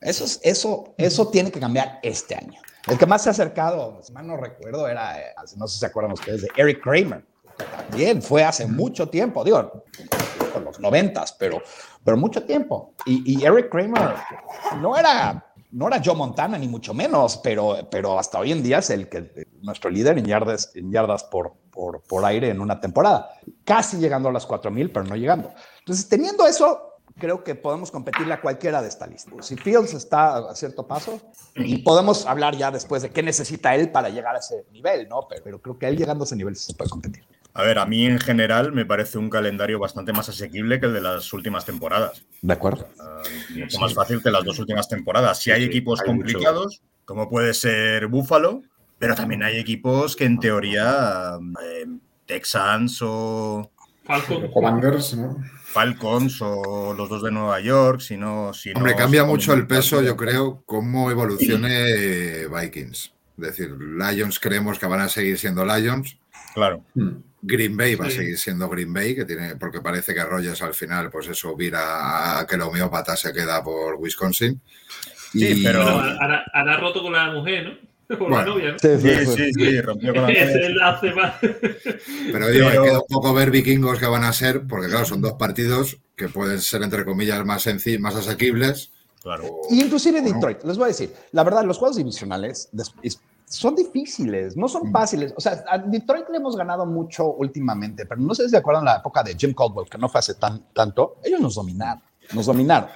Eso, 0.00 0.24
es, 0.24 0.38
eso, 0.42 0.94
eso 0.98 1.28
tiene 1.28 1.50
que 1.50 1.60
cambiar 1.60 1.98
este 2.02 2.34
año. 2.34 2.60
El 2.86 2.98
que 2.98 3.06
más 3.06 3.22
se 3.22 3.30
ha 3.30 3.32
acercado, 3.32 4.00
si 4.02 4.12
mal 4.12 4.26
no 4.26 4.36
recuerdo, 4.36 4.86
era, 4.86 5.18
eh, 5.18 5.34
no 5.56 5.66
sé 5.66 5.74
si 5.74 5.80
se 5.80 5.86
acuerdan 5.86 6.12
ustedes, 6.12 6.42
de 6.42 6.48
Eric 6.56 6.82
Kramer. 6.82 7.24
Que 7.56 7.64
También 7.64 8.22
fue 8.22 8.44
hace 8.44 8.66
mucho 8.66 9.08
tiempo, 9.08 9.44
digo, 9.44 9.84
por 10.52 10.62
los 10.62 10.80
noventas, 10.80 11.32
pero, 11.32 11.62
pero 12.02 12.16
mucho 12.16 12.44
tiempo. 12.44 12.94
Y, 13.06 13.40
y 13.40 13.44
Eric 13.44 13.70
Kramer 13.70 14.14
no 14.80 14.96
era, 14.96 15.46
no 15.70 15.88
era 15.88 16.00
Joe 16.04 16.14
Montana, 16.14 16.56
ni 16.58 16.68
mucho 16.68 16.94
menos, 16.94 17.38
pero, 17.38 17.78
pero 17.90 18.18
hasta 18.18 18.38
hoy 18.38 18.52
en 18.52 18.62
día 18.62 18.78
es 18.78 18.90
el 18.90 19.08
que, 19.08 19.46
nuestro 19.62 19.90
líder 19.90 20.18
en 20.18 20.26
yardas, 20.26 20.70
en 20.74 20.92
yardas 20.92 21.24
por, 21.24 21.54
por, 21.70 22.02
por 22.02 22.24
aire 22.24 22.50
en 22.50 22.60
una 22.60 22.80
temporada. 22.80 23.30
Casi 23.64 23.96
llegando 23.98 24.28
a 24.28 24.32
las 24.32 24.46
4.000, 24.46 24.90
pero 24.92 25.04
no 25.04 25.16
llegando. 25.16 25.52
Entonces, 25.80 26.08
teniendo 26.08 26.46
eso, 26.46 26.94
creo 27.18 27.42
que 27.42 27.54
podemos 27.54 27.90
competirle 27.90 28.34
a 28.34 28.40
cualquiera 28.40 28.82
de 28.82 28.88
esta 28.88 29.06
lista. 29.06 29.30
Si 29.40 29.56
Fields 29.56 29.94
está 29.94 30.50
a 30.50 30.54
cierto 30.54 30.86
paso, 30.86 31.20
y 31.54 31.78
podemos 31.78 32.26
hablar 32.26 32.56
ya 32.56 32.70
después 32.70 33.02
de 33.02 33.10
qué 33.10 33.22
necesita 33.22 33.74
él 33.74 33.90
para 33.90 34.08
llegar 34.08 34.36
a 34.36 34.38
ese 34.38 34.66
nivel, 34.72 35.08
¿no? 35.08 35.26
Pero, 35.28 35.42
pero 35.44 35.62
creo 35.62 35.78
que 35.78 35.88
él 35.88 35.96
llegando 35.96 36.24
a 36.24 36.26
ese 36.26 36.36
nivel 36.36 36.56
se 36.56 36.74
puede 36.74 36.90
competir. 36.90 37.24
A 37.56 37.62
ver, 37.62 37.78
a 37.78 37.86
mí 37.86 38.04
en 38.04 38.18
general 38.18 38.72
me 38.72 38.84
parece 38.84 39.16
un 39.16 39.30
calendario 39.30 39.78
bastante 39.78 40.12
más 40.12 40.28
asequible 40.28 40.80
que 40.80 40.86
el 40.86 40.92
de 40.94 41.00
las 41.00 41.32
últimas 41.32 41.64
temporadas. 41.64 42.24
¿De 42.42 42.52
acuerdo? 42.52 42.88
Ah, 43.00 43.22
mucho 43.54 43.78
más 43.78 43.94
fácil 43.94 44.20
que 44.22 44.30
las 44.32 44.44
dos 44.44 44.58
últimas 44.58 44.88
temporadas. 44.88 45.38
Si 45.40 45.52
hay 45.52 45.62
Sí, 45.62 45.66
equipos 45.68 46.00
hay 46.00 46.12
mucho. 46.12 46.32
complicados, 46.32 46.82
como 47.04 47.28
puede 47.30 47.54
ser 47.54 48.08
Buffalo, 48.08 48.62
pero 48.98 49.14
también 49.14 49.44
hay 49.44 49.58
equipos 49.58 50.16
que 50.16 50.24
en 50.24 50.40
teoría 50.40 51.38
eh, 51.64 51.86
Texans 52.26 52.98
o 53.02 53.70
Falcon. 54.04 54.50
Commanders, 54.50 55.14
¿no? 55.14 55.36
Falcons 55.64 56.38
o 56.42 56.92
los 56.92 57.08
dos 57.08 57.22
de 57.22 57.30
Nueva 57.30 57.60
York, 57.60 58.00
si 58.00 58.16
no... 58.16 58.52
Si 58.52 58.70
Hombre, 58.74 58.92
no 58.92 58.98
cambia 58.98 59.24
mucho 59.24 59.52
el 59.54 59.66
peso, 59.66 60.02
yo 60.02 60.16
creo, 60.16 60.62
cómo 60.66 61.10
evolucione 61.10 62.46
Vikings. 62.48 63.12
Es 63.38 63.44
decir, 63.46 63.70
Lions 63.70 64.38
creemos 64.40 64.78
que 64.78 64.86
van 64.86 65.00
a 65.00 65.08
seguir 65.08 65.38
siendo 65.38 65.64
Lions. 65.64 66.18
Claro. 66.54 66.84
Hmm. 66.94 67.10
Green 67.42 67.76
Bay 67.76 67.94
va 67.94 68.06
a 68.06 68.10
seguir 68.10 68.38
siendo 68.38 68.68
Green 68.70 68.90
Bay, 68.92 69.14
que 69.14 69.26
tiene, 69.26 69.56
porque 69.56 69.82
parece 69.82 70.14
que 70.14 70.24
Rogers 70.24 70.62
al 70.62 70.72
final, 70.72 71.10
pues 71.10 71.28
eso, 71.28 71.54
vira 71.54 72.38
a 72.40 72.46
que 72.46 72.54
el 72.54 72.62
homeópata 72.62 73.16
se 73.16 73.34
queda 73.34 73.62
por 73.62 73.96
Wisconsin. 73.96 74.58
Sí, 75.32 75.60
pero- 75.62 75.82
hará 75.86 76.76
roto 76.78 77.02
con 77.02 77.12
la 77.12 77.30
mujer, 77.32 77.64
¿no? 77.64 77.94
Con 78.18 78.30
la 78.30 78.36
Bueno. 78.44 78.54
novia, 78.54 78.72
¿no? 78.72 78.78
Sí, 78.78 79.24
Sí, 79.34 79.52
sí, 79.54 79.80
rompió 79.80 80.12
con 80.14 80.22
la 80.24 80.28
Es 80.32 80.54
el 80.54 80.80
hace 80.82 81.12
más. 81.14 81.34
Pero 81.40 82.48
digo, 82.50 82.68
Pero- 82.68 82.82
me 82.82 82.88
queda 82.88 82.98
un 83.00 83.06
poco 83.08 83.32
ver 83.34 83.50
vikingos 83.50 83.98
que 83.98 84.06
van 84.06 84.24
a 84.24 84.32
ser, 84.32 84.62
porque 84.68 84.88
claro, 84.88 85.04
son 85.06 85.20
dos 85.22 85.32
partidos 85.34 85.96
que 86.14 86.28
pueden 86.28 86.60
ser, 86.60 86.82
entre 86.82 87.04
comillas, 87.06 87.44
más, 87.46 87.66
más 87.98 88.14
asequibles. 88.14 88.90
Claro. 89.22 89.44
Y 89.70 89.80
inclusive 89.82 90.20
no. 90.20 90.32
Detroit, 90.32 90.62
les 90.64 90.76
voy 90.76 90.84
a 90.84 90.88
decir, 90.88 91.12
la 91.32 91.44
verdad, 91.44 91.64
los 91.64 91.78
juegos 91.78 91.96
divisionales 91.96 92.68
son 93.46 93.74
difíciles, 93.76 94.56
no 94.56 94.68
son 94.68 94.90
fáciles. 94.90 95.32
O 95.36 95.40
sea, 95.40 95.64
a 95.68 95.78
Detroit 95.78 96.28
le 96.30 96.38
hemos 96.38 96.56
ganado 96.56 96.86
mucho 96.86 97.26
últimamente, 97.34 98.06
pero 98.06 98.20
no 98.20 98.34
sé 98.34 98.44
si 98.44 98.50
se 98.50 98.56
acuerdan 98.56 98.84
la 98.84 98.96
época 98.96 99.22
de 99.22 99.34
Jim 99.36 99.54
Caldwell, 99.54 99.88
que 99.88 99.98
no 99.98 100.08
fue 100.08 100.18
hace 100.20 100.34
tan, 100.34 100.62
tanto. 100.72 101.16
Ellos 101.22 101.40
nos 101.40 101.54
dominaron, 101.54 102.02
nos 102.32 102.46
dominaron. 102.46 102.88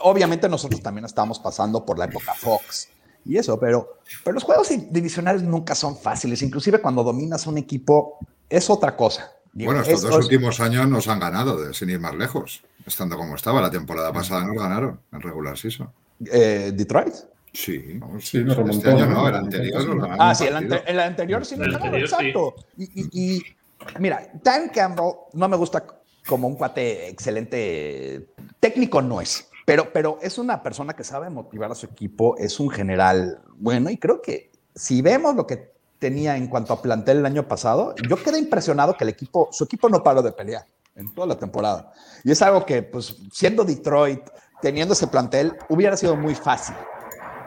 Obviamente 0.00 0.48
nosotros 0.48 0.82
también 0.82 1.04
estábamos 1.04 1.38
pasando 1.38 1.84
por 1.84 1.98
la 1.98 2.06
época 2.06 2.34
Fox 2.34 2.88
y 3.24 3.36
eso, 3.36 3.58
pero, 3.58 3.98
pero 4.24 4.34
los 4.34 4.44
juegos 4.44 4.68
di- 4.68 4.88
divisionales 4.90 5.42
nunca 5.42 5.74
son 5.74 5.96
fáciles. 5.96 6.42
Inclusive 6.42 6.80
cuando 6.80 7.02
dominas 7.02 7.46
un 7.46 7.58
equipo 7.58 8.18
es 8.48 8.68
otra 8.70 8.96
cosa. 8.96 9.32
Digo, 9.52 9.70
Bueno, 9.72 9.82
estos 9.82 10.04
es- 10.04 10.10
dos 10.10 10.24
últimos 10.24 10.60
años 10.60 10.86
nos 10.88 11.08
han 11.08 11.18
ganado, 11.20 11.58
de- 11.60 11.72
sin 11.74 11.90
ir 11.90 11.98
más 12.00 12.14
lejos. 12.14 12.62
Estando 12.84 13.16
como 13.16 13.34
estaba, 13.34 13.60
la 13.60 13.70
temporada 13.70 14.12
pasada 14.12 14.44
nos 14.44 14.56
ganaron 14.56 15.00
en 15.12 15.20
regular 15.20 15.56
season. 15.58 15.90
eh, 16.30 16.72
Detroit. 16.74 17.14
Sí, 17.56 18.00
Sí, 18.20 18.38
este 18.38 18.54
remontó, 18.54 18.90
año 18.90 19.06
¿no? 19.06 19.14
no, 19.22 19.28
el 19.28 19.34
anterior. 19.34 19.86
ganamos 19.98 20.16
Ah, 20.20 20.34
sí, 20.34 20.44
el, 20.44 20.52
partido. 20.52 20.74
ante- 20.76 20.90
el 20.90 21.00
anterior 21.00 21.44
sí, 21.46 21.54
El 21.54 21.74
anterior, 21.74 22.08
sí. 22.08 22.14
exacto. 22.14 22.54
Y, 22.76 22.84
y- 23.00 23.08
y, 23.38 23.42
mira, 23.98 24.28
Dan 24.42 24.68
Campbell 24.68 25.12
no 25.32 25.48
me 25.48 25.56
gusta 25.56 25.84
como 26.26 26.48
un 26.48 26.56
cuate 26.56 27.08
excelente, 27.08 28.28
técnico 28.60 29.00
no 29.00 29.20
es, 29.22 29.48
pero, 29.64 29.90
pero 29.92 30.18
es 30.20 30.36
una 30.38 30.62
persona 30.62 30.92
que 30.94 31.02
sabe 31.04 31.30
motivar 31.30 31.70
a 31.72 31.74
su 31.74 31.86
equipo, 31.86 32.36
es 32.36 32.60
un 32.60 32.68
general 32.68 33.40
bueno 33.56 33.88
y 33.90 33.96
creo 33.96 34.20
que 34.20 34.50
si 34.74 35.00
vemos 35.00 35.34
lo 35.34 35.46
que 35.46 35.72
tenía 35.98 36.36
en 36.36 36.48
cuanto 36.48 36.74
a 36.74 36.82
plantel 36.82 37.18
el 37.18 37.26
año 37.26 37.48
pasado, 37.48 37.94
yo 38.08 38.22
quedé 38.22 38.38
impresionado 38.38 38.96
que 38.98 39.04
el 39.04 39.10
equipo, 39.10 39.48
su 39.50 39.64
equipo 39.64 39.88
no 39.88 40.02
paró 40.02 40.20
de 40.20 40.32
pelear 40.32 40.66
en 40.94 41.12
toda 41.14 41.26
la 41.26 41.38
temporada. 41.38 41.90
Y 42.22 42.32
es 42.32 42.42
algo 42.42 42.66
que, 42.66 42.82
pues, 42.82 43.16
siendo 43.32 43.64
Detroit, 43.64 44.20
teniendo 44.60 44.92
ese 44.94 45.06
plantel, 45.06 45.52
hubiera 45.70 45.96
sido 45.96 46.16
muy 46.16 46.34
fácil. 46.34 46.74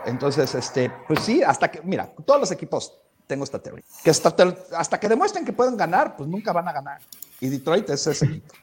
Entonces, 0.05 0.53
este, 0.55 0.91
pues 1.07 1.19
sí, 1.21 1.43
hasta 1.43 1.69
que, 1.69 1.81
mira, 1.81 2.11
todos 2.25 2.39
los 2.39 2.51
equipos 2.51 2.93
tengo 3.27 3.43
esta 3.43 3.59
teoría. 3.59 3.83
Que 4.03 4.09
hasta, 4.09 4.33
hasta 4.75 4.99
que 4.99 5.07
demuestren 5.07 5.45
que 5.45 5.53
pueden 5.53 5.77
ganar, 5.77 6.15
pues 6.17 6.27
nunca 6.29 6.51
van 6.51 6.67
a 6.67 6.73
ganar. 6.73 7.01
Y 7.39 7.49
Detroit 7.49 7.89
es 7.89 8.07
ese 8.07 8.25
equipo. 8.25 8.53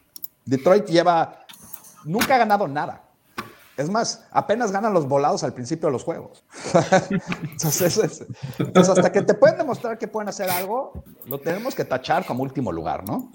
Detroit 0.44 0.86
lleva, 0.86 1.44
nunca 2.04 2.34
ha 2.34 2.38
ganado 2.38 2.66
nada. 2.68 3.02
Es 3.76 3.90
más, 3.90 4.24
apenas 4.30 4.72
ganan 4.72 4.94
los 4.94 5.06
volados 5.06 5.44
al 5.44 5.52
principio 5.52 5.88
de 5.88 5.92
los 5.92 6.02
juegos. 6.02 6.42
entonces, 7.42 7.96
es- 7.98 8.26
entonces, 8.58 8.96
hasta 8.96 9.12
que 9.12 9.22
te 9.22 9.34
pueden 9.34 9.58
demostrar 9.58 9.98
que 9.98 10.08
pueden 10.08 10.28
hacer 10.28 10.50
algo, 10.50 11.04
lo 11.26 11.38
tenemos 11.40 11.74
que 11.74 11.84
tachar 11.84 12.24
como 12.24 12.42
último 12.42 12.72
lugar, 12.72 13.06
¿no? 13.06 13.30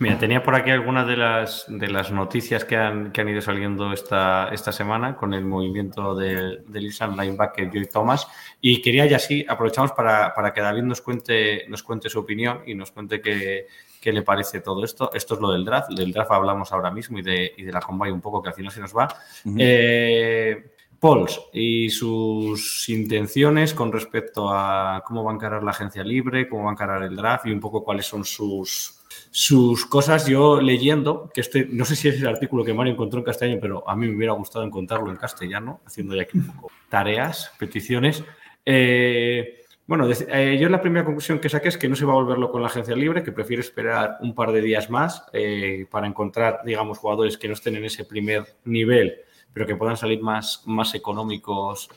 Mira, 0.00 0.18
tenía 0.18 0.42
por 0.42 0.56
aquí 0.56 0.70
algunas 0.70 1.06
de 1.06 1.16
las, 1.16 1.66
de 1.68 1.88
las 1.88 2.10
noticias 2.10 2.64
que 2.64 2.76
han, 2.76 3.12
que 3.12 3.20
han 3.20 3.28
ido 3.28 3.40
saliendo 3.40 3.92
esta, 3.92 4.48
esta 4.52 4.72
semana 4.72 5.14
con 5.16 5.32
el 5.34 5.44
movimiento 5.44 6.16
de- 6.16 6.62
del 6.66 6.86
Island 6.86 7.18
linebacker 7.18 7.68
Joey 7.70 7.86
Thomas. 7.86 8.26
Y 8.60 8.82
quería 8.82 9.06
ya 9.06 9.20
sí, 9.20 9.46
aprovechamos 9.48 9.92
para, 9.92 10.34
para 10.34 10.52
que 10.52 10.60
David 10.60 10.82
nos 10.82 11.00
cuente, 11.00 11.64
nos 11.68 11.84
cuente 11.84 12.10
su 12.10 12.18
opinión 12.18 12.62
y 12.66 12.74
nos 12.74 12.90
cuente 12.90 13.20
qué, 13.20 13.68
qué 14.00 14.12
le 14.12 14.22
parece 14.22 14.60
todo 14.60 14.84
esto. 14.84 15.10
Esto 15.14 15.34
es 15.34 15.40
lo 15.40 15.52
del 15.52 15.64
draft. 15.64 15.90
Del 15.90 16.12
draft 16.12 16.32
hablamos 16.32 16.72
ahora 16.72 16.90
mismo 16.90 17.20
y 17.20 17.22
de, 17.22 17.52
y 17.56 17.62
de 17.62 17.72
la 17.72 17.80
combine 17.80 18.12
un 18.12 18.20
poco, 18.20 18.42
que 18.42 18.48
al 18.48 18.54
final 18.54 18.72
se 18.72 18.80
nos 18.80 18.94
va. 18.96 19.04
Ujú. 19.44 19.56
Eh, 19.60 20.70
Pauls 20.98 21.40
y 21.52 21.90
sus 21.90 22.88
intenciones 22.88 23.74
con 23.74 23.92
respecto 23.92 24.48
a 24.50 25.02
cómo 25.06 25.22
va 25.22 25.30
a 25.30 25.34
encarar 25.34 25.62
la 25.62 25.70
agencia 25.70 26.02
libre, 26.02 26.48
cómo 26.48 26.64
va 26.64 26.70
a 26.70 26.72
encarar 26.72 27.02
el 27.02 27.14
draft 27.14 27.46
y 27.46 27.52
un 27.52 27.60
poco 27.60 27.84
cuáles 27.84 28.06
son 28.06 28.24
sus, 28.24 29.03
sus 29.36 29.84
cosas. 29.84 30.28
Yo 30.28 30.60
leyendo, 30.60 31.28
que 31.34 31.40
este, 31.40 31.66
no 31.68 31.84
sé 31.84 31.96
si 31.96 32.06
es 32.06 32.22
el 32.22 32.28
artículo 32.28 32.64
que 32.64 32.72
Mario 32.72 32.92
encontró 32.92 33.18
en 33.18 33.24
castellano, 33.24 33.58
pero 33.60 33.90
a 33.90 33.96
mí 33.96 34.06
me 34.06 34.16
hubiera 34.16 34.32
gustado 34.32 34.64
encontrarlo 34.64 35.10
en 35.10 35.16
castellano, 35.16 35.80
haciendo 35.84 36.14
ya 36.14 36.22
aquí 36.22 36.38
un 36.38 36.46
poco 36.46 36.70
tareas, 36.88 37.52
peticiones. 37.58 38.22
Eh, 38.64 39.62
bueno, 39.88 40.08
eh, 40.08 40.56
yo 40.60 40.68
la 40.68 40.80
primera 40.80 41.04
conclusión 41.04 41.40
que 41.40 41.48
saqué 41.48 41.66
es 41.66 41.76
que 41.76 41.88
no 41.88 41.96
se 41.96 42.04
va 42.04 42.12
a 42.12 42.16
volverlo 42.16 42.52
con 42.52 42.62
la 42.62 42.68
agencia 42.68 42.94
libre, 42.94 43.24
que 43.24 43.32
prefiere 43.32 43.60
esperar 43.60 44.18
un 44.20 44.36
par 44.36 44.52
de 44.52 44.60
días 44.60 44.88
más 44.88 45.26
eh, 45.32 45.84
para 45.90 46.06
encontrar, 46.06 46.60
digamos, 46.64 46.98
jugadores 46.98 47.36
que 47.36 47.48
no 47.48 47.54
estén 47.54 47.74
en 47.74 47.86
ese 47.86 48.04
primer 48.04 48.44
nivel, 48.64 49.16
pero 49.52 49.66
que 49.66 49.74
puedan 49.74 49.96
salir 49.96 50.22
más, 50.22 50.62
más 50.66 50.94
económicos, 50.94 51.90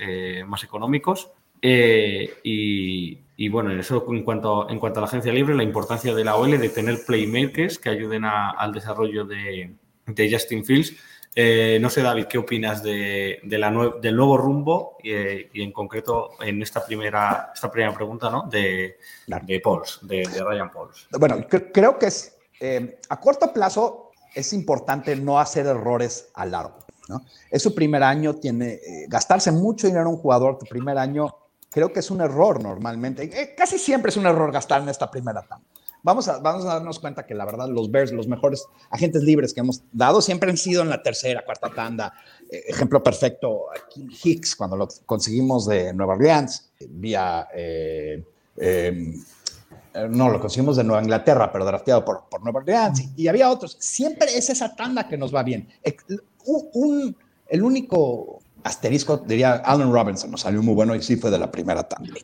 más 0.48 0.64
económicos. 0.64 1.30
Eh, 1.62 2.30
y, 2.44 3.20
y, 3.36 3.50
bueno, 3.50 3.72
en 3.72 3.80
eso 3.80 4.06
en 4.10 4.24
cuanto, 4.24 4.70
en 4.70 4.80
cuanto 4.80 5.00
a 5.00 5.02
la 5.02 5.08
agencia 5.08 5.32
libre, 5.34 5.56
la 5.56 5.64
importancia 5.64 6.14
de 6.14 6.24
la 6.24 6.36
OL 6.36 6.58
de 6.58 6.70
tener 6.70 7.00
playmakers 7.06 7.80
que 7.80 7.90
ayuden 7.90 8.26
a- 8.26 8.52
al 8.52 8.72
desarrollo 8.74 9.26
de, 9.26 9.74
de 10.06 10.32
Justin 10.32 10.64
Fields. 10.66 10.94
Eh, 11.40 11.78
no 11.80 11.90
sé, 11.92 12.02
David, 12.02 12.26
¿qué 12.26 12.40
opinas 12.40 12.82
de, 12.82 13.40
de 13.44 13.58
la 13.60 13.70
nue- 13.72 14.00
del 14.00 14.16
nuevo 14.16 14.38
rumbo 14.38 14.98
eh, 15.04 15.50
y 15.54 15.62
en 15.62 15.72
concreto 15.72 16.32
en 16.42 16.62
esta 16.64 16.84
primera, 16.84 17.52
esta 17.54 17.70
primera 17.72 17.94
pregunta 17.94 18.32
¿no? 18.32 18.48
de, 18.50 18.98
de 19.44 19.60
Pauls, 19.60 20.00
de, 20.02 20.24
de 20.28 20.44
Ryan 20.44 20.72
Pauls? 20.72 21.08
Bueno, 21.12 21.38
cre- 21.48 21.70
creo 21.72 22.00
que 22.00 22.08
es, 22.08 22.36
eh, 22.60 22.98
a 23.10 23.20
corto 23.20 23.54
plazo 23.54 24.12
es 24.34 24.52
importante 24.54 25.16
no 25.16 25.38
hacer 25.40 25.68
errores 25.68 26.30
a 26.34 26.46
largo. 26.48 26.80
¿no? 27.08 27.22
Es 27.52 27.62
su 27.62 27.76
primer 27.76 28.02
año, 28.02 28.34
tiene 28.36 28.80
gastarse 29.08 29.52
mucho 29.52 29.86
dinero 29.86 30.04
en 30.10 30.16
un 30.16 30.18
jugador 30.18 30.58
tu 30.58 30.66
primer 30.66 30.98
año, 30.98 31.36
creo 31.70 31.92
que 31.92 32.00
es 32.00 32.12
un 32.12 32.22
error 32.22 32.62
normalmente. 32.62 33.24
Eh, 33.24 33.56
casi 33.56 33.78
siempre 33.78 34.10
es 34.10 34.18
un 34.18 34.26
error 34.26 34.52
gastar 34.52 34.82
en 34.82 34.90
esta 34.90 35.10
primera 35.10 35.42
etapa. 35.42 35.62
Vamos 36.04 36.28
a, 36.28 36.38
vamos 36.38 36.64
a 36.66 36.76
darnos 36.76 37.00
cuenta 37.00 37.26
que 37.26 37.34
la 37.34 37.44
verdad 37.44 37.68
los 37.68 37.92
Bears, 37.92 38.12
los 38.14 38.28
mejores 38.28 38.66
agentes 38.92 39.24
libres 39.24 39.54
que 39.54 39.60
hemos 39.60 39.82
dado, 39.92 40.22
siempre 40.22 40.50
han 40.50 40.58
sido 40.58 40.82
en 40.82 40.90
la 40.90 41.02
tercera, 41.04 41.44
cuarta 41.44 41.70
tanda. 41.74 42.14
Eh, 42.50 42.64
ejemplo 42.68 43.02
perfecto, 43.04 43.66
Kim 43.90 44.10
Hicks, 44.24 44.56
cuando 44.56 44.78
lo 44.78 44.88
conseguimos 45.06 45.66
de 45.66 45.94
Nueva 45.94 46.14
Orleans, 46.14 46.70
vía... 46.90 47.48
eh, 47.54 48.24
no, 50.10 50.30
lo 50.30 50.40
conseguimos 50.40 50.78
de 50.78 50.84
Nueva 50.84 51.02
Inglaterra, 51.02 51.52
pero 51.52 51.66
drafteado 51.66 52.06
por, 52.06 52.26
por 52.30 52.44
Nueva 52.44 52.60
Orleans. 52.60 53.04
Y, 53.16 53.28
había 53.28 53.50
otros. 53.50 53.76
Siempre 53.80 54.38
es 54.38 54.50
esa 54.50 54.76
tanda 54.76 55.08
que 55.08 55.18
nos 55.18 55.34
va 55.34 55.42
bien. 55.44 55.68
Un- 56.46 57.16
el 57.50 57.64
único 57.64 58.37
asterisco, 58.68 59.18
diría 59.18 59.56
Allen 59.66 59.92
Robinson, 59.92 60.32
nos 60.32 60.42
salió 60.42 60.62
muy 60.62 60.74
bueno 60.76 60.96
y 60.96 61.02
sí 61.02 61.16
fue 61.16 61.32
de 61.32 61.40
la 61.40 61.52
primera 61.52 61.84
también. 61.84 62.16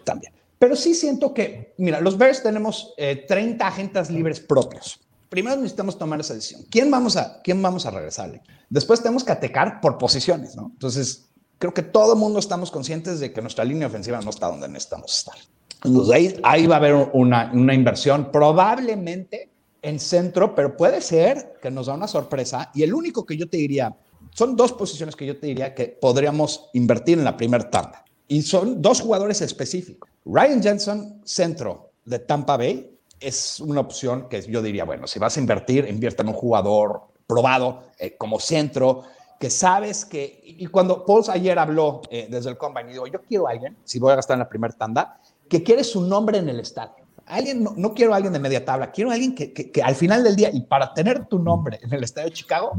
Pero 0.60 0.76
sí 0.76 0.94
siento 0.94 1.34
que, 1.34 1.74
mira, 1.78 2.00
los 2.00 2.18
Bears 2.18 2.42
tenemos 2.42 2.94
eh, 2.98 3.26
30 3.28 3.68
agentes 3.68 4.10
libres 4.10 4.40
propios. 4.40 5.00
Primero 5.28 5.58
necesitamos 5.58 5.98
tomar 5.98 6.20
esa 6.20 6.36
decisión. 6.36 6.62
¿Quién 6.70 6.90
vamos 6.92 7.18
a, 7.18 7.42
quién 7.42 7.62
vamos 7.62 7.86
a 7.86 7.92
regresarle? 7.92 8.42
Después 8.70 9.02
tenemos 9.02 9.24
que 9.24 9.32
atacar 9.32 9.82
por 9.82 9.98
posiciones. 9.98 10.56
Entonces, 10.56 11.26
creo 11.58 11.74
que 11.74 11.82
todo 11.82 12.14
el 12.14 12.20
mundo 12.20 12.40
estamos 12.40 12.72
conscientes 12.72 13.20
de 13.20 13.34
que 13.34 13.42
nuestra 13.42 13.66
línea 13.66 13.88
ofensiva 13.88 14.22
no 14.22 14.30
está 14.30 14.48
donde 14.48 14.68
necesitamos 14.68 15.18
estar. 15.18 15.36
Entonces, 15.84 16.16
ahí, 16.16 16.40
ahí 16.44 16.68
va 16.68 16.76
a 16.76 16.78
haber 16.78 17.10
una, 17.14 17.52
una 17.54 17.74
inversión, 17.74 18.32
probablemente 18.32 19.50
en 19.82 20.00
centro, 20.00 20.56
pero 20.56 20.78
puede 20.78 21.02
ser 21.02 21.56
que 21.62 21.70
nos 21.70 21.88
da 21.88 21.94
una 21.94 22.08
sorpresa. 22.08 22.72
Y 22.74 22.84
el 22.84 22.94
único 22.94 23.26
que 23.26 23.36
yo 23.36 23.50
te 23.50 23.58
diría, 23.58 23.94
son 24.34 24.56
dos 24.56 24.74
posiciones 24.74 25.16
que 25.16 25.26
yo 25.26 25.38
te 25.38 25.48
diría 25.48 25.74
que 25.74 25.88
podríamos 25.88 26.70
invertir 26.74 27.18
en 27.18 27.24
la 27.24 27.38
primera 27.38 27.70
tanda. 27.70 28.04
Y 28.28 28.42
son 28.42 28.82
dos 28.82 29.02
jugadores 29.02 29.42
específicos. 29.42 30.10
Ryan 30.26 30.64
Jensen, 30.64 31.22
centro 31.24 31.92
de 32.06 32.20
Tampa 32.20 32.58
Bay, 32.58 32.90
es 33.20 33.60
una 33.60 33.82
opción 33.82 34.28
que 34.30 34.42
yo 34.42 34.62
diría, 34.62 34.86
bueno, 34.86 35.08
si 35.08 35.20
vas 35.20 35.38
a 35.38 35.40
invertir, 35.40 35.88
invierte 35.88 36.24
en 36.24 36.30
un 36.30 36.34
jugador 36.34 37.04
probado 37.28 37.84
eh, 37.98 38.18
como 38.18 38.40
centro, 38.40 39.04
que 39.40 39.50
sabes 39.50 40.06
que, 40.06 40.42
y 40.44 40.66
cuando 40.68 41.06
Pauls 41.06 41.30
ayer 41.30 41.58
habló 41.60 42.02
eh, 42.10 42.28
desde 42.30 42.50
el 42.50 42.58
combine, 42.58 42.92
digo, 42.92 43.08
yo 43.08 43.22
quiero 43.22 43.48
a 43.48 43.52
alguien, 43.52 43.78
si 43.84 44.00
voy 44.00 44.12
a 44.12 44.16
gastar 44.16 44.36
en 44.36 44.40
la 44.40 44.50
primera 44.50 44.74
tanda, 44.74 45.20
que 45.50 45.64
quiere 45.64 45.84
su 45.84 46.02
nombre 46.02 46.38
en 46.38 46.50
el 46.50 46.60
estadio. 46.60 47.03
Alguien, 47.26 47.64
no, 47.64 47.74
no 47.78 47.94
quiero 47.94 48.14
a 48.14 48.18
alguien 48.18 48.34
de 48.34 48.40
media 48.40 48.66
tabla, 48.66 48.92
quiero 48.92 49.10
a 49.10 49.14
alguien 49.14 49.34
que, 49.34 49.54
que, 49.54 49.72
que 49.72 49.82
al 49.82 49.96
final 49.96 50.24
del 50.24 50.36
día, 50.36 50.50
y 50.52 50.62
para 50.62 50.94
tener 50.94 51.26
tu 51.26 51.40
nombre 51.40 51.80
en 51.82 51.94
el 51.94 52.04
estadio 52.04 52.30
de 52.30 52.34
Chicago, 52.34 52.74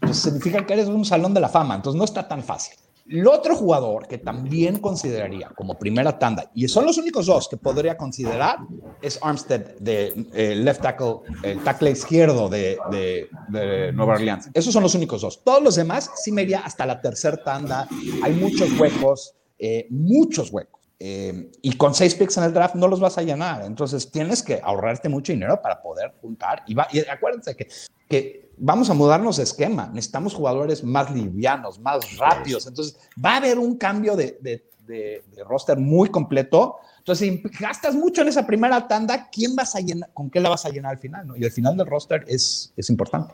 pues 0.00 0.16
significa 0.16 0.64
que 0.64 0.72
eres 0.72 0.88
un 0.88 1.04
salón 1.04 1.34
de 1.34 1.40
la 1.40 1.48
fama, 1.48 1.74
entonces 1.74 1.98
no 1.98 2.04
está 2.04 2.26
tan 2.26 2.42
fácil. 2.42 2.74
El 3.08 3.26
otro 3.26 3.56
jugador 3.56 4.06
que 4.06 4.18
también 4.18 4.78
consideraría 4.78 5.48
como 5.56 5.76
primera 5.76 6.16
tanda, 6.16 6.48
y 6.54 6.68
son 6.68 6.86
los 6.86 6.96
únicos 6.96 7.26
dos 7.26 7.48
que 7.48 7.56
podría 7.56 7.96
considerar, 7.96 8.58
es 9.02 9.18
Armstead, 9.20 9.78
de 9.80 10.28
eh, 10.32 10.54
left 10.54 10.80
tackle, 10.80 11.16
el 11.42 11.58
tackle 11.64 11.90
izquierdo 11.90 12.48
de, 12.48 12.78
de, 12.90 13.28
de 13.48 13.92
Nueva 13.92 14.14
Orleans. 14.14 14.48
Esos 14.54 14.72
son 14.72 14.84
los 14.84 14.94
únicos 14.94 15.22
dos. 15.22 15.42
Todos 15.42 15.60
los 15.60 15.74
demás 15.74 16.10
sí 16.22 16.30
me 16.30 16.42
iría 16.42 16.60
hasta 16.60 16.86
la 16.86 17.00
tercera 17.00 17.36
tanda. 17.42 17.88
Hay 18.22 18.32
muchos 18.34 18.78
huecos, 18.78 19.34
eh, 19.58 19.88
muchos 19.90 20.52
huecos. 20.52 20.79
Eh, 21.02 21.50
y 21.62 21.72
con 21.78 21.94
seis 21.94 22.14
picks 22.14 22.36
en 22.36 22.44
el 22.44 22.52
draft 22.52 22.74
no 22.74 22.86
los 22.86 23.00
vas 23.00 23.16
a 23.16 23.22
llenar. 23.22 23.62
Entonces 23.64 24.10
tienes 24.10 24.42
que 24.42 24.60
ahorrarte 24.62 25.08
mucho 25.08 25.32
dinero 25.32 25.60
para 25.62 25.80
poder 25.80 26.12
juntar. 26.20 26.62
Y, 26.66 26.74
va, 26.74 26.86
y 26.92 27.00
acuérdense 27.00 27.56
que, 27.56 27.68
que 28.06 28.52
vamos 28.58 28.90
a 28.90 28.94
mudarnos 28.94 29.38
de 29.38 29.44
esquema. 29.44 29.90
Necesitamos 29.94 30.34
jugadores 30.34 30.84
más 30.84 31.10
livianos, 31.10 31.78
más 31.80 32.18
rápidos. 32.18 32.66
Entonces 32.66 32.98
va 33.22 33.32
a 33.32 33.36
haber 33.38 33.58
un 33.58 33.78
cambio 33.78 34.14
de, 34.14 34.38
de, 34.42 34.68
de, 34.86 35.24
de 35.34 35.44
roster 35.44 35.78
muy 35.78 36.10
completo. 36.10 36.76
Entonces, 36.98 37.26
si 37.26 37.42
gastas 37.58 37.94
mucho 37.94 38.20
en 38.20 38.28
esa 38.28 38.46
primera 38.46 38.86
tanda, 38.86 39.30
¿quién 39.32 39.56
vas 39.56 39.74
a 39.74 39.80
llenar? 39.80 40.10
¿Con 40.12 40.28
qué 40.28 40.38
la 40.38 40.50
vas 40.50 40.66
a 40.66 40.68
llenar 40.68 40.92
al 40.92 40.98
final? 40.98 41.26
¿no? 41.26 41.34
Y 41.34 41.44
el 41.44 41.50
final 41.50 41.78
del 41.78 41.86
roster 41.86 42.26
es, 42.28 42.74
es 42.76 42.90
importante. 42.90 43.32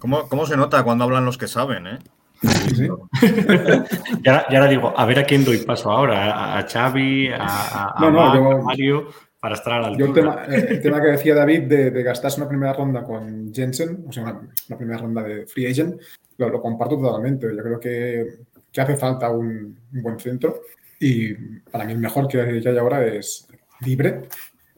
¿Cómo, 0.00 0.28
¿Cómo 0.28 0.46
se 0.46 0.56
nota 0.56 0.82
cuando 0.82 1.04
hablan 1.04 1.24
los 1.24 1.38
que 1.38 1.46
saben, 1.46 1.86
eh? 1.86 1.98
Sí. 2.74 2.88
Y 4.24 4.28
ahora, 4.28 4.46
y 4.50 4.54
ahora 4.56 4.68
digo, 4.68 4.92
a 4.96 5.04
ver 5.06 5.18
a 5.18 5.24
quién 5.24 5.44
doy 5.44 5.58
paso 5.58 5.90
ahora, 5.90 6.58
a, 6.58 6.66
Xavi, 6.68 7.28
a, 7.28 7.36
a- 7.44 7.94
a 7.96 8.00
No, 8.00 8.10
no, 8.10 8.20
Marc, 8.20 8.34
yo- 8.36 8.50
a 8.50 8.62
Mario, 8.62 9.08
para 9.40 9.54
estar 9.54 9.72
a 9.74 9.80
la 9.80 9.88
Yo 9.96 10.06
el 10.06 10.10
altura. 10.10 10.44
tema, 10.46 10.56
eh, 10.56 10.66
el 10.70 10.80
tema 10.82 11.00
que 11.02 11.08
decía 11.08 11.34
David 11.34 11.62
de, 11.64 11.90
de 11.90 12.02
gastarse 12.10 12.40
una 12.40 12.48
primera 12.48 12.72
ronda 12.72 13.02
con 13.04 13.52
Jensen, 13.52 14.04
o 14.08 14.12
sea, 14.12 14.22
una, 14.24 14.40
una 14.68 14.78
primera 14.78 14.98
ronda 14.98 15.22
de 15.22 15.46
free 15.46 15.66
agent, 15.66 16.00
lo, 16.38 16.48
lo 16.48 16.60
comparto 16.62 16.96
totalmente. 16.98 17.46
Yo 17.54 17.62
creo 17.62 17.78
que, 17.80 18.26
que 18.72 18.80
hace 18.80 18.96
falta 18.96 19.30
un, 19.30 19.78
un 19.92 20.02
buen 20.02 20.18
centro 20.18 20.60
y 20.98 21.34
para 21.70 21.84
mí 21.84 21.92
el 21.92 21.98
mejor 21.98 22.26
que, 22.28 22.60
que 22.62 22.68
hay 22.68 22.78
ahora 22.78 23.04
es 23.06 23.46
libre, 23.80 24.22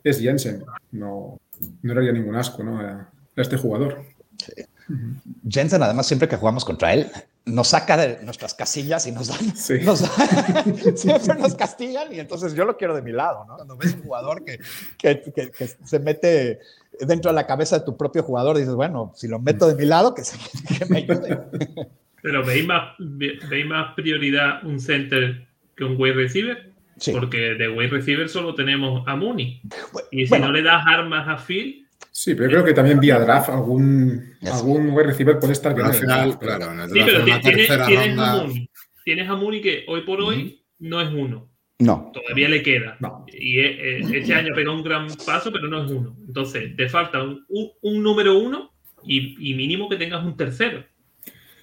es 0.03 0.21
Jensen. 0.21 0.65
No, 0.93 1.39
no 1.83 1.95
le 1.95 2.01
haría 2.01 2.13
ningún 2.13 2.35
asco 2.37 2.63
¿no? 2.65 2.81
a, 2.81 2.91
a 2.93 3.09
este 3.41 3.57
jugador. 3.57 4.03
Jensen, 5.49 5.83
además, 5.83 6.07
siempre 6.07 6.29
que 6.29 6.37
jugamos 6.37 6.65
contra 6.65 6.93
él, 6.93 7.07
nos 7.47 7.69
saca 7.69 7.97
de 7.97 8.23
nuestras 8.25 8.55
casillas 8.55 9.07
y 9.07 9.13
nos 9.13 9.29
dan. 9.29 9.39
Sí. 9.57 9.75
nos- 9.85 10.01
siempre 10.97 11.35
nos 11.39 11.55
castigan 11.55 12.13
y 12.13 12.19
entonces 12.21 12.55
yo 12.55 12.65
lo 12.65 12.77
quiero 12.77 12.95
de 12.95 13.03
mi 13.03 13.13
lado, 13.13 13.45
¿no? 13.47 13.57
Cuando 13.57 13.77
ves 13.77 13.95
un 13.95 14.03
jugador 14.03 14.45
que, 14.45 14.59
que, 14.99 15.23
que- 15.33 15.51
que 15.51 15.67
se 15.69 15.99
mete 16.01 16.59
dentro 17.01 17.31
de 17.31 17.35
la 17.37 17.47
cabeza 17.47 17.79
de 17.79 17.85
tu 17.85 17.97
propio 17.97 18.23
jugador, 18.23 18.57
dices, 18.57 18.75
bueno, 18.75 19.13
si 19.15 19.29
lo 19.29 19.39
meto 19.39 19.69
de 19.69 19.75
mi 19.77 19.85
lado, 19.85 20.15
que, 20.15 20.25
se- 20.25 20.37
que 20.79 20.87
me 20.87 20.99
ayude. 20.99 21.41
Pero 22.23 22.45
¿veis 22.45 22.67
más, 22.67 22.95
ve- 22.99 23.39
¿veis 23.49 23.67
más 23.67 23.95
prioridad 23.95 24.65
un 24.65 24.81
center 24.81 25.47
que 25.77 25.85
un 25.85 25.95
wide 26.01 26.15
receiver? 26.15 26.73
Sí. 26.99 27.13
Porque 27.13 27.55
de 27.55 27.69
wide 27.69 27.89
receiver 27.91 28.29
solo 28.29 28.55
tenemos 28.55 29.07
a 29.07 29.15
Mooney. 29.15 29.61
Y 30.11 30.25
si 30.25 30.31
Bueno. 30.31 30.47
no 30.47 30.53
le 30.53 30.63
das 30.63 30.83
armas 30.87 31.29
a 31.29 31.37
Phil, 31.37 31.86
Sí, 32.19 32.35
pero 32.35 32.47
yo 32.47 32.51
creo 32.53 32.65
que 32.65 32.73
también 32.73 32.99
vía 32.99 33.19
draft 33.19 33.51
algún, 33.51 34.37
Yes. 34.41 34.51
algún 34.53 34.89
wide 34.93 35.09
receiver 35.09 35.39
puede 35.39 35.53
estar 35.53 35.75
bien. 35.75 35.87
Al 35.87 35.93
en 35.93 35.97
el 35.97 36.01
final, 36.01 36.39
claro, 36.39 36.73
en 36.73 36.81
el 36.81 36.89
sí, 36.91 36.99
pero 37.05 37.25
tienes, 37.25 37.43
tercera 37.43 37.87
tienes 37.87 38.19
a. 38.19 38.37
Mooney. 38.37 38.71
Tienes 39.05 39.29
a 39.29 39.35
Mooney 39.37 39.61
que 39.61 39.85
hoy 39.87 40.01
por 40.01 40.23
hoy 40.23 40.65
no 40.79 41.01
es 41.03 41.09
uno. 41.13 41.51
No. 41.79 42.11
Todavía 42.15 42.49
le 42.49 42.63
queda. 42.63 42.97
No. 43.01 43.27
Y 43.29 43.59
eh, 43.61 43.99
eh, 43.99 44.03
este 44.15 44.33
año 44.33 44.55
pegó 44.55 44.73
un 44.73 44.83
gran 44.83 45.09
paso, 45.27 45.53
pero 45.53 45.69
no 45.69 45.85
es 45.85 45.91
uno. 45.91 46.17
Entonces, 46.27 46.75
te 46.75 46.89
falta 46.89 47.23
un, 47.23 47.45
un- 47.51 47.71
un 47.83 48.03
número 48.03 48.39
uno 48.39 48.73
y, 49.05 49.51
y 49.51 49.55
mínimo 49.55 49.87
que 49.91 49.97
tengas 49.97 50.25
un 50.25 50.39
tercero. 50.39 50.85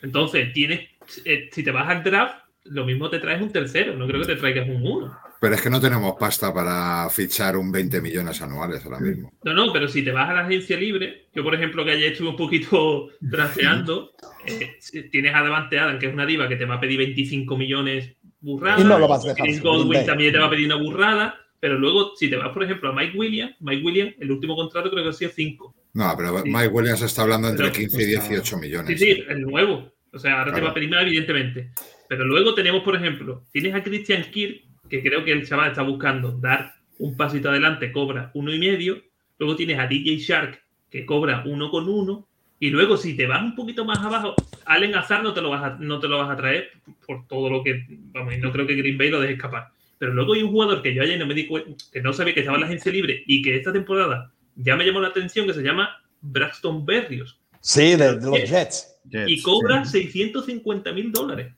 Entonces, 0.04 0.54
tienes, 0.54 0.82
eh, 1.26 1.50
si 1.52 1.64
te 1.64 1.72
vas 1.72 1.90
al 1.90 2.04
draft, 2.04 2.36
lo 2.66 2.86
mismo 2.86 3.10
te 3.10 3.18
traes 3.18 3.42
un 3.42 3.52
tercero. 3.52 3.96
No 3.96 4.06
creo 4.06 4.22
que 4.22 4.28
te 4.28 4.36
traigas 4.36 4.70
un 4.70 4.86
uno. 4.86 5.18
Pero 5.44 5.56
es 5.56 5.62
que 5.62 5.70
no 5.70 5.82
tenemos 5.82 6.16
pasta 6.18 6.54
para 6.54 7.10
fichar 7.10 7.58
un 7.58 7.70
20 7.70 8.00
millones 8.00 8.42
anuales 8.42 8.86
ahora 8.86 9.02
mismo. 9.02 9.30
No, 9.44 9.54
no, 9.54 9.74
pero 9.74 9.90
si 9.90 10.02
te 10.02 10.12
vas 10.14 10.30
a 10.30 10.34
la 10.34 10.46
agencia 10.46 10.78
libre, 10.78 11.28
yo 11.36 11.44
por 11.44 11.54
ejemplo 11.54 11.84
que 11.84 11.92
ayer 11.92 12.14
estuve 12.14 12.30
un 12.30 12.38
poquito 12.38 13.10
trasteando, 13.30 14.12
eh, 14.46 14.78
tienes 15.12 15.36
a 15.36 15.44
Devante 15.44 15.78
Adam, 15.78 16.00
que 16.00 16.06
es 16.08 16.14
una 16.14 16.26
diva 16.26 16.48
que 16.48 16.56
te 16.56 16.64
va 16.64 16.76
a 16.76 16.80
pedir 16.80 16.98
25 17.00 17.58
millones 17.58 18.16
burrada. 18.40 18.80
Y 18.80 18.86
no 18.86 18.98
lo 18.98 19.10
vas 19.10 19.26
a 19.26 19.34
dejar. 19.34 19.62
Godwin 19.62 20.06
también 20.06 20.32
te 20.32 20.40
va 20.40 20.46
a 20.46 20.50
pedir 20.50 20.66
una 20.68 20.76
burrada. 20.76 21.36
Pero 21.60 21.78
luego, 21.78 22.14
si 22.16 22.30
te 22.30 22.38
vas, 22.38 22.50
por 22.54 22.64
ejemplo, 22.64 22.90
a 22.90 22.94
Mike 22.94 23.18
Williams, 23.18 23.56
Mike 23.60 23.84
Williams, 23.86 24.16
el 24.20 24.32
último 24.32 24.56
contrato 24.56 24.90
creo 24.92 25.04
que 25.04 25.10
ha 25.10 25.14
sido 25.14 25.32
5. 25.34 25.76
No, 25.94 26.14
pero 26.18 26.42
Sí. 26.42 26.50
Mike 26.50 26.68
Williams 26.70 27.02
está 27.02 27.22
hablando 27.24 27.50
entre 27.50 27.66
Pero- 27.68 27.78
15 27.80 28.02
y 28.02 28.06
18 28.06 28.58
millones. 28.58 29.00
Sí, 29.00 29.06
sí, 29.14 29.24
el 29.28 29.42
nuevo. 29.42 29.92
O 30.14 30.20
sea, 30.20 30.40
ahora 30.40 30.54
te 30.54 30.62
va 30.62 30.70
a 30.70 30.74
pedir 30.74 30.90
más, 30.90 31.02
evidentemente. 31.04 31.72
Pero 32.08 32.24
luego 32.26 32.54
tenemos, 32.54 32.82
por 32.84 32.96
ejemplo, 32.96 33.44
tienes 33.52 33.74
a 33.76 33.82
Christian 33.84 34.24
Kirk, 34.32 34.62
que 34.94 35.02
creo 35.02 35.26
que 35.26 35.32
el 35.32 35.48
chaval 35.48 35.72
está 35.72 35.82
buscando 35.82 36.34
dar 36.34 36.76
un 37.00 37.18
pasito 37.18 37.50
adelante, 37.50 37.92
cobra 37.92 38.30
uno 38.36 38.54
y 38.54 38.60
medio. 38.60 39.02
Luego 39.40 39.56
tienes 39.56 39.80
a 39.80 39.88
DJ 39.88 40.18
Shark, 40.20 40.62
que 40.92 41.04
cobra 41.04 41.42
uno 41.48 41.72
con 41.72 41.90
uno. 41.90 42.28
Y 42.60 42.70
luego, 42.70 42.96
si 42.96 43.16
te 43.18 43.26
vas 43.26 43.42
un 43.42 43.56
poquito 43.56 43.86
más 43.86 43.98
abajo, 43.98 44.36
Allen 44.68 44.94
Azar 44.94 45.24
no 45.24 45.34
te 45.34 45.42
lo 45.42 45.50
vas 45.50 45.64
a, 45.64 45.78
no 45.80 46.00
te 46.00 46.08
lo 46.08 46.20
vas 46.20 46.30
a 46.30 46.36
traer 46.38 46.70
por 47.08 47.26
todo 47.28 47.50
lo 47.50 47.64
que. 47.64 47.88
Vamos, 47.90 48.36
y 48.36 48.38
no 48.38 48.52
creo 48.52 48.68
que 48.68 48.76
Green 48.76 48.96
Bay 49.00 49.10
lo 49.10 49.20
deje 49.20 49.34
escapar. 49.34 49.70
Pero 49.98 50.14
luego 50.14 50.36
hay 50.36 50.44
un 50.44 50.52
jugador 50.52 50.84
que 50.84 50.94
yo 50.94 51.02
ayer 51.02 51.18
no 51.18 51.26
me 51.26 51.34
di 51.34 51.48
cuenta, 51.48 51.72
que 51.92 52.00
no 52.00 52.14
sabía 52.14 52.36
que 52.36 52.42
estaba 52.42 52.58
en 52.58 52.62
la 52.62 52.68
agencia 52.68 52.92
libre 52.92 53.24
y 53.26 53.42
que 53.42 53.56
esta 53.56 53.74
temporada 53.74 54.32
ya 54.58 54.76
me 54.76 54.86
llamó 54.86 55.00
la 55.02 55.08
atención, 55.08 55.48
que 55.48 55.56
se 55.56 55.64
llama 55.64 55.90
Braxton 56.22 56.86
Berrios 56.86 57.40
Sí, 57.62 57.96
de, 57.96 58.20
de 58.20 58.30
los 58.30 58.48
Jets. 58.48 58.96
y 59.26 59.42
cobra 59.42 59.86
650 59.86 60.92
mil 60.94 61.12
dólares. 61.12 61.52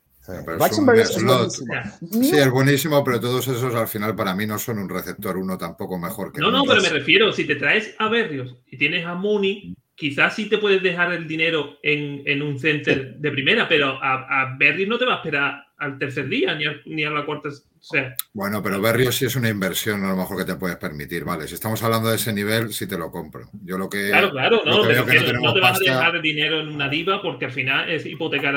Es. 1.45 2.03
Sí, 2.11 2.38
es 2.38 2.49
buenísimo, 2.49 3.03
pero 3.03 3.19
todos 3.19 3.47
esos 3.47 3.76
al 3.76 3.88
final 3.88 4.15
para 4.15 4.34
mí 4.36 4.45
no 4.45 4.57
son 4.57 4.80
un 4.80 4.89
receptor 4.89 5.38
uno 5.38 5.57
tampoco 5.57 5.99
mejor 5.99 6.32
que 6.32 6.41
No, 6.41 6.51
no, 6.51 6.63
pero 6.63 6.82
me 6.82 6.89
refiero, 6.89 7.32
si 7.32 7.45
te 7.45 7.55
traes 7.55 7.95
a 7.99 8.09
Berrios 8.09 8.55
y 8.67 8.78
tienes 8.78 9.05
a 9.05 9.13
Mooney, 9.13 9.76
quizás 9.95 10.36
sí 10.36 10.49
te 10.49 10.57
puedes 10.57 10.82
dejar 10.82 11.13
el 11.13 11.28
dinero 11.28 11.78
en, 11.84 12.23
en 12.26 12.41
un 12.41 12.59
center 12.59 13.15
de 13.17 13.32
primera, 13.32 13.67
pero 13.67 14.01
a, 14.01 14.41
a 14.41 14.55
Berrios 14.57 14.89
no 14.89 14.97
te 14.97 15.05
va 15.05 15.13
a 15.13 15.17
esperar 15.17 15.65
al 15.78 15.97
tercer 15.97 16.28
día 16.28 16.55
ni 16.55 16.65
a, 16.65 16.76
ni 16.86 17.03
a 17.03 17.09
la 17.09 17.26
cuarta. 17.26 17.49
Sea, 17.88 18.15
Bueno, 18.33 18.63
pero 18.63 18.81
Berrios 18.81 19.15
sí 19.15 19.25
es 19.25 19.36
una 19.36 19.47
inversión 19.47 20.03
a 20.03 20.09
lo 20.09 20.15
mejor 20.15 20.38
que 20.38 20.45
te 20.45 20.55
puedes 20.55 20.75
permitir, 20.77 21.23
¿vale? 21.23 21.47
Si 21.47 21.53
estamos 21.53 21.83
hablando 21.83 22.09
de 22.09 22.15
ese 22.15 22.33
nivel, 22.33 22.73
sí 22.73 22.88
te 22.88 22.97
lo 22.97 23.11
compro. 23.11 23.47
Yo 23.63 23.77
lo 23.77 23.88
que. 23.88 24.07
claro, 24.09 24.31
claro, 24.31 24.61
no, 24.65 24.81
que 24.81 24.88
pero 24.88 25.05
que 25.05 25.13
no 25.13 25.19
no, 25.21 25.25
tenemos 25.27 25.53
te 25.53 25.59
vas 25.59 25.71
pasta- 25.73 25.91
a 25.91 25.95
dejar 25.97 26.15
el 26.15 26.21
dinero 26.23 26.61
en 26.61 26.69
una 26.69 26.89
diva 26.89 27.21
porque 27.21 27.45
al 27.45 27.51
final 27.51 27.88
es 27.91 28.03
hipotecar 28.07 28.55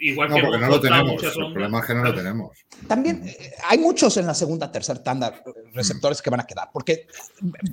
igual 0.00 0.28
No, 0.30 0.34
que 0.36 0.42
porque 0.42 0.58
no 0.58 0.66
lo 0.68 0.80
tenemos. 0.80 1.22
El 1.22 1.30
rondas. 1.34 1.52
problema 1.52 1.78
es 1.78 1.86
que 1.86 1.94
no 1.94 2.02
lo 2.02 2.14
tenemos. 2.14 2.58
También 2.88 3.22
eh, 3.28 3.52
hay 3.68 3.78
muchos 3.78 4.16
en 4.16 4.26
la 4.26 4.34
segunda, 4.34 4.72
tercera 4.72 5.00
tanda 5.00 5.32
receptores 5.72 6.20
que 6.20 6.30
van 6.30 6.40
a 6.40 6.44
quedar, 6.46 6.68
porque 6.72 7.06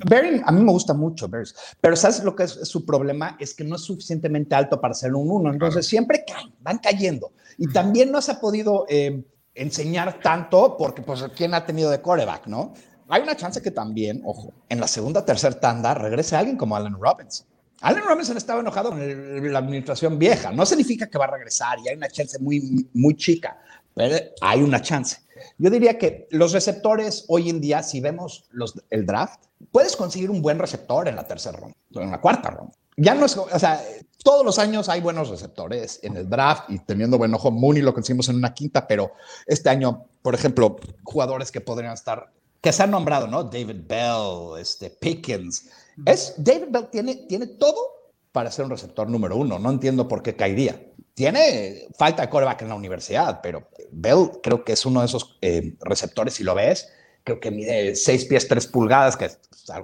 Berry, 0.07 0.39
a 0.45 0.51
mí 0.51 0.63
me 0.63 0.71
gusta 0.71 0.93
mucho 0.93 1.27
Berry, 1.27 1.49
pero 1.81 1.95
¿sabes 1.95 2.23
lo 2.23 2.35
que 2.35 2.43
es 2.43 2.51
su 2.69 2.85
problema? 2.85 3.37
Es 3.39 3.55
que 3.55 3.63
no 3.63 3.75
es 3.75 3.81
suficientemente 3.81 4.53
alto 4.53 4.79
para 4.79 4.93
ser 4.93 5.15
un 5.15 5.31
uno, 5.31 5.51
entonces 5.51 5.85
siempre 5.87 6.23
caen, 6.27 6.53
van 6.59 6.77
cayendo. 6.77 7.31
Y 7.57 7.67
también 7.67 8.11
no 8.11 8.21
se 8.21 8.31
ha 8.31 8.39
podido 8.39 8.85
eh, 8.87 9.23
enseñar 9.55 10.19
tanto 10.21 10.77
porque, 10.77 11.01
pues, 11.01 11.23
¿quién 11.35 11.53
ha 11.53 11.65
tenido 11.65 11.89
de 11.89 12.01
coreback, 12.01 12.47
no? 12.47 12.73
Hay 13.09 13.21
una 13.21 13.35
chance 13.35 13.61
que 13.61 13.71
también, 13.71 14.21
ojo, 14.25 14.53
en 14.69 14.79
la 14.79 14.87
segunda, 14.87 15.25
tercera 15.25 15.59
tanda 15.59 15.93
regrese 15.93 16.35
alguien 16.35 16.57
como 16.57 16.75
Allen 16.75 16.95
Robinson. 16.99 17.45
Allen 17.81 18.03
Robinson 18.03 18.37
estaba 18.37 18.61
enojado 18.61 18.91
con 18.91 19.51
la 19.51 19.59
administración 19.59 20.17
vieja. 20.17 20.51
No 20.51 20.65
significa 20.65 21.07
que 21.07 21.17
va 21.17 21.25
a 21.25 21.31
regresar 21.31 21.79
y 21.83 21.89
hay 21.89 21.97
una 21.97 22.07
chance 22.07 22.39
muy, 22.39 22.87
muy 22.93 23.15
chica, 23.15 23.59
pero 23.93 24.15
hay 24.39 24.61
una 24.61 24.81
chance. 24.81 25.17
Yo 25.57 25.69
diría 25.69 25.97
que 25.97 26.27
los 26.29 26.53
receptores 26.53 27.25
hoy 27.27 27.49
en 27.49 27.59
día, 27.59 27.81
si 27.83 27.99
vemos 27.99 28.45
los, 28.51 28.79
el 28.91 29.05
draft, 29.05 29.41
puedes 29.71 29.95
conseguir 29.95 30.29
un 30.29 30.41
buen 30.41 30.59
receptor 30.59 31.07
en 31.07 31.15
la 31.15 31.27
tercera 31.27 31.57
ronda, 31.57 31.75
en 31.95 32.11
la 32.11 32.21
cuarta 32.21 32.51
ronda. 32.51 32.73
Ya 32.97 33.15
no 33.15 33.25
es, 33.25 33.35
o 33.35 33.59
sea, 33.59 33.81
todos 34.23 34.45
los 34.45 34.59
años 34.59 34.89
hay 34.89 35.01
buenos 35.01 35.29
receptores 35.29 35.99
en 36.03 36.17
el 36.17 36.29
draft 36.29 36.69
y 36.69 36.79
teniendo 36.79 37.17
buen 37.17 37.33
ojo, 37.33 37.51
Mooney 37.51 37.81
lo 37.81 37.93
conseguimos 37.93 38.29
en 38.29 38.35
una 38.35 38.53
quinta, 38.53 38.87
pero 38.87 39.13
este 39.45 39.69
año, 39.69 40.05
por 40.21 40.35
ejemplo, 40.35 40.77
jugadores 41.03 41.51
que 41.51 41.61
podrían 41.61 41.93
estar, 41.93 42.31
que 42.61 42.71
se 42.71 42.83
han 42.83 42.91
nombrado, 42.91 43.27
¿no? 43.27 43.43
David 43.43 43.81
Bell, 43.87 44.59
este, 44.59 44.89
Pickens. 44.89 45.69
Es, 46.05 46.35
David 46.37 46.67
Bell 46.69 46.87
tiene, 46.91 47.15
tiene 47.27 47.47
todo 47.47 48.01
para 48.31 48.51
ser 48.51 48.65
un 48.65 48.71
receptor 48.71 49.09
número 49.09 49.35
uno. 49.35 49.59
No 49.59 49.69
entiendo 49.69 50.07
por 50.07 50.21
qué 50.21 50.35
caería. 50.35 50.81
Tiene 51.13 51.87
falta 51.97 52.21
de 52.21 52.29
coreback 52.29 52.61
en 52.61 52.69
la 52.69 52.75
universidad, 52.75 53.41
pero 53.41 53.67
Bell 53.91 54.31
creo 54.41 54.63
que 54.63 54.73
es 54.73 54.85
uno 54.85 55.01
de 55.01 55.07
esos 55.07 55.37
eh, 55.41 55.75
receptores, 55.81 56.33
si 56.35 56.43
lo 56.43 56.55
ves, 56.55 56.87
creo 57.23 57.39
que 57.39 57.51
mide 57.51 57.95
6 57.95 58.25
pies 58.25 58.47
3 58.47 58.67
pulgadas, 58.67 59.17
que 59.17 59.25
es 59.25 59.39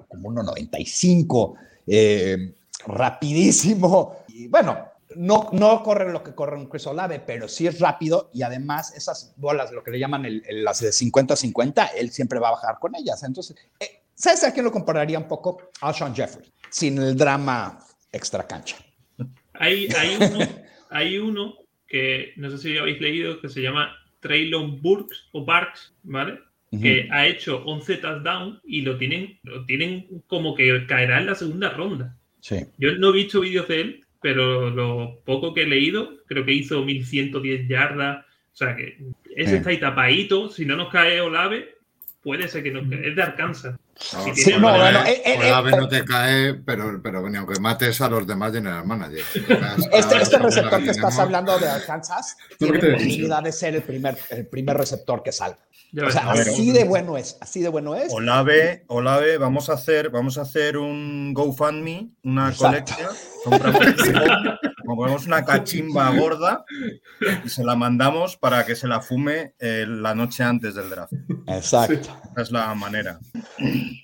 como 0.08 0.30
1,95, 0.32 1.54
eh, 1.88 2.54
rapidísimo. 2.86 4.16
Y 4.38 4.48
bueno, 4.48 4.88
no, 5.16 5.50
no 5.54 5.82
corre 5.82 6.12
lo 6.12 6.22
que 6.24 6.36
corre 6.36 6.58
un 6.58 6.68
Chris 6.68 6.86
Olave, 6.86 7.20
pero 7.26 7.48
sí 7.48 7.66
es 7.66 7.80
rápido 7.80 8.30
y 8.34 8.44
además 8.44 8.96
esas 8.96 9.34
bolas, 9.38 9.72
lo 9.72 9.84
que 9.84 9.92
le 9.92 10.00
llaman 10.00 10.26
el- 10.26 10.44
el- 10.48 10.64
las 10.64 10.80
de 10.82 10.90
50-50, 10.92 11.88
él 11.98 12.12
siempre 12.12 12.38
va 12.40 12.50
a 12.50 12.52
bajar 12.52 12.78
con 12.80 12.96
ellas. 12.96 13.24
Entonces, 13.24 13.56
eh, 13.80 14.04
¿sabes 14.14 14.44
a 14.44 14.54
quién 14.54 14.66
lo 14.66 14.72
compararía 14.72 15.18
un 15.18 15.28
poco? 15.28 15.70
A 15.82 15.92
Sean 15.92 16.14
Jeffrey, 16.16 16.52
sin 16.70 17.00
el 17.00 17.16
drama 17.18 17.80
extra 18.12 18.46
cancha. 18.46 18.78
Hay, 19.54 19.88
hay, 19.98 20.16
uno, 20.18 20.38
hay 20.92 21.18
uno 21.18 21.54
que 21.88 22.34
no 22.36 22.52
sé 22.52 22.58
si 22.60 22.78
habéis 22.78 23.02
leído 23.02 23.40
que 23.42 23.50
se 23.50 23.62
llama 23.62 23.90
Traylon 24.20 24.82
Burks 24.82 25.30
o 25.32 25.44
Barks, 25.46 25.94
¿vale? 26.04 26.40
Que 26.82 27.08
ha 27.12 27.26
hecho 27.26 27.64
11 27.66 27.96
touchdowns 27.96 28.60
y 28.66 28.82
lo 28.82 28.98
tienen, 28.98 29.40
lo 29.44 29.66
tienen 29.66 30.22
como 30.28 30.54
que 30.54 30.86
caerá 30.86 31.18
en 31.20 31.28
la 31.28 31.34
segunda 31.36 31.70
ronda. 31.70 32.16
Sí. 32.42 32.58
Yo 32.78 32.92
no 32.98 33.10
he 33.10 33.14
visto 33.14 33.40
vídeos 33.40 33.68
de 33.70 33.82
él, 33.82 34.06
pero 34.28 34.69
lo 34.69 35.21
poco 35.23 35.53
que 35.53 35.61
he 35.61 35.65
leído, 35.65 36.17
creo 36.25 36.43
que 36.43 36.51
hizo 36.51 36.84
1110 36.84 37.65
yardas. 37.69 38.25
O 38.51 38.57
sea 38.57 38.75
que 38.75 38.97
ese 39.34 39.51
Sí. 39.51 39.55
está 39.55 39.69
ahí 39.69 39.80
tapadito. 39.80 40.49
Si 40.49 40.65
no 40.65 40.75
nos 40.75 40.89
cae 40.89 41.21
Olave, 41.21 41.75
puede 42.21 42.49
ser 42.49 42.61
que 42.61 42.71
nos 42.71 42.89
cae. 42.89 43.07
Es 43.07 43.15
de 43.15 43.23
Arkansas. 43.23 43.80
No, 44.14 44.36
Sí, 44.36 44.52
no, 44.52 44.78
bueno, 44.78 45.06
eh, 45.06 45.22
eh, 45.26 45.38
Olave 45.38 45.72
eh, 45.72 45.76
no 45.78 45.88
te 45.88 46.06
cae, 46.06 46.54
pero, 46.54 47.02
pero 47.02 47.28
ni 47.30 47.38
aunque 47.38 47.60
mates 47.60 48.00
a 48.02 48.10
los 48.10 48.28
demás 48.28 48.54
general 48.54 48.86
manager. 48.86 49.24
Este, 49.91 50.22
este 50.22 50.38
receptor 50.38 50.84
que 50.84 50.91
estás 50.91 51.18
hablando 51.20 51.58
de 51.58 51.68
Arkansas 51.68 52.38
tiene 52.58 52.78
decía. 52.78 52.93
posibilidad 52.93 53.43
de 53.43 53.52
ser 53.52 53.76
el 53.76 53.84
primer, 53.84 54.18
el 54.30 54.45
primer 54.48 54.78
receptor 54.78 55.24
que 55.24 55.32
salga. 55.32 55.60
O 56.06 56.12
sea, 56.12 56.32
así 56.32 56.72
de 56.72 56.84
bueno 56.84 57.18
es, 57.18 57.38
así 57.39 57.62
de 57.62 57.70
bueno 57.70 57.95
es. 57.95 58.12
Olave, 58.12 58.84
Olave, 58.88 59.38
vamos 59.38 59.70
a 59.70 59.74
hacer, 59.74 60.10
vamos 60.10 60.38
a 60.38 60.41
hacer 60.41 60.78
un 60.78 61.34
GoFundMe, 61.34 62.10
una 62.24 62.54
colecta, 62.54 62.98
compramos 64.88 65.28
una 65.28 65.46
cachimba 65.46 66.10
gorda 66.18 66.66
y 67.44 67.50
se 67.50 67.64
la 67.64 67.76
mandamos 67.76 68.38
para 68.38 68.66
que 68.66 68.76
se 68.76 68.88
la 68.88 69.02
fume 69.02 69.54
eh, 69.60 69.86
la 69.88 70.16
noche 70.16 70.44
antes 70.44 70.74
del 70.76 70.90
draft. 70.90 71.14
Exacto. 71.48 72.10
Esa 72.32 72.42
es 72.42 72.52
la 72.52 72.74
manera. 72.74 73.20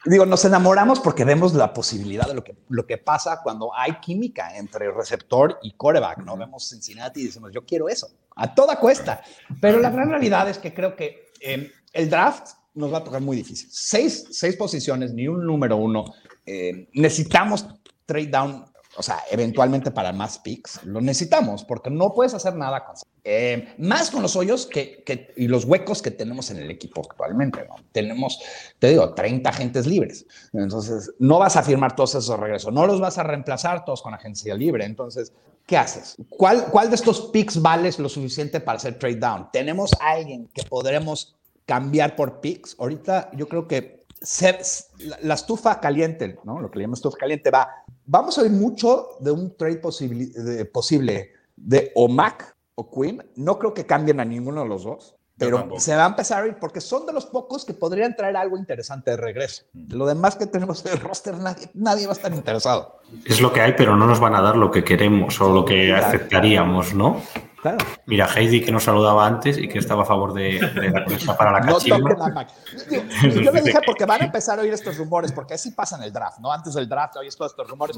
Digo, 0.06 0.26
nos 0.26 0.46
enamoramos 0.46 1.00
porque 1.00 1.26
vemos 1.26 1.54
la 1.54 1.74
posibilidad 1.74 2.28
de 2.28 2.36
lo 2.36 2.44
que, 2.44 2.56
lo 2.70 2.86
que 2.86 2.98
pasa 2.98 3.40
cuando 3.42 3.74
hay 3.76 3.94
química 4.02 4.56
entre 4.58 4.92
receptor 4.92 5.58
y 5.64 5.72
coreback, 5.72 6.20
¿no? 6.20 6.38
Vemos 6.38 6.70
Cincinnati 6.70 7.22
y 7.22 7.26
decimos, 7.26 7.52
yo 7.54 7.66
quiero 7.66 7.90
eso, 7.90 8.10
a 8.36 8.54
toda 8.54 8.80
cuesta. 8.80 9.22
Pero 9.62 9.80
la 9.80 9.90
gran 9.90 10.10
realidad 10.10 10.50
es 10.50 10.58
que 10.58 10.74
creo 10.74 10.96
que 10.96 11.32
eh, 11.42 11.72
el 11.94 12.10
draft 12.10 12.50
nos 12.76 12.92
va 12.92 13.00
a 13.00 13.04
tocar 13.04 13.22
muy 13.22 13.38
difícil. 13.38 13.70
Seis, 13.72 14.28
seis 14.32 14.56
posiciones, 14.56 15.14
ni 15.14 15.28
un 15.28 15.46
número 15.46 15.78
uno. 15.78 16.06
Eh, 16.46 16.90
necesitamos 16.94 17.66
trade 18.06 18.28
down, 18.28 18.66
o 18.96 19.04
sea, 19.04 19.20
eventualmente 19.32 19.92
para 19.92 20.12
más 20.14 20.40
picks. 20.40 20.84
Lo 20.84 21.02
necesitamos 21.02 21.64
porque 21.64 21.90
no 21.90 22.14
puedes 22.14 22.34
hacer 22.34 22.56
nada 22.56 22.86
con 22.86 22.96
eh, 23.26 23.74
más 23.78 24.12
con 24.12 24.22
los 24.22 24.36
hoyos 24.36 24.66
que, 24.66 25.02
que- 25.06 25.34
y 25.38 25.48
los 25.48 25.64
huecos 25.66 26.02
que 26.02 26.12
tenemos 26.12 26.52
en 26.52 26.58
el 26.58 26.70
equipo 26.70 27.02
actualmente. 27.10 27.66
¿no? 27.70 27.76
Tenemos, 27.94 28.40
te 28.80 28.90
digo, 28.90 29.14
30 29.14 29.50
agentes 29.50 29.88
libres. 29.88 30.26
Entonces, 30.52 31.12
no 31.20 31.40
vas 31.40 31.56
a 31.56 31.64
firmar 31.64 31.96
todos 31.96 32.16
esos 32.16 32.38
regresos, 32.40 32.74
no 32.74 32.86
los 32.86 33.00
vas 33.00 33.18
a 33.18 33.24
reemplazar 33.24 33.86
todos 33.86 34.02
con 34.02 34.14
agencia 34.14 34.54
libre. 34.56 34.84
Entonces, 34.86 35.32
¿qué 35.66 35.78
haces? 35.78 36.18
¿Cuál, 36.30 36.66
cuál 36.66 36.90
de 36.90 36.96
estos 36.96 37.30
picks 37.32 37.62
vales 37.62 37.98
lo 37.98 38.10
suficiente 38.10 38.60
para 38.60 38.76
hacer 38.76 39.00
trade 39.00 39.16
down? 39.16 39.48
¿Tenemos 39.54 39.92
a 40.02 40.12
alguien 40.12 40.50
que 40.54 40.64
podremos 40.64 41.36
cambiar 41.66 42.18
por 42.18 42.42
picks? 42.42 42.76
Ahorita 42.78 43.32
yo 43.34 43.48
creo 43.48 43.68
que 43.70 44.04
se- 44.22 44.60
la, 45.00 45.18
la 45.22 45.34
estufa 45.36 45.80
caliente, 45.80 46.38
¿no? 46.44 46.60
Lo 46.60 46.70
que 46.70 46.80
le 46.80 46.84
llaman 46.84 46.96
estufa 46.96 47.18
caliente 47.18 47.50
va. 47.52 47.70
Vamos 48.06 48.38
a 48.38 48.42
oír 48.42 48.52
mucho 48.52 49.10
de 49.20 49.32
un 49.32 49.56
trade 49.56 49.82
posibili- 49.82 50.32
de- 50.34 50.66
posible 50.66 51.32
de 51.56 51.92
o 51.96 52.08
Mac 52.08 52.56
o 52.76 52.90
Quinn. 52.90 53.24
No 53.36 53.58
creo 53.60 53.74
que 53.74 53.86
cambien 53.86 54.20
a 54.20 54.26
ninguno 54.26 54.64
de 54.64 54.68
los 54.70 54.84
dos. 54.84 55.16
Pero 55.36 55.58
se 55.80 55.96
va 55.96 56.06
a 56.06 56.10
empezar 56.10 56.44
a 56.44 56.48
ir 56.48 56.58
porque 56.60 56.80
son 56.80 57.08
de 57.08 57.12
los 57.12 57.26
pocos 57.26 57.66
que 57.66 57.74
podrían 57.74 58.16
traer 58.16 58.38
algo 58.38 58.56
interesante 58.56 59.12
de 59.12 59.18
regreso. 59.18 59.64
Lo 59.74 60.06
demás 60.06 60.36
que 60.36 60.46
tenemos 60.46 60.86
en 60.86 60.92
el 60.94 61.00
roster, 61.00 61.36
nadie, 61.40 61.70
nadie 61.74 62.06
va 62.06 62.14
a 62.14 62.16
estar 62.16 62.32
interesado. 62.34 63.00
Es 63.26 63.42
lo 63.42 63.52
que 63.52 63.60
hay, 63.60 63.74
pero 63.76 63.96
no 63.98 64.06
nos 64.06 64.20
van 64.20 64.36
a 64.36 64.42
dar 64.42 64.56
lo 64.56 64.70
que 64.70 64.84
queremos 64.84 65.42
o 65.42 65.52
lo 65.52 65.66
que 65.66 65.92
aceptaríamos, 65.92 66.94
¿no? 66.94 67.20
Claro. 67.64 67.78
Mira, 68.08 68.28
Heidi 68.36 68.60
que 68.62 68.74
nos 68.74 68.84
saludaba 68.84 69.26
antes 69.26 69.58
y 69.58 69.70
que 69.70 69.80
estaba 69.80 70.04
a 70.04 70.06
favor 70.06 70.34
de, 70.34 70.60
de 70.60 70.90
la 70.92 71.06
conexión 71.06 71.38
para 71.38 71.54
la 71.54 71.60
No 71.66 71.76
cachimba. 71.78 71.98
toquen 71.98 72.22
a 72.22 72.28
Mac. 72.28 72.50
Yo 73.24 73.52
le 73.54 73.62
dije 73.62 73.80
porque 73.86 74.06
van 74.06 74.22
a 74.22 74.26
empezar 74.32 74.60
a 74.60 74.64
oír 74.64 74.74
estos 74.74 74.98
rumores, 74.98 75.32
porque 75.32 75.54
así 75.54 75.72
pasa 75.72 75.96
en 75.96 76.04
el 76.04 76.12
draft, 76.12 76.40
¿no? 76.40 76.52
Antes 76.52 76.74
del 76.74 76.90
draft 76.90 77.16
oyes 77.16 77.38
todos 77.38 77.54
estos 77.54 77.70
rumores. 77.70 77.98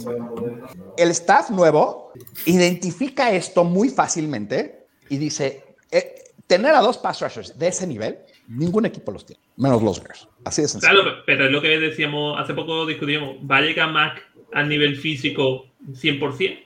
El 0.98 1.10
staff 1.10 1.50
nuevo 1.50 2.14
identifica 2.46 3.32
esto 3.32 3.64
muy 3.64 3.90
fácilmente 3.90 4.86
y 5.10 5.18
dice, 5.18 5.76
eh, 5.92 6.14
tener 6.46 6.76
a 6.76 6.82
dos 6.82 7.00
pass 7.00 7.22
rushers 7.22 7.58
de 7.58 7.68
ese 7.68 7.88
nivel, 7.88 8.20
ningún 8.48 8.86
equipo 8.86 9.12
los 9.12 9.26
tiene, 9.26 9.42
menos 9.58 9.82
los 9.82 10.00
Bears. 10.00 10.28
Así 10.44 10.62
de 10.62 10.68
sencillo. 10.68 10.94
Claro, 10.94 11.12
pero 11.26 11.46
es 11.46 11.52
lo 11.52 11.60
que 11.60 11.70
decíamos, 11.80 12.40
hace 12.40 12.54
poco 12.54 12.86
discutíamos, 12.86 13.38
¿va 13.50 13.58
a 13.58 13.62
llegar 13.62 13.92
Mac 13.92 14.22
al 14.54 14.70
nivel 14.70 14.96
físico 14.96 15.66
100%? 15.90 16.60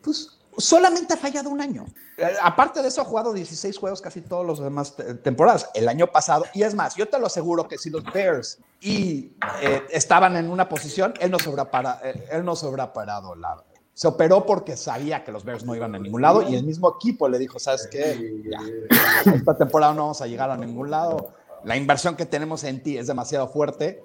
Pues 0.00 0.40
solamente 0.56 1.12
ha 1.12 1.16
fallado 1.18 1.50
un 1.50 1.60
año. 1.60 1.84
Eh, 2.16 2.28
aparte 2.42 2.80
de 2.80 2.88
eso, 2.88 3.00
ha 3.00 3.04
jugado 3.04 3.32
16 3.32 3.76
juegos 3.78 4.00
casi 4.00 4.20
todos 4.20 4.46
los 4.46 4.60
demás 4.60 4.94
te- 4.94 5.14
temporadas. 5.14 5.68
El 5.74 5.88
año 5.88 6.06
pasado, 6.06 6.44
y 6.54 6.62
es 6.62 6.74
más, 6.74 6.94
yo 6.94 7.08
te 7.08 7.18
lo 7.18 7.26
aseguro 7.26 7.66
que 7.66 7.76
si 7.78 7.90
los 7.90 8.04
Bears 8.12 8.58
y 8.80 9.32
eh, 9.60 9.82
estaban 9.90 10.36
en 10.36 10.48
una 10.50 10.68
posición, 10.68 11.14
él 11.20 11.30
no 11.30 11.38
hubiera, 11.44 11.70
para- 11.70 12.00
eh, 12.04 12.28
él 12.30 12.44
no 12.44 12.52
hubiera 12.52 12.92
parado. 12.92 13.34
La, 13.34 13.62
se 13.94 14.06
operó 14.08 14.44
porque 14.46 14.76
sabía 14.76 15.24
que 15.24 15.32
los 15.32 15.44
Bears 15.44 15.64
no 15.64 15.74
iban 15.74 15.94
a 15.94 15.98
ningún 15.98 16.22
lado 16.22 16.42
y 16.42 16.54
el 16.56 16.64
mismo 16.64 16.96
equipo 16.96 17.28
le 17.28 17.38
dijo, 17.38 17.58
¿sabes 17.58 17.88
qué? 17.90 18.42
Esta 19.34 19.56
temporada 19.56 19.92
no 19.94 20.02
vamos 20.02 20.20
a 20.20 20.26
llegar 20.26 20.50
a 20.50 20.56
ningún 20.56 20.90
lado. 20.90 21.28
La 21.64 21.76
inversión 21.76 22.16
que 22.16 22.26
tenemos 22.26 22.64
en 22.64 22.82
ti 22.82 22.98
es 22.98 23.06
demasiado 23.06 23.48
fuerte. 23.48 24.02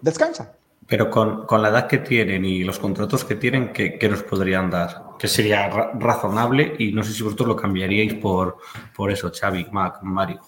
Descansa. 0.00 0.52
Pero 0.86 1.10
con, 1.10 1.46
con 1.46 1.62
la 1.62 1.68
edad 1.68 1.86
que 1.86 1.98
tienen 1.98 2.44
y 2.44 2.64
los 2.64 2.78
contratos 2.78 3.24
que 3.24 3.36
tienen, 3.36 3.72
¿qué, 3.72 3.98
qué 3.98 4.08
nos 4.08 4.22
podrían 4.22 4.70
dar? 4.70 5.09
Que 5.20 5.28
sería 5.28 5.68
ra- 5.68 5.90
razonable 5.98 6.74
y 6.78 6.92
no 6.92 7.02
sé 7.02 7.12
si 7.12 7.22
vosotros 7.22 7.48
lo 7.48 7.56
cambiaríais 7.56 8.14
por, 8.14 8.56
por 8.96 9.10
eso, 9.10 9.30
Xavi, 9.30 9.66
Mac, 9.70 9.98
Mario. 10.02 10.40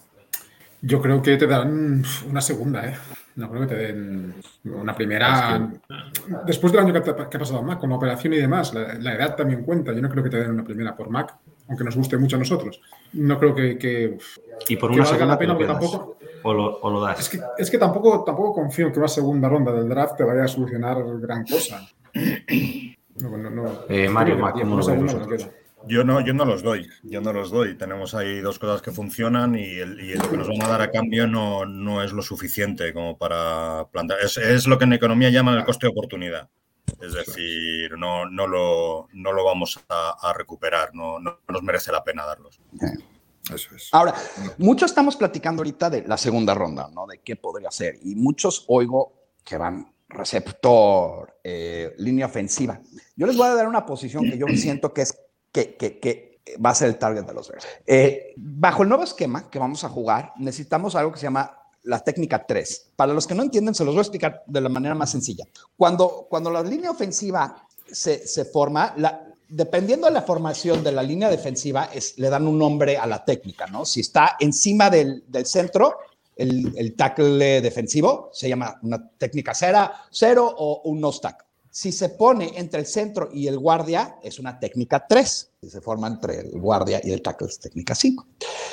Yo 0.81 1.01
creo 1.01 1.21
que 1.23 1.37
te 1.37 1.47
dan 1.47 2.03
una 2.29 2.41
segunda, 2.41 2.85
¿eh? 2.87 2.97
No 3.37 3.49
creo 3.51 3.63
que 3.63 3.69
te 3.69 3.77
den 3.77 4.35
una 4.65 4.95
primera. 4.95 5.71
Después 6.47 6.73
del 6.73 6.83
año 6.83 6.93
que, 6.93 7.01
te- 7.03 7.15
que 7.15 7.37
ha 7.37 7.41
pasado 7.41 7.63
Mac, 7.63 7.79
con 7.79 7.91
la 7.91 7.97
operación 7.97 8.33
y 8.33 8.39
demás, 8.39 8.75
la, 8.75 8.95
la 8.95 9.15
edad 9.15 9.37
también 9.37 9.63
cuenta. 9.63 9.93
Yo 9.93 10.01
no 10.03 10.09
creo 10.11 10.25
que 10.25 10.31
te 10.31 10.39
den 10.39 10.51
una 10.51 10.65
primera 10.65 10.97
por 10.97 11.09
Mac, 11.09 11.35
aunque 11.69 11.85
nos 11.85 11.95
guste 11.97 12.17
mucho 12.19 12.37
a 12.37 12.39
nosotros. 12.41 12.81
No 13.13 13.39
creo 13.39 13.55
que. 13.55 13.79
que 13.79 14.19
Y 14.69 14.77
por 14.77 14.91
una 14.91 15.05
segunda 15.05 15.27
la 15.35 15.39
pena, 15.39 15.57
te 15.57 15.65
lo 15.65 15.67
tampoco. 15.69 16.17
O 16.43 16.53
lo, 16.53 16.81
o 16.81 16.91
lo 16.91 17.01
das. 17.01 17.21
Es 17.21 17.29
que, 17.29 17.41
es 17.59 17.71
que 17.71 17.79
tampoco, 17.79 18.25
tampoco 18.25 18.53
confío 18.55 18.87
en 18.87 18.93
que 18.93 18.99
una 18.99 19.09
segunda 19.09 19.49
ronda 19.49 19.71
del 19.73 19.89
draft 19.89 20.17
te 20.17 20.25
vaya 20.25 20.45
a 20.45 20.49
solucionar 20.49 20.97
gran 21.21 21.45
cosa. 21.47 21.87
No, 23.21 23.37
no, 23.37 23.51
no. 23.51 23.81
Eh, 23.89 24.09
Mario. 24.09 24.39
Yo 25.89 26.05
no, 26.05 26.21
yo 26.21 26.33
no 26.33 26.45
los 26.45 26.63
doy, 26.63 26.89
yo 27.03 27.21
no 27.21 27.33
los 27.33 27.51
doy. 27.51 27.77
Tenemos 27.77 28.15
ahí 28.15 28.41
dos 28.41 28.59
cosas 28.61 28.81
que 28.83 28.93
funcionan 28.93 29.57
y, 29.57 29.65
el- 29.79 29.99
y 30.01 30.15
lo 30.15 30.31
que 30.31 30.37
nos 30.37 30.47
van 30.49 30.63
a 30.63 30.69
dar 30.69 30.81
a 30.83 30.91
cambio 30.93 31.27
no, 31.27 31.67
no 31.67 32.03
es 32.05 32.13
lo 32.13 32.23
suficiente 32.23 32.93
como 32.93 33.19
para 33.19 33.89
plantar. 33.91 34.19
Es, 34.23 34.37
es 34.37 34.69
lo 34.69 34.79
que 34.79 34.85
en 34.85 34.93
economía 34.93 35.31
llaman 35.31 35.59
el 35.59 35.65
coste 35.65 35.87
de 35.87 35.91
oportunidad. 35.91 36.49
Es 37.01 37.15
decir, 37.15 37.91
no, 37.99 38.27
no, 38.27 38.47
lo, 38.47 39.09
no 39.13 39.33
lo 39.33 39.45
vamos 39.45 39.81
a, 39.89 40.15
a 40.21 40.33
recuperar, 40.33 40.95
no, 40.95 41.19
no 41.19 41.41
nos 41.49 41.63
merece 41.65 41.91
la 41.91 42.05
pena 42.05 42.25
darlos. 42.25 42.61
Eso 43.53 43.75
es. 43.75 43.89
Ahora, 43.91 44.15
mucho 44.59 44.87
estamos 44.87 45.17
platicando 45.17 45.61
ahorita 45.63 45.91
de 45.91 46.07
la 46.07 46.17
segunda 46.17 46.55
ronda, 46.55 46.89
¿no? 46.95 47.07
De 47.09 47.19
qué 47.25 47.35
podría 47.35 47.73
ser. 47.73 47.97
Y 48.03 48.15
muchos 48.15 48.65
oigo 48.69 49.15
que 49.45 49.57
van 49.57 49.93
receptor, 50.13 51.39
eh, 51.43 51.95
línea 51.99 52.27
ofensiva. 52.27 52.81
Yo 53.17 53.27
les 53.27 53.37
voy 53.37 53.49
a 53.49 53.55
dar 53.55 53.69
una 53.69 53.85
posición 53.85 54.25
que 54.31 54.39
yo 54.39 54.47
siento 54.57 54.93
que 54.93 55.03
es 55.03 55.19
que, 55.51 55.77
que, 55.77 55.99
que 55.99 56.33
va 56.65 56.71
a 56.71 56.75
ser 56.75 56.89
el 56.89 56.99
target 56.99 57.25
de 57.25 57.35
los 57.35 57.49
Bears. 57.49 57.67
Eh, 57.87 58.35
bajo 58.37 58.83
el 58.83 58.89
nuevo 58.89 59.05
esquema 59.05 59.49
que 59.51 59.59
vamos 59.59 59.85
a 59.85 59.89
jugar, 59.89 60.33
necesitamos 60.39 60.95
algo 60.95 61.13
que 61.13 61.19
se 61.19 61.25
llama 61.25 61.59
la 61.85 62.01
técnica 62.01 62.47
3. 62.47 62.93
Para 62.97 63.13
los 63.13 63.27
que 63.27 63.35
no 63.35 63.43
entienden, 63.43 63.75
se 63.75 63.85
los 63.85 63.95
voy 63.95 64.01
a 64.01 64.03
explicar 64.03 64.43
de 64.47 64.61
la 64.61 64.69
manera 64.69 64.95
más 64.95 65.11
sencilla. 65.11 65.45
Cuando, 65.77 66.27
cuando 66.29 66.51
la 66.51 66.63
línea 66.63 66.91
ofensiva 66.91 67.67
se, 67.91 68.27
se 68.27 68.45
forma, 68.45 68.95
la, 68.97 69.27
dependiendo 69.49 70.07
de 70.07 70.13
la 70.13 70.23
formación 70.23 70.83
de 70.83 70.93
la 70.93 71.03
línea 71.03 71.29
defensiva, 71.29 71.89
es, 71.93 72.19
le 72.19 72.31
dan 72.31 72.47
un 72.47 72.59
nombre 72.59 72.97
a 72.97 73.07
la 73.07 73.25
técnica, 73.25 73.67
¿no? 73.67 73.85
Si 73.85 74.01
está 74.01 74.37
encima 74.39 74.91
del, 74.91 75.25
del 75.27 75.47
centro, 75.47 75.99
el, 76.43 76.95
tackle 76.97 77.61
defensivo 77.61 78.31
se 78.33 78.49
llama 78.49 78.79
una 78.83 79.09
técnica 79.19 79.55
cera, 79.55 79.93
cero 80.11 80.53
o 80.57 80.83
un 80.85 81.01
nose 81.01 81.21
tackle. 81.21 81.47
Si 81.71 81.91
se 81.91 82.11
pone 82.11 82.53
entre 82.57 82.81
el 82.81 82.87
centro 82.87 83.31
y 83.33 83.47
el 83.47 83.59
guardia, 83.59 84.19
es 84.23 84.39
una 84.39 84.61
técnica 84.61 85.07
3. 85.09 85.51
Si 85.63 85.71
se 85.71 85.81
forma 85.81 86.07
entre 86.07 86.41
el 86.41 86.61
guardia 86.61 87.01
y 87.03 87.13
el 87.13 87.23
tackle, 87.23 87.49
es 87.49 87.59
técnica 87.59 87.95
5. 87.95 88.27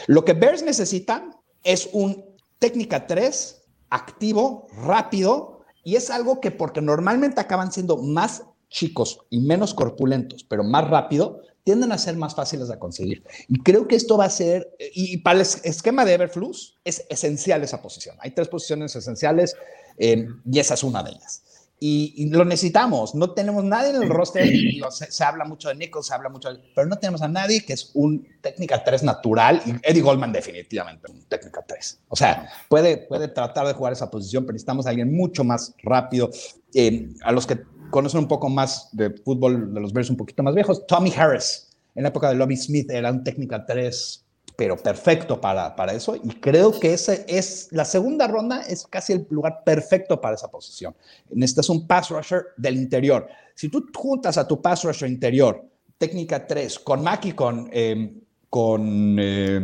Lo 0.08 0.26
que 0.26 0.34
Bears 0.34 0.64
necesitan 0.64 1.34
es 1.64 1.90
un 1.94 2.26
técnica 2.60 3.08
3 3.08 3.62
activo, 3.90 4.68
rápido, 4.86 5.62
y 5.86 5.96
es 5.96 6.10
algo 6.10 6.42
que 6.42 6.52
porque 6.52 6.82
normalmente 6.82 7.40
acaban 7.40 7.72
siendo 7.72 7.96
más 7.96 8.44
chicos 8.70 9.20
y 9.30 9.40
menos 9.40 9.74
corpulentos, 9.74 10.44
pero 10.44 10.66
más 10.66 10.90
rápido, 10.90 11.42
tienden 11.70 11.92
a 11.92 12.00
ser 12.00 12.16
más 12.18 12.34
fáciles 12.34 12.68
de 12.68 12.80
conseguir. 12.80 13.24
Y 13.48 13.60
creo 13.62 13.88
que 13.88 13.96
esto 13.96 14.18
va 14.18 14.26
a 14.26 14.30
ser, 14.32 14.76
y 14.96 15.18
para 15.18 15.36
el 15.36 15.42
es- 15.44 15.62
esquema 15.64 16.04
de 16.04 16.14
Everflux 16.14 16.78
es 16.84 17.06
esencial 17.12 17.64
esa 17.64 17.80
posición. 17.80 18.16
Hay 18.22 18.32
tres 18.32 18.48
posiciones 18.48 18.96
esenciales 18.96 19.56
eh, 20.00 20.28
y 20.52 20.58
esa 20.58 20.74
es 20.74 20.84
una 20.84 21.04
de 21.04 21.12
ellas. 21.12 21.44
Y, 21.80 22.14
y 22.18 22.30
lo 22.30 22.44
necesitamos. 22.44 23.14
No 23.14 23.34
tenemos 23.36 23.64
nadie 23.64 23.92
en 23.92 24.02
el 24.02 24.10
roster. 24.10 24.44
digo, 24.50 24.90
se, 24.90 25.12
se 25.12 25.24
habla 25.24 25.46
mucho 25.46 25.70
de 25.70 25.76
Nichols, 25.76 26.08
se 26.08 26.14
habla 26.16 26.28
mucho, 26.30 26.52
de- 26.52 26.60
pero 26.74 26.88
no 26.88 26.98
tenemos 26.98 27.22
a 27.22 27.28
nadie 27.28 27.64
que 27.64 27.74
es 27.74 27.92
un 27.94 28.28
técnica 28.42 28.84
3 28.84 29.04
natural. 29.04 29.62
Y 29.66 29.76
Eddie 29.84 30.02
Goldman 30.02 30.34
definitivamente 30.34 31.12
un 31.12 31.22
técnica 31.26 31.64
3. 31.68 32.00
O 32.10 32.16
sea, 32.16 32.50
puede, 32.68 32.98
puede 32.98 33.28
tratar 33.28 33.68
de 33.68 33.74
jugar 33.74 33.94
esa 33.94 34.10
posición, 34.10 34.44
pero 34.44 34.54
necesitamos 34.54 34.88
a 34.88 34.90
alguien 34.90 35.16
mucho 35.16 35.44
más 35.44 35.76
rápido. 35.84 36.32
Eh, 36.74 37.12
a 37.24 37.32
los 37.32 37.46
que 37.46 37.60
conocen 37.90 38.22
un 38.22 38.28
poco 38.28 38.50
más 38.50 38.90
de 38.92 39.12
fútbol 39.12 39.74
de 39.74 39.80
los 39.80 39.94
Bears 39.94 40.10
un 40.10 40.18
poquito 40.18 40.44
más 40.44 40.56
viejos, 40.56 40.86
Tommy 40.88 41.14
Harris, 41.16 41.70
en 41.96 42.04
la 42.04 42.10
época 42.10 42.30
de 42.30 42.36
Lobby 42.36 42.58
Smith, 42.58 42.90
era 42.92 43.12
un 43.12 43.24
técnica 43.24 43.66
3 43.66 44.26
pero 44.60 44.76
perfecto 44.76 45.40
para, 45.40 45.74
para 45.74 45.94
eso. 45.94 46.18
Y 46.18 46.28
creo 46.42 46.78
que 46.78 46.94
ese 46.94 47.24
es 47.30 47.70
la 47.72 47.86
segunda 47.86 48.28
ronda, 48.28 48.60
es 48.64 48.86
casi 48.86 49.14
el 49.14 49.26
lugar 49.30 49.64
perfecto 49.64 50.20
para 50.20 50.36
esa 50.36 50.52
posición. 50.52 50.94
Necesitas 51.30 51.70
un 51.70 51.88
pass 51.88 52.10
rusher 52.10 52.48
del 52.58 52.76
interior. 52.76 53.26
Si 53.56 53.70
tú 53.70 53.90
juntas 53.96 54.38
a 54.38 54.46
tu 54.46 54.62
pass 54.62 54.84
rusher 54.84 55.10
interior, 55.10 55.66
técnica 55.98 56.46
3, 56.46 56.78
con 56.80 57.02
Mac 57.02 57.24
y 57.26 57.32
con. 57.32 57.70
eh, 57.72 58.14
con 58.50 59.16
eh, 59.18 59.62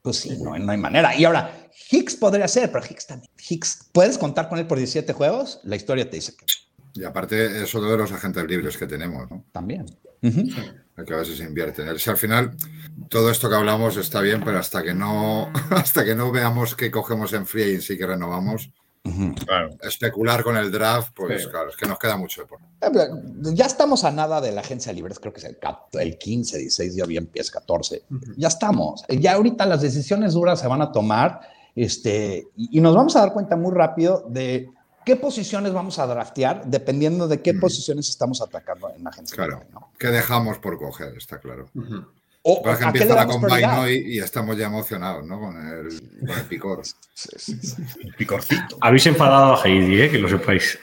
pues 0.00 0.18
sí, 0.18 0.38
no, 0.40 0.56
no 0.56 0.70
hay 0.70 0.78
manera. 0.78 1.14
Y 1.16 1.24
ahora, 1.24 1.68
Hicks 1.90 2.14
podría 2.14 2.46
ser, 2.46 2.70
pero 2.70 2.84
Hicks 2.88 3.08
también. 3.08 3.32
Hicks, 3.48 3.88
¿puedes 3.92 4.16
contar 4.16 4.48
con 4.48 4.60
él 4.60 4.66
por 4.68 4.78
17 4.78 5.12
juegos? 5.12 5.60
La 5.64 5.74
historia 5.74 6.08
te 6.08 6.16
dice 6.16 6.36
que 6.36 6.46
Y 6.94 7.04
aparte 7.04 7.62
es 7.62 7.74
otro 7.74 7.90
de 7.90 7.96
los 7.96 8.12
agentes 8.12 8.44
libres 8.46 8.76
que 8.76 8.86
tenemos, 8.86 9.30
¿no? 9.30 9.44
también. 9.52 9.86
Hay 10.22 11.04
que 11.06 11.14
ver 11.14 11.24
si 11.24 11.36
se 11.36 11.44
invierte 11.44 11.82
en 11.82 11.88
él. 11.88 11.98
Si 11.98 12.10
al 12.10 12.16
final 12.18 12.50
todo 13.08 13.30
esto 13.30 13.48
que 13.48 13.54
hablamos 13.56 13.96
está 13.96 14.20
bien, 14.20 14.42
pero 14.44 14.58
hasta 14.58 14.82
que 14.82 14.92
no, 14.92 15.50
hasta 15.70 16.04
que 16.04 16.14
no 16.14 16.30
veamos 16.30 16.74
que 16.74 16.90
cogemos 16.90 17.32
en 17.32 17.46
free 17.46 17.62
agency 17.64 17.96
que 17.96 18.06
renovamos, 18.06 18.70
especular 19.82 20.42
con 20.42 20.56
el 20.56 20.70
draft, 20.70 21.12
pues 21.14 21.42
Sí. 21.44 21.48
claro, 21.48 21.70
es 21.70 21.76
que 21.76 21.86
nos 21.86 21.98
queda 21.98 22.16
mucho 22.16 22.42
de 22.42 22.46
por. 22.46 22.58
Eh, 22.82 23.08
Ya 23.54 23.64
estamos 23.66 24.04
a 24.04 24.10
nada 24.10 24.40
de 24.40 24.52
la 24.52 24.60
agencia 24.60 24.92
libre, 24.92 25.14
creo 25.14 25.32
que 25.32 25.38
es 25.40 25.44
el, 25.46 25.58
cap- 25.58 25.94
el 25.94 26.18
15, 26.18 26.58
16, 26.58 26.94
ya 26.96 27.06
bien 27.06 27.24
empieza 27.24 27.52
14. 27.52 28.02
Ya 28.36 28.48
estamos. 28.48 29.02
Ya 29.08 29.34
ahorita 29.34 29.64
las 29.66 29.80
decisiones 29.82 30.34
duras 30.34 30.60
se 30.60 30.66
van 30.68 30.82
a 30.82 30.92
tomar 30.92 31.40
este, 31.74 32.48
y, 32.56 32.78
y 32.78 32.80
nos 32.80 32.94
vamos 32.94 33.16
a 33.16 33.20
dar 33.20 33.32
cuenta 33.32 33.56
muy 33.56 33.72
rápido 33.74 34.26
de 34.28 34.68
qué 35.04 35.16
posiciones 35.16 35.72
vamos 35.72 35.98
a 35.98 36.06
draftear 36.06 36.64
dependiendo 36.66 37.28
de 37.28 37.40
qué 37.40 37.54
posiciones 37.54 38.08
estamos 38.08 38.40
atacando 38.40 38.90
en 38.94 39.04
la 39.04 39.10
agencia 39.10 39.36
Claro, 39.36 39.52
libre. 39.58 39.68
¿no? 39.72 39.90
que 39.98 40.08
dejamos 40.08 40.58
por 40.58 40.78
coger, 40.78 41.16
está 41.16 41.38
claro. 41.38 41.68
O, 42.42 42.62
Pero 42.62 42.72
es 42.72 42.78
que 42.78 42.84
¿a 42.84 42.92
qué 42.92 42.98
empieza 42.98 43.14
la 43.14 43.26
combine 43.26 43.78
hoy 43.78 44.02
y 44.14 44.18
estamos 44.18 44.56
ya 44.56 44.66
emocionados, 44.66 45.26
¿no? 45.26 45.38
Con 45.38 45.56
el, 45.56 46.00
con 46.26 46.38
el 46.38 46.44
picor. 46.46 46.82
El 48.02 48.14
picorcito. 48.14 48.78
Habéis 48.80 49.06
enfadado 49.06 49.54
a 49.56 49.62
Heidi, 49.62 50.00
¿eh? 50.00 50.10
que 50.10 50.18
lo 50.18 50.28
sepáis. 50.28 50.78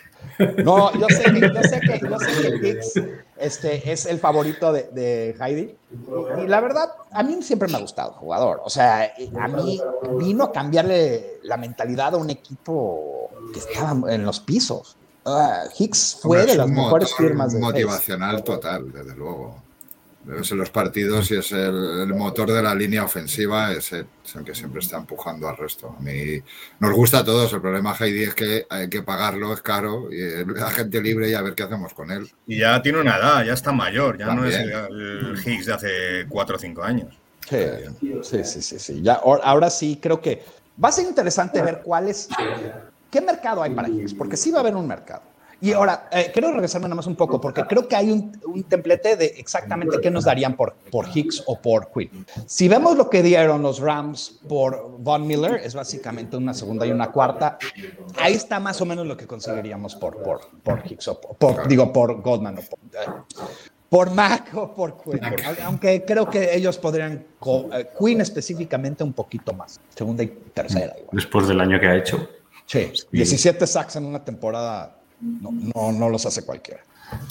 No, 0.64 0.94
yo 1.00 1.08
sé 1.10 1.24
que, 1.24 1.40
yo 1.40 1.64
sé 1.64 1.80
que, 1.80 2.00
yo 2.00 2.20
sé 2.20 2.60
que 2.60 2.70
Hicks 2.70 2.94
este, 3.40 3.92
es 3.92 4.06
el 4.06 4.20
favorito 4.20 4.72
de, 4.72 4.84
de 4.92 5.36
Heidi. 5.40 5.76
Y 6.44 6.48
la 6.48 6.60
verdad, 6.62 6.90
a 7.12 7.24
mí 7.24 7.42
siempre 7.42 7.68
me 7.68 7.78
ha 7.78 7.82
gustado 7.82 8.12
el 8.12 8.16
jugador. 8.16 8.62
O 8.64 8.70
sea, 8.70 9.14
a 9.40 9.48
mí 9.48 9.82
vino 10.18 10.46
a 10.46 10.52
cambiarle 10.52 11.40
la 11.44 11.58
mentalidad 11.58 12.14
a 12.16 12.18
un 12.18 12.30
equipo 12.30 13.30
que 13.54 13.60
estaba 13.60 14.14
en 14.14 14.26
los 14.26 14.40
pisos. 14.40 14.98
Ah, 15.26 15.64
Hicks 15.78 16.20
fue 16.22 16.40
Hombre, 16.40 16.54
de 16.54 16.58
las 16.58 16.70
mejores 16.70 17.14
firmas 17.14 17.54
de 17.54 17.60
motivacional 17.60 18.44
total, 18.44 18.92
desde 18.92 19.16
luego. 19.16 19.67
Es 20.40 20.52
en 20.52 20.58
los 20.58 20.70
partidos 20.70 21.32
y 21.32 21.38
es 21.38 21.52
el, 21.54 22.02
el 22.02 22.14
motor 22.14 22.52
de 22.52 22.62
la 22.62 22.76
línea 22.76 23.04
ofensiva, 23.04 23.72
es 23.72 23.94
el, 23.94 24.06
es 24.26 24.36
el 24.36 24.44
que 24.44 24.54
siempre 24.54 24.82
está 24.82 24.98
empujando 24.98 25.48
al 25.48 25.56
resto. 25.56 25.96
A 25.98 26.02
mí 26.02 26.42
nos 26.80 26.92
gusta 26.94 27.20
a 27.20 27.24
todos. 27.24 27.54
El 27.54 27.62
problema, 27.62 27.96
Heidi, 27.98 28.24
es 28.24 28.36
que 28.36 28.66
hay 28.70 28.90
que 28.90 29.04
pagarlo, 29.04 29.54
es 29.54 29.62
caro, 29.62 30.12
y 30.12 30.44
la 30.46 30.70
gente 30.72 31.02
libre 31.02 31.30
y 31.30 31.34
a 31.34 31.42
ver 31.42 31.56
qué 31.56 31.64
hacemos 31.64 31.94
con 31.94 32.12
él. 32.12 32.30
Y 32.46 32.60
ya 32.60 32.82
tiene 32.82 33.00
una 33.00 33.16
edad, 33.18 33.46
ya 33.46 33.54
está 33.54 33.72
mayor, 33.72 34.18
ya 34.18 34.34
no 34.34 34.44
es 34.46 34.56
También. 34.58 34.80
el, 34.90 35.38
el 35.38 35.48
Higgs 35.48 35.66
de 35.68 35.74
hace 35.74 36.26
4 36.28 36.56
o 36.56 36.60
5 36.60 36.84
años. 36.84 37.18
Sí, 37.50 37.58
sí, 38.24 38.44
sí, 38.44 38.62
sí, 38.62 38.80
sí. 38.80 39.02
Ya, 39.02 39.14
ahora, 39.14 39.44
ahora 39.46 39.70
sí 39.70 39.98
creo 40.02 40.20
que 40.20 40.44
va 40.84 40.90
a 40.90 40.92
ser 40.92 41.06
interesante 41.06 41.62
ver 41.62 41.82
cuál 41.84 42.10
es, 42.10 42.28
qué 43.10 43.22
mercado 43.22 43.64
hay 43.64 43.72
para 43.72 43.88
Higgs, 43.88 44.14
porque 44.14 44.36
sí 44.36 44.52
va 44.52 44.58
a 44.58 44.62
haber 44.62 44.76
un 44.76 44.88
mercado. 44.88 45.22
Y 45.60 45.72
ahora, 45.74 46.08
eh, 46.12 46.30
quiero 46.32 46.52
regresarme 46.52 46.86
nada 46.88 46.96
más 46.96 47.08
un 47.08 47.16
poco, 47.16 47.42
porque 47.42 47.64
creo 47.64 47.88
que 47.88 47.96
hay 47.96 48.12
un, 48.12 48.40
un 48.46 48.64
templete 48.64 49.16
de 49.16 49.26
exactamente 49.38 49.98
qué 50.02 50.12
nos 50.12 50.26
darían 50.26 50.56
por, 50.56 50.74
por 50.92 51.08
Higgs 51.08 51.44
o 51.48 51.60
por 51.60 51.92
Quinn. 51.92 52.26
Si 52.46 52.68
vemos 52.68 52.96
lo 52.96 53.10
que 53.10 53.24
dieron 53.24 53.64
los 53.64 53.80
Rams 53.80 54.40
por 54.48 54.98
Von 55.00 55.26
Miller, 55.26 55.56
es 55.64 55.74
básicamente 55.74 56.38
una 56.38 56.54
segunda 56.54 56.86
y 56.86 56.92
una 56.92 57.12
cuarta. 57.12 57.58
Ahí 58.20 58.34
está 58.34 58.60
más 58.60 58.80
o 58.82 58.86
menos 58.86 59.08
lo 59.08 59.18
que 59.18 59.26
conseguiríamos 59.26 59.96
por, 59.96 60.22
por, 60.22 60.42
por 60.64 60.84
Higgs 60.86 61.08
o 61.08 61.20
por, 61.20 61.36
por- 61.38 61.68
digo, 61.68 61.92
por 61.92 62.22
Goldman 62.22 62.60
o 62.60 62.62
por, 62.62 62.80
eh, 62.94 63.08
por 63.90 64.12
Mac 64.12 64.52
o 64.56 64.76
por 64.76 65.02
Quinn. 65.02 65.22
Aunque 65.66 66.04
creo 66.06 66.30
que 66.30 66.54
ellos 66.56 66.78
podrían, 66.78 67.26
eh, 67.74 67.88
Quinn 68.00 68.22
específicamente 68.22 69.04
un 69.04 69.14
poquito 69.14 69.54
más, 69.54 69.80
segunda 69.96 70.22
y 70.24 70.28
tercera. 70.54 70.94
igual. 70.98 71.10
Después 71.14 71.48
del 71.48 71.60
año 71.62 71.80
que 71.80 71.88
ha 71.88 71.96
hecho. 71.96 72.30
Sí, 72.66 72.92
17 73.12 73.66
sacks 73.66 73.96
en 73.96 74.06
una 74.06 74.24
temporada 74.26 74.97
no, 75.22 75.52
no, 75.52 75.92
no 75.92 76.10
los 76.10 76.26
hace 76.26 76.46
cualquiera. 76.46 76.82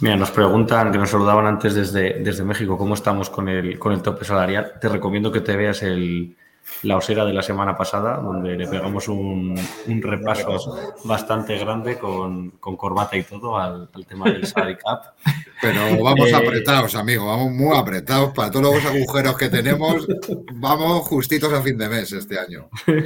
Mira, 0.01 0.16
nos 0.16 0.30
preguntan, 0.30 0.91
que 0.91 0.99
nos 0.99 1.11
saludaban 1.11 1.47
antes 1.47 1.74
desde, 1.74 2.20
desde 2.20 2.45
México, 2.45 2.78
cómo 2.78 2.95
estamos 2.95 3.28
con 3.28 3.49
el, 3.49 3.78
con 3.78 3.93
el 3.93 4.03
tope 4.03 4.24
salarial. 4.24 4.74
Te 4.80 4.89
recomiendo 4.89 5.30
que 5.30 5.41
te 5.41 5.57
veas 5.57 5.82
el, 5.82 6.37
la 6.83 6.97
osera 6.97 7.25
de 7.25 7.33
la 7.33 7.43
semana 7.43 7.77
pasada, 7.77 8.17
donde 8.17 8.57
le 8.57 8.67
pegamos 8.67 9.09
un, 9.09 9.59
un 9.87 10.03
repaso 10.03 10.95
bastante 11.05 11.57
grande 11.59 11.99
con, 11.99 12.51
con 12.53 12.77
corbata 12.77 13.17
y 13.17 13.23
todo 13.23 13.57
al, 13.57 13.89
al 13.93 14.07
tema 14.07 14.31
del 14.31 14.47
salary 14.47 14.77
cap. 14.77 15.14
Pero 15.61 15.81
vamos 16.03 16.29
Eh, 16.29 16.35
apretados, 16.35 16.95
amigo, 16.95 17.27
vamos 17.27 17.51
muy 17.53 17.77
apretados 17.77 18.33
para 18.35 18.51
todos 18.51 18.75
los 18.75 18.85
agujeros 18.85 19.39
que 19.39 19.49
tenemos. 19.49 20.07
Vamos 20.53 21.09
justitos 21.09 21.53
a 21.53 21.62
fin 21.62 21.79
de 21.79 21.89
mes 21.89 22.12
este 22.12 22.39
año. 22.39 22.69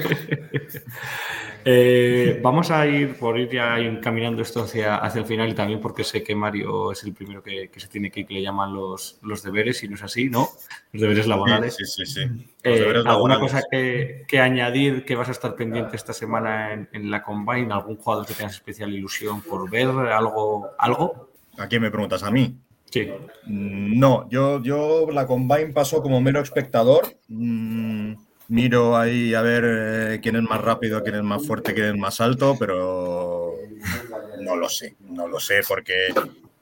Eh, 1.62 2.40
vamos 2.42 2.70
a 2.70 2.86
ir 2.86 3.18
por 3.18 3.38
ir 3.38 3.50
ya 3.50 3.78
encaminando 3.78 4.40
esto 4.40 4.62
hacia, 4.62 4.96
hacia 4.96 5.20
el 5.20 5.26
final 5.26 5.50
y 5.50 5.54
también 5.54 5.78
porque 5.78 6.04
sé 6.04 6.22
que 6.22 6.34
Mario 6.34 6.90
es 6.90 7.04
el 7.04 7.12
primero 7.12 7.42
que, 7.42 7.68
que 7.68 7.80
se 7.80 7.88
tiene 7.88 8.10
que 8.10 8.20
ir, 8.20 8.26
que 8.26 8.34
le 8.34 8.42
llaman 8.42 8.72
los, 8.72 9.18
los 9.22 9.42
deberes, 9.42 9.82
y 9.84 9.88
no 9.88 9.96
es 9.96 10.02
así, 10.02 10.30
¿no? 10.30 10.48
Los 10.92 11.02
deberes 11.02 11.26
laborales. 11.26 11.76
Sí, 11.76 11.84
sí, 11.84 12.06
sí. 12.06 12.20
Eh, 12.62 13.02
¿Alguna 13.06 13.40
cosa 13.40 13.62
que, 13.70 14.24
que 14.28 14.38
añadir 14.38 15.04
que 15.04 15.16
vas 15.16 15.28
a 15.28 15.32
estar 15.32 15.54
pendiente 15.54 15.96
esta 15.96 16.12
semana 16.12 16.72
en, 16.74 16.88
en 16.92 17.10
la 17.10 17.22
Combine? 17.22 17.72
¿Algún 17.72 17.96
jugador 17.96 18.26
que 18.26 18.34
tengas 18.34 18.54
especial 18.54 18.92
ilusión 18.92 19.40
por 19.40 19.70
ver? 19.70 19.88
¿Algo? 19.88 20.68
¿Algo? 20.78 21.30
¿A 21.58 21.66
quién 21.68 21.82
me 21.82 21.90
preguntas? 21.90 22.22
¿A 22.22 22.30
mí? 22.30 22.56
Sí. 22.90 23.08
Mm, 23.46 23.98
No, 23.98 24.28
yo, 24.28 24.62
yo 24.62 25.06
la 25.10 25.26
Combine 25.26 25.72
paso 25.72 26.02
como 26.02 26.20
mero 26.20 26.40
espectador. 26.40 27.16
Mm, 27.28 28.14
miro 28.48 28.96
ahí 28.96 29.32
a 29.34 29.42
ver 29.42 29.64
eh, 29.66 30.20
quién 30.22 30.36
es 30.36 30.42
más 30.42 30.60
rápido, 30.60 31.02
quién 31.02 31.14
es 31.14 31.22
más 31.22 31.46
fuerte, 31.46 31.72
quién 31.72 31.86
es 31.86 31.96
más 31.96 32.20
alto, 32.20 32.56
pero 32.58 33.54
no 34.40 34.56
lo 34.56 34.68
sé, 34.68 34.96
no 35.08 35.28
lo 35.28 35.38
sé 35.38 35.60
porque, 35.66 36.08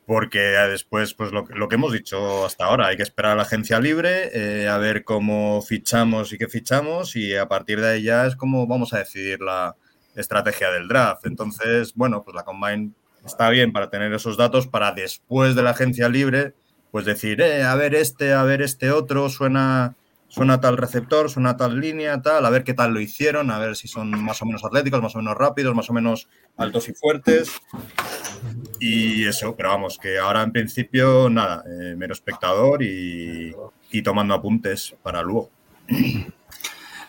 porque 0.08 0.38
después, 0.38 1.12
pues 1.12 1.32
lo, 1.32 1.44
lo 1.54 1.68
que 1.68 1.74
hemos 1.74 1.92
dicho 1.92 2.46
hasta 2.46 2.64
ahora, 2.64 2.86
hay 2.86 2.96
que 2.96 3.02
esperar 3.02 3.32
a 3.32 3.34
la 3.34 3.42
agencia 3.42 3.78
libre, 3.78 4.30
eh, 4.32 4.66
a 4.66 4.78
ver 4.78 5.04
cómo 5.04 5.60
fichamos 5.60 6.32
y 6.32 6.38
qué 6.38 6.48
fichamos 6.48 7.14
y 7.14 7.36
a 7.36 7.46
partir 7.46 7.78
de 7.82 7.90
ahí 7.90 8.04
ya 8.04 8.24
es 8.24 8.34
como 8.34 8.66
vamos 8.66 8.94
a 8.94 9.00
decidir 9.00 9.42
la 9.42 9.76
estrategia 10.14 10.70
del 10.70 10.88
draft. 10.88 11.26
Entonces, 11.26 11.92
bueno, 11.94 12.22
pues 12.22 12.34
la 12.34 12.42
Combine 12.42 12.92
está 13.22 13.50
bien 13.50 13.70
para 13.70 13.90
tener 13.90 14.10
esos 14.14 14.38
datos 14.38 14.66
para 14.66 14.92
después 14.92 15.54
de 15.54 15.62
la 15.62 15.70
agencia 15.72 16.08
libre, 16.08 16.54
pues 16.90 17.04
decir, 17.04 17.42
eh, 17.42 17.64
a 17.64 17.74
ver 17.74 17.94
este, 17.94 18.32
a 18.32 18.44
ver 18.44 18.62
este 18.62 18.90
otro, 18.90 19.28
suena, 19.28 19.94
suena 20.28 20.58
tal 20.58 20.78
receptor, 20.78 21.28
suena 21.28 21.58
tal 21.58 21.80
línea, 21.80 22.22
tal, 22.22 22.46
a 22.46 22.50
ver 22.50 22.64
qué 22.64 22.72
tal 22.72 22.94
lo 22.94 23.00
hicieron, 23.00 23.50
a 23.50 23.58
ver 23.58 23.76
si 23.76 23.88
son 23.88 24.08
más 24.24 24.40
o 24.40 24.46
menos 24.46 24.64
atléticos, 24.64 25.02
más 25.02 25.14
o 25.16 25.18
menos 25.18 25.36
rápidos, 25.36 25.74
más 25.74 25.90
o 25.90 25.92
menos 25.92 26.30
altos 26.56 26.88
y 26.88 26.94
fuertes. 26.94 27.60
Y 28.80 29.26
eso, 29.26 29.54
pero 29.56 29.70
vamos, 29.70 29.98
que 29.98 30.18
ahora 30.18 30.42
en 30.42 30.52
principio 30.52 31.28
nada, 31.28 31.64
eh, 31.66 31.94
mero 31.96 32.12
espectador 32.12 32.82
y, 32.82 33.54
y 33.90 34.02
tomando 34.02 34.34
apuntes 34.34 34.94
para 35.02 35.22
luego. 35.22 35.50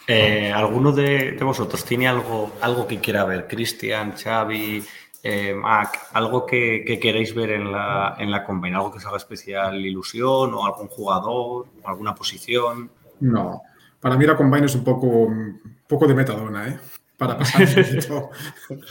Eh, 0.07 0.51
¿Alguno 0.51 0.91
de, 0.91 1.34
de 1.34 1.43
vosotros 1.43 1.86
tiene 1.86 2.07
algo, 2.07 2.53
algo 2.61 2.88
que 2.88 2.99
quiera 2.99 3.26
ver? 3.26 3.47
Cristian, 3.47 4.13
Xavi, 4.13 4.84
eh, 5.22 5.53
Mac, 5.53 6.07
algo 6.13 6.45
que, 6.45 6.84
que 6.86 6.99
queréis 6.99 7.36
ver 7.36 7.51
en 7.51 7.72
la, 7.72 8.15
en 8.17 8.32
la 8.32 8.43
Combine, 8.43 8.76
algo 8.76 8.91
que 8.91 8.97
os 8.97 9.05
haga 9.05 9.17
especial 9.17 9.86
ilusión 9.86 10.53
o 10.53 10.65
algún 10.65 10.88
jugador, 10.88 11.67
alguna 11.84 12.15
posición. 12.15 12.89
No. 13.20 13.61
Para 13.99 14.17
mí 14.17 14.26
la 14.26 14.36
Combine 14.36 14.65
es 14.65 14.76
un 14.76 14.84
poco, 14.84 15.05
un 15.05 15.82
poco 15.88 16.07
de 16.07 16.15
metadona, 16.15 16.70
¿eh? 16.70 16.80
Para 17.20 17.38
pasar 17.38 17.61
un 17.61 17.76
poquito 17.76 18.30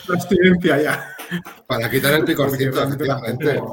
la 0.07 0.15
abstinencia 0.15 0.83
ya. 0.83 1.17
Para 1.67 1.91
quitar 1.91 2.13
el 2.15 2.25
picorcito, 2.25 2.83
efectivamente. 2.83 3.45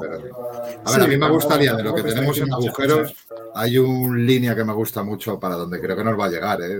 A 0.84 0.90
ver, 0.92 1.00
Sí, 1.00 1.00
a 1.04 1.06
mí 1.06 1.16
me 1.18 1.28
gustaría, 1.30 1.74
de 1.74 1.82
lo 1.82 1.94
que 1.94 2.02
tenemos 2.02 2.38
en 2.38 2.52
agujeros, 2.52 3.14
hay 3.54 3.76
un 3.78 4.26
línea 4.26 4.54
que 4.56 4.64
me 4.64 4.72
gusta 4.72 5.02
mucho 5.02 5.38
para 5.38 5.54
donde 5.56 5.80
creo 5.80 5.94
que 5.96 6.02
nos 6.04 6.18
va 6.18 6.24
a 6.26 6.30
llegar. 6.30 6.58
¿eh? 6.62 6.76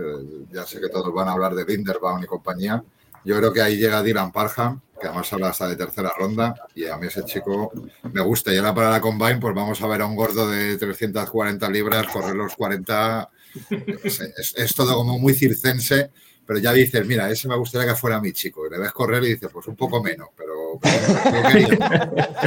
Ya 0.51 0.64
sé 0.66 0.81
que 0.81 0.89
todos 0.89 1.12
van 1.12 1.29
a 1.29 1.33
hablar 1.33 1.55
de 1.55 1.64
Linderbaum 1.64 2.22
y 2.22 2.27
compañía. 2.27 2.83
Yo 3.24 3.37
creo 3.37 3.53
que 3.53 3.61
ahí 3.61 3.77
llega 3.77 4.03
Dylan 4.03 4.33
Parham, 4.33 4.81
que 5.01 5.09
además 5.09 5.31
habla 5.33 5.49
hasta 5.49 5.68
de 5.68 5.77
tercera 5.77 6.11
ronda, 6.18 6.55
y 6.74 6.87
a 6.87 6.97
mí 6.97 7.09
ese 7.09 7.24
chico 7.24 7.72
me 8.12 8.20
gusta. 8.22 8.53
Y 8.55 8.57
ahora 8.57 8.74
para 8.74 8.91
la 8.91 9.01
Combine, 9.01 9.39
pues 9.39 9.55
vamos 9.55 9.83
a 9.83 9.87
ver 9.87 10.01
a 10.01 10.07
un 10.07 10.16
gordo 10.16 10.49
de 10.49 10.79
340 10.79 11.68
libras 11.70 12.07
correr 12.07 12.35
los 12.37 12.55
40. 12.57 13.29
yo 13.70 14.11
sé, 14.11 14.33
Es, 14.39 14.55
es 14.57 14.74
todo 14.74 14.95
como 14.95 15.18
muy 15.18 15.35
circense, 15.35 16.11
pero 16.47 16.59
ya 16.61 16.73
dices, 16.73 17.05
mira, 17.07 17.29
ese 17.31 17.49
me 17.49 17.57
gustaría 17.57 17.89
que 17.93 17.99
fuera 17.99 18.21
mi 18.21 18.33
chico. 18.33 18.67
Y 18.67 18.71
le 18.71 18.79
ves 18.79 18.93
correr 18.93 19.23
y 19.25 19.29
dices, 19.35 19.51
pues 19.53 19.67
un 19.67 19.77
poco 19.77 20.03
menos, 20.03 20.29
pero. 20.37 20.79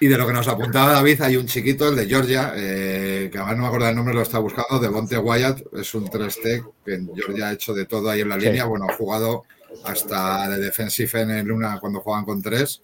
Y 0.00 0.08
de 0.08 0.18
lo 0.18 0.26
que 0.26 0.32
nos 0.32 0.48
apuntaba 0.48 0.92
David, 0.92 1.20
hay 1.22 1.36
un 1.36 1.46
chiquito, 1.46 1.88
el 1.88 1.96
de 1.96 2.06
Georgia, 2.06 2.52
eh, 2.56 3.28
que 3.30 3.38
además 3.38 3.56
no 3.56 3.62
me 3.62 3.66
acuerdo 3.68 3.88
el 3.88 3.96
nombre, 3.96 4.14
lo 4.14 4.22
está 4.22 4.38
buscando, 4.38 4.78
de 4.80 4.88
Bonte 4.88 5.18
Wyatt, 5.18 5.60
es 5.74 5.94
un 5.94 6.06
3T 6.08 6.64
que 6.84 6.94
en 6.94 7.14
Georgia 7.14 7.48
ha 7.48 7.52
hecho 7.52 7.74
de 7.74 7.84
todo 7.86 8.10
ahí 8.10 8.20
en 8.20 8.28
la 8.28 8.38
Sí. 8.40 8.46
línea. 8.46 8.64
Bueno, 8.64 8.86
ha 8.88 8.94
jugado 8.94 9.44
hasta 9.84 10.48
de 10.48 10.58
defensive 10.58 11.20
en 11.20 11.30
el 11.30 11.46
Luna 11.46 11.78
cuando 11.80 12.00
juegan 12.00 12.24
con 12.24 12.42
tres. 12.42 12.82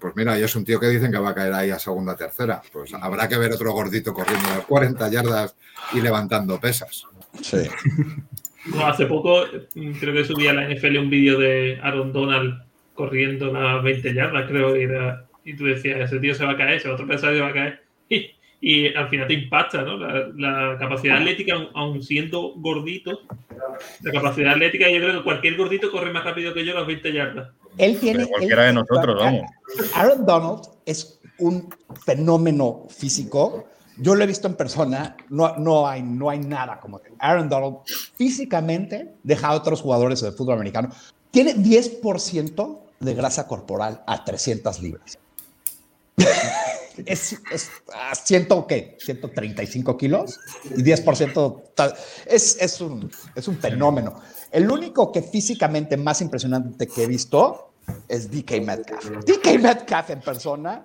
Pues 0.00 0.14
mira, 0.16 0.38
y 0.38 0.42
es 0.42 0.54
un 0.56 0.64
tío 0.64 0.78
que 0.80 0.88
dicen 0.88 1.10
que 1.12 1.18
va 1.18 1.30
a 1.30 1.34
caer 1.34 1.52
ahí 1.52 1.70
a 1.70 1.78
segunda, 1.78 2.16
tercera. 2.16 2.62
Pues 2.72 2.92
habrá 2.94 3.28
que 3.28 3.36
ver 3.38 3.52
otro 3.52 3.72
gordito 3.72 4.12
corriendo 4.12 4.48
las 4.50 4.64
40 4.66 5.08
yardas 5.10 5.54
y 5.92 6.00
levantando 6.00 6.58
pesas. 6.60 7.06
Sí. 7.40 7.58
No, 8.66 8.86
hace 8.86 9.06
poco 9.06 9.44
mm, 9.74 9.90
creo 9.98 10.14
que 10.14 10.24
subía 10.24 10.52
a 10.52 10.54
la 10.54 10.68
NFL 10.72 10.96
un 10.98 11.10
vídeo 11.10 11.36
de 11.36 11.80
Aaron 11.82 12.12
Donald 12.12 12.62
corriendo 12.94 13.50
unas 13.50 13.82
20 13.82 14.14
yardas, 14.14 14.48
creo 14.48 14.72
que 14.74 14.84
era. 14.84 15.26
Y 15.44 15.54
tú 15.56 15.64
decías, 15.64 15.98
ese 15.98 16.20
tío 16.20 16.32
se 16.32 16.44
va 16.44 16.52
a 16.52 16.56
caer, 16.56 16.74
ese 16.74 16.88
otro 16.88 17.04
se 17.18 17.40
va 17.40 17.48
a 17.48 17.52
caer. 17.52 17.82
Y, 18.08 18.30
y 18.60 18.94
al 18.94 19.08
final 19.08 19.26
te 19.26 19.34
impacta, 19.34 19.82
¿no? 19.82 19.96
La, 19.96 20.28
la 20.36 20.78
capacidad 20.78 21.16
atlética, 21.16 21.54
aun- 21.56 21.70
aun 21.74 22.00
siendo 22.04 22.52
gordito, 22.54 23.22
la 24.02 24.12
capacidad 24.12 24.52
atlética, 24.52 24.88
yo 24.88 24.98
creo 25.00 25.16
que 25.18 25.24
cualquier 25.24 25.56
gordito 25.56 25.90
corre 25.90 26.12
más 26.12 26.22
rápido 26.22 26.54
que 26.54 26.64
yo 26.64 26.72
las 26.72 26.86
20 26.86 27.12
yardas. 27.12 27.48
Él 27.78 27.98
tiene. 27.98 28.20
Pero 28.20 28.28
cualquiera 28.30 28.62
él- 28.68 28.74
de 28.74 28.80
nosotros, 28.80 29.16
vamos. 29.18 29.50
Aaron 29.94 30.26
Donald 30.26 30.62
es 30.86 31.20
un 31.38 31.74
fenómeno 32.04 32.84
físico. 32.88 33.64
Yo 33.98 34.14
lo 34.14 34.24
he 34.24 34.26
visto 34.26 34.48
en 34.48 34.54
persona. 34.54 35.16
No, 35.28 35.56
no, 35.56 35.86
hay, 35.86 36.02
no 36.02 36.30
hay 36.30 36.38
nada 36.40 36.80
como 36.80 36.98
que 37.00 37.12
Aaron 37.18 37.48
Donald 37.48 37.78
físicamente 38.16 39.14
deja 39.22 39.48
a 39.48 39.54
otros 39.54 39.80
jugadores 39.80 40.20
de 40.20 40.32
fútbol 40.32 40.54
americano. 40.54 40.90
Tiene 41.30 41.54
10% 41.56 42.78
de 43.00 43.14
grasa 43.14 43.46
corporal 43.46 44.02
a 44.06 44.24
300 44.24 44.80
libras. 44.80 45.18
es, 47.06 47.36
es 47.50 47.70
a 47.94 48.14
100, 48.14 48.48
¿qué? 48.68 48.96
135 49.00 49.96
kilos 49.96 50.38
y 50.76 50.82
10% 50.82 51.62
tal- 51.74 51.94
es, 52.26 52.56
es, 52.60 52.80
un, 52.80 53.10
es 53.34 53.48
un 53.48 53.56
fenómeno. 53.58 54.20
El 54.52 54.70
único 54.70 55.10
que 55.10 55.22
físicamente 55.22 55.96
más 55.96 56.20
impresionante 56.20 56.86
que 56.86 57.04
he 57.04 57.06
visto 57.06 57.68
es 58.06 58.30
DK 58.30 58.60
Metcalf. 58.64 59.10
DK 59.26 59.60
Metcalf 59.60 60.10
en 60.10 60.20
persona 60.20 60.84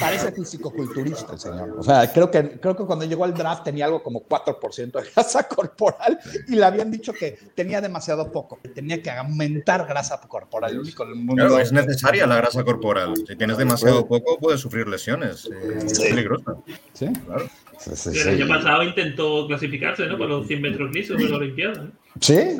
parece 0.00 0.32
físico-culturista 0.32 1.32
el 1.34 1.38
señor. 1.38 1.74
O 1.78 1.82
sea, 1.82 2.10
creo 2.10 2.30
que, 2.30 2.58
creo 2.58 2.74
que 2.74 2.84
cuando 2.84 3.04
llegó 3.04 3.24
al 3.24 3.34
draft 3.34 3.64
tenía 3.64 3.84
algo 3.84 4.02
como 4.02 4.22
4% 4.26 4.92
de 5.02 5.10
grasa 5.14 5.46
corporal 5.48 6.18
y 6.46 6.54
le 6.56 6.64
habían 6.64 6.90
dicho 6.90 7.12
que 7.12 7.32
tenía 7.54 7.80
demasiado 7.82 8.32
poco, 8.32 8.58
que 8.62 8.68
tenía 8.70 9.02
que 9.02 9.10
aumentar 9.10 9.86
grasa 9.86 10.18
corporal. 10.20 10.72
El 10.72 10.80
único 10.80 11.02
en 11.04 11.10
el 11.10 11.14
mundo 11.16 11.34
Claro, 11.34 11.58
es 11.58 11.72
necesaria 11.72 12.26
la 12.26 12.36
grasa 12.36 12.64
corporal. 12.64 13.14
Si 13.26 13.36
tienes 13.36 13.58
demasiado 13.58 14.06
poco, 14.06 14.38
puedes 14.38 14.60
sufrir 14.60 14.88
lesiones. 14.88 15.46
eh, 15.52 15.78
Es 15.84 16.00
peligroso. 16.00 16.64
Sí, 16.94 17.06
claro. 17.26 17.46
Sí, 17.78 17.90
sí, 17.94 18.18
El 18.18 18.28
año 18.42 18.48
pasado 18.48 18.82
intentó 18.82 19.46
clasificarse, 19.46 20.06
¿no? 20.06 20.18
Para 20.18 20.30
los 20.30 20.46
100 20.48 20.62
metros 20.62 20.90
lisos 20.90 21.16
de 21.16 21.28
la 21.28 21.36
Olimpiada. 21.36 21.86
Sí, 22.20 22.56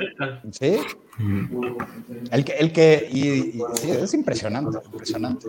sí. 0.53 0.77
El 2.31 2.45
que, 2.45 2.53
el 2.53 2.73
que 2.73 3.09
y, 3.11 3.29
y- 3.29 3.63
sí, 3.81 3.91
es 3.91 4.15
impresionante, 4.15 4.79
impresionante. 4.93 5.47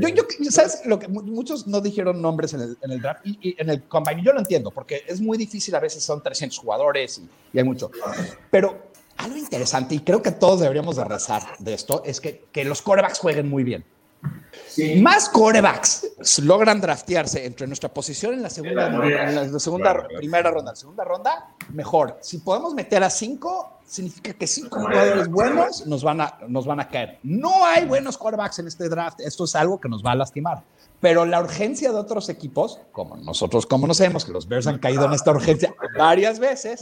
Yo, 0.00 0.08
yo, 0.08 0.22
¿sabes? 0.50 0.80
Lo 0.84 0.98
que 0.98 1.06
mu- 1.08 1.22
muchos 1.22 1.66
no 1.66 1.80
dijeron 1.80 2.20
nombres 2.20 2.54
en 2.54 2.60
el, 2.62 2.78
en 2.82 2.90
el 2.90 3.00
draft 3.00 3.20
y, 3.24 3.38
y 3.50 3.54
en 3.58 3.70
el 3.70 3.84
combine. 3.84 4.22
Yo 4.24 4.32
lo 4.32 4.40
entiendo, 4.40 4.70
porque 4.70 5.02
es 5.06 5.20
muy 5.20 5.38
difícil, 5.38 5.74
a 5.74 5.80
veces 5.80 6.02
son 6.02 6.22
300 6.22 6.58
jugadores 6.58 7.18
y, 7.18 7.28
y 7.52 7.58
hay 7.58 7.64
mucho. 7.64 7.90
Pero 8.50 8.90
algo 9.18 9.36
interesante, 9.36 9.94
y 9.94 10.00
creo 10.00 10.22
que 10.22 10.32
todos 10.32 10.60
deberíamos 10.60 10.96
de 10.96 11.04
rezar 11.04 11.42
de 11.58 11.74
esto, 11.74 12.02
es 12.04 12.20
que, 12.20 12.46
que 12.50 12.64
los 12.64 12.82
corebacks 12.82 13.18
jueguen 13.20 13.48
muy 13.48 13.62
bien. 13.62 13.84
Más 15.00 15.28
corebacks 15.28 16.08
logran 16.42 16.80
draftearse 16.80 17.44
entre 17.44 17.66
nuestra 17.66 17.92
posición 17.92 18.34
en 18.34 18.42
la 18.42 18.50
segunda, 18.50 18.86
en 18.86 19.52
la 19.52 19.58
segunda 19.58 20.06
primera 20.16 20.50
ronda, 20.50 20.72
la 20.72 20.76
segunda 20.76 21.04
ronda, 21.04 21.54
mejor. 21.70 22.18
Si 22.22 22.38
podemos 22.38 22.72
meter 22.74 23.02
a 23.04 23.10
cinco, 23.10 23.80
significa 23.84 24.32
que 24.32 24.46
cinco 24.46 24.80
jugadores 24.80 25.28
buenos 25.28 25.86
nos 25.86 26.02
van 26.02 26.20
a, 26.22 26.38
nos 26.48 26.66
van 26.66 26.80
a 26.80 26.88
caer. 26.88 27.18
No 27.22 27.66
hay 27.66 27.84
buenos 27.84 28.16
corebacks 28.16 28.58
en 28.60 28.68
este 28.68 28.88
draft. 28.88 29.20
Esto 29.20 29.44
es 29.44 29.54
algo 29.54 29.78
que 29.80 29.88
nos 29.88 30.02
va 30.04 30.12
a 30.12 30.16
lastimar. 30.16 30.62
Pero 31.02 31.26
la 31.26 31.40
urgencia 31.40 31.90
de 31.90 31.98
otros 31.98 32.28
equipos, 32.28 32.78
como 32.92 33.16
nosotros 33.16 33.66
conocemos, 33.66 34.24
que 34.24 34.30
los 34.32 34.46
Bears 34.46 34.68
han 34.68 34.78
caído 34.78 35.04
en 35.04 35.12
esta 35.12 35.32
urgencia 35.32 35.74
varias 35.98 36.38
veces, 36.38 36.80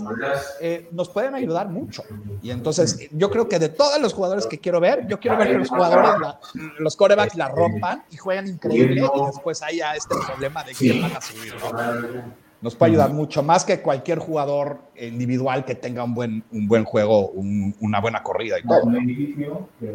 eh, 0.61 0.87
nos 0.93 1.09
pueden 1.09 1.35
ayudar 1.35 1.69
mucho. 1.71 2.05
Y 2.43 2.51
entonces, 2.51 3.09
yo 3.13 3.31
creo 3.31 3.49
que 3.49 3.59
de 3.59 3.71
todos 3.71 3.99
los 3.99 4.13
jugadores 4.13 4.47
que 4.47 4.59
quiero 4.59 4.79
ver, 4.79 5.07
yo 5.09 5.19
quiero 5.19 5.39
ver 5.39 5.49
que 5.49 5.59
los 5.59 5.71
jugadores, 5.71 6.21
la- 6.21 6.39
los 6.79 6.97
corebacks 6.97 7.35
la 7.35 7.49
rompan 7.49 8.05
y 8.11 8.19
juegan 8.19 8.47
increíble 8.47 9.01
y 9.15 9.27
después 9.27 9.63
haya 9.63 9.95
este 9.97 10.15
problema 10.27 10.63
de 10.65 10.75
quién 10.75 11.01
van 11.01 11.17
a 11.17 11.21
subir. 11.23 11.55
¿no? 11.73 12.50
Nos 12.63 12.75
puede 12.75 12.91
ayudar 12.93 13.13
mucho 13.13 13.43
más 13.43 13.65
que 13.65 13.81
cualquier 13.81 14.19
jugador 14.19 14.81
individual 15.01 15.65
que 15.65 15.75
tenga 15.75 16.05
un 16.05 16.15
buen, 16.15 16.45
un 16.53 16.69
buen 16.69 16.85
juego, 16.85 17.29
un- 17.31 17.75
una 17.81 18.01
buena 18.01 18.23
corrida 18.23 18.59
y 18.59 18.63
todo. 18.63 18.91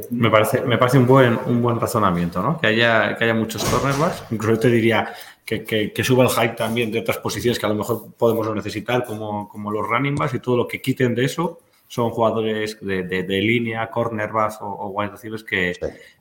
Me 0.09 0.29
parece, 0.31 0.61
me 0.61 0.77
parece 0.77 0.97
un 0.97 1.05
buen, 1.05 1.37
un 1.45 1.61
buen 1.61 1.79
razonamiento, 1.79 2.41
¿no? 2.41 2.59
Que 2.59 2.67
haya, 2.67 3.15
que 3.15 3.23
haya 3.25 3.33
muchos 3.35 3.63
cornerbacks. 3.65 4.23
Incluso 4.31 4.59
te 4.61 4.69
diría 4.69 5.13
que, 5.45 5.63
que, 5.63 5.93
que 5.93 6.03
suba 6.03 6.23
el 6.23 6.29
hype 6.31 6.55
también 6.55 6.91
de 6.91 6.99
otras 7.01 7.19
posiciones 7.19 7.59
que 7.59 7.65
a 7.67 7.69
lo 7.69 7.75
mejor 7.75 8.07
podemos 8.17 8.47
no 8.47 8.55
necesitar, 8.55 9.05
como, 9.05 9.47
como 9.47 9.69
los 9.71 9.87
running 9.87 10.15
backs 10.15 10.33
y 10.33 10.39
todo 10.39 10.57
lo 10.57 10.67
que 10.67 10.81
quiten 10.81 11.13
de 11.13 11.25
eso 11.25 11.59
son 11.95 12.09
jugadores 12.09 12.77
de, 12.81 13.03
de- 13.03 13.23
de 13.23 13.41
línea, 13.41 13.89
cornerbacks 13.89 14.57
o, 14.61 14.65
o 14.65 14.87
wide 14.89 15.11
receivers 15.11 15.43
que, 15.45 15.71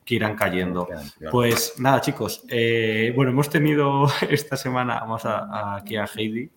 que 0.05 0.15
irán 0.15 0.35
cayendo. 0.35 0.87
Pues 1.31 1.73
nada, 1.79 1.99
chicos. 1.99 2.45
eh, 2.49 3.11
bueno, 3.13 3.31
hemos 3.31 3.49
tenido 3.49 4.07
esta 4.29 4.55
semana, 4.55 4.99
vamos 5.01 5.25
a, 5.25 5.39
a- 5.39 5.75
aquí 5.75 5.97
a 5.97 6.05
Heidi, 6.05 6.49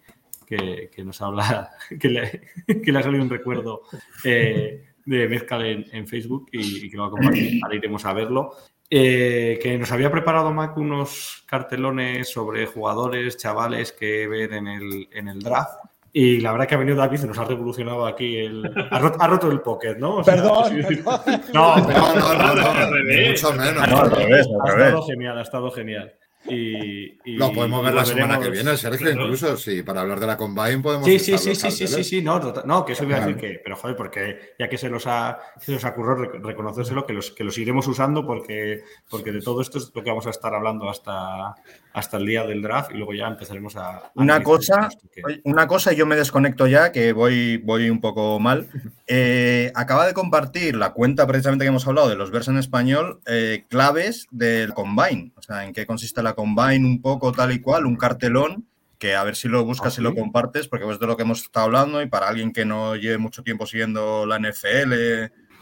que, 0.46 0.88
que 0.94 1.04
nos 1.04 1.20
habla, 1.20 1.70
que 2.00 2.08
le, 2.08 2.42
que 2.84 2.92
le 2.92 2.98
ha 2.98 3.02
salido 3.02 3.24
un 3.24 3.30
recuerdo 3.30 3.82
eh, 4.24 4.84
de 5.04 5.28
Mezcal 5.28 5.66
en, 5.66 5.84
en 5.92 6.06
Facebook 6.06 6.48
y, 6.52 6.86
y 6.86 6.90
que 6.90 6.96
lo 6.96 7.02
va 7.02 7.08
a 7.08 7.10
compartir. 7.12 7.60
Ahora 7.64 7.74
iremos 7.76 8.04
a 8.04 8.12
verlo. 8.12 8.52
Eh, 8.90 9.58
que 9.62 9.76
nos 9.76 9.90
había 9.92 10.10
preparado 10.10 10.50
Mac 10.52 10.76
unos 10.78 11.44
cartelones 11.46 12.30
sobre 12.30 12.64
jugadores, 12.66 13.36
chavales 13.36 13.92
que 13.92 14.26
ver 14.28 14.54
en 14.54 14.66
el, 14.68 15.08
en 15.12 15.28
el 15.28 15.40
draft. 15.40 15.78
Y 16.20 16.40
la 16.40 16.50
verdad 16.50 16.66
que 16.66 16.74
ha 16.74 16.78
venido 16.78 16.96
David 16.96 17.20
y 17.22 17.26
nos 17.28 17.38
ha 17.38 17.44
revolucionado 17.44 18.04
aquí 18.04 18.38
el. 18.38 18.64
Ha 18.90 18.98
roto, 18.98 19.18
ha 19.20 19.26
roto 19.28 19.50
el 19.52 19.60
póker, 19.60 20.00
¿no? 20.00 20.16
O 20.16 20.24
sea, 20.24 20.34
Perdón, 20.34 20.64
sí, 20.68 20.82
perdón. 20.96 21.20
No, 21.54 21.76
No, 21.76 21.84
no, 21.86 22.34
no, 22.34 22.54
no, 22.56 22.70
Al 22.70 22.90
revés. 22.90 23.42
mucho 23.42 23.56
menos. 23.56 23.82
Ah, 23.82 23.86
no, 23.86 23.98
al 24.00 24.12
ha 24.12 24.14
revés. 24.16 24.40
estado 24.40 25.02
genial, 25.06 25.38
ha 25.38 25.42
estado 25.42 25.70
genial. 25.70 26.12
Y, 26.48 27.18
y- 27.24 27.36
Lo 27.36 27.52
podemos 27.52 27.84
ver 27.84 27.94
la 27.94 28.04
semana 28.04 28.40
que 28.40 28.50
viene, 28.50 28.76
Sergio, 28.76 29.06
Claro. 29.06 29.22
incluso. 29.24 29.56
Sí, 29.56 29.82
para 29.82 30.00
hablar 30.02 30.20
de 30.20 30.26
la 30.26 30.36
Combine 30.36 30.78
podemos. 30.78 31.06
Sí, 31.06 31.18
sí, 31.18 31.36
sí, 31.38 31.54
sí, 31.54 31.70
sí, 31.70 31.86
sí, 31.86 32.04
sí, 32.04 32.22
no, 32.22 32.38
no, 32.64 32.84
que 32.84 32.92
eso 32.92 33.04
iba 33.04 33.16
a 33.16 33.20
decir 33.20 33.36
que, 33.36 33.60
pero 33.62 33.76
joder, 33.76 33.96
porque 33.96 34.54
ya 34.58 34.68
que 34.68 34.78
se 34.78 34.88
los 34.88 35.06
ha, 35.06 35.38
se 35.60 35.72
los 35.72 35.84
ocurrió 35.84 36.16
rec- 36.30 36.42
reconocérselo, 36.42 37.06
que 37.06 37.12
los, 37.12 37.30
que 37.32 37.44
los 37.44 37.56
iremos 37.58 37.86
usando 37.86 38.26
porque, 38.26 38.82
porque 39.08 39.32
de 39.32 39.40
todo 39.40 39.60
esto 39.60 39.78
es 39.78 39.90
lo 39.94 40.02
que 40.02 40.10
vamos 40.10 40.26
a 40.26 40.30
estar 40.30 40.54
hablando 40.54 40.88
hasta, 40.88 41.54
hasta 41.92 42.16
el 42.16 42.26
día 42.26 42.44
del 42.44 42.62
draft 42.62 42.90
y 42.92 42.94
luego 42.96 43.14
ya 43.14 43.26
empezaremos 43.28 43.76
a... 43.76 43.96
a 43.98 44.12
Una 44.14 44.42
cosa, 44.42 44.88
que- 45.12 45.40
una 45.44 45.66
cosa, 45.66 45.92
y 45.92 45.96
yo 45.96 46.06
me 46.06 46.16
desconecto 46.16 46.66
ya, 46.66 46.92
que 46.92 47.12
voy, 47.12 47.58
voy 47.58 47.90
un 47.90 48.00
poco 48.00 48.38
mal. 48.40 48.66
Eh, 49.10 49.72
acaba 49.74 50.06
de 50.06 50.12
compartir 50.12 50.76
la 50.76 50.92
cuenta 50.92 51.26
precisamente 51.26 51.64
que 51.64 51.70
hemos 51.70 51.86
hablado 51.86 52.10
de 52.10 52.14
los 52.14 52.30
vers 52.30 52.48
en 52.48 52.58
español, 52.58 53.20
eh, 53.26 53.64
claves 53.70 54.26
del 54.30 54.74
Combine. 54.74 55.32
Sea, 55.48 55.64
en 55.64 55.72
qué 55.72 55.86
consiste 55.86 56.22
la 56.22 56.34
Combine, 56.34 56.84
un 56.86 57.00
poco 57.00 57.32
tal 57.32 57.52
y 57.52 57.60
cual, 57.60 57.86
un 57.86 57.96
cartelón, 57.96 58.66
que 58.98 59.14
a 59.16 59.24
ver 59.24 59.34
si 59.34 59.48
lo 59.48 59.64
buscas 59.64 59.96
¿Ah, 59.96 60.00
y 60.00 60.04
lo 60.04 60.10
sí? 60.10 60.16
compartes, 60.16 60.68
porque 60.68 60.86
es 60.90 61.00
de 61.00 61.06
lo 61.06 61.16
que 61.16 61.22
hemos 61.22 61.40
estado 61.40 61.64
hablando 61.66 62.02
y 62.02 62.06
para 62.06 62.28
alguien 62.28 62.52
que 62.52 62.66
no 62.66 62.96
lleve 62.96 63.16
mucho 63.16 63.42
tiempo 63.42 63.64
siguiendo 63.64 64.26
la 64.26 64.38
NFL 64.38 64.92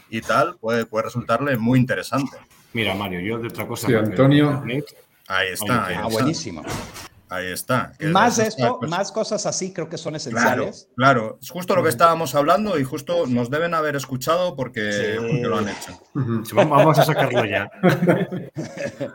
y 0.09 0.21
tal, 0.21 0.57
puede, 0.57 0.85
puede 0.85 1.05
resultarle 1.05 1.57
muy 1.57 1.79
interesante. 1.79 2.35
Mira, 2.73 2.95
Mario, 2.95 3.21
yo 3.21 3.39
de 3.39 3.47
otra 3.47 3.65
cosa... 3.65 3.87
Sí, 3.87 3.93
Antonio. 3.93 4.61
Ahí 5.27 5.49
está, 5.53 5.85
ahí 5.85 5.95
Ah, 5.97 6.07
está. 6.07 6.07
buenísimo. 6.07 6.63
Ahí 7.29 7.51
está. 7.51 7.93
Más 8.11 8.39
esto, 8.39 8.77
pues, 8.79 8.89
más 8.89 9.11
cosas 9.11 9.45
así 9.45 9.73
creo 9.73 9.89
que 9.89 9.97
son 9.97 10.15
esenciales. 10.15 10.89
claro. 10.95 11.37
Es 11.41 11.49
justo 11.49 11.75
lo 11.75 11.83
que 11.83 11.89
estábamos 11.89 12.35
hablando 12.35 12.79
y 12.79 12.83
justo 12.83 13.27
nos 13.27 13.49
deben 13.49 13.73
haber 13.73 13.95
escuchado 13.95 14.55
porque, 14.55 14.91
Sí. 14.91 15.17
porque 15.17 15.41
lo 15.41 15.57
han 15.57 15.69
hecho. 15.69 15.99
Vamos 16.53 16.97
a 16.99 17.03
sacarlo 17.03 17.45
ya. 17.45 17.69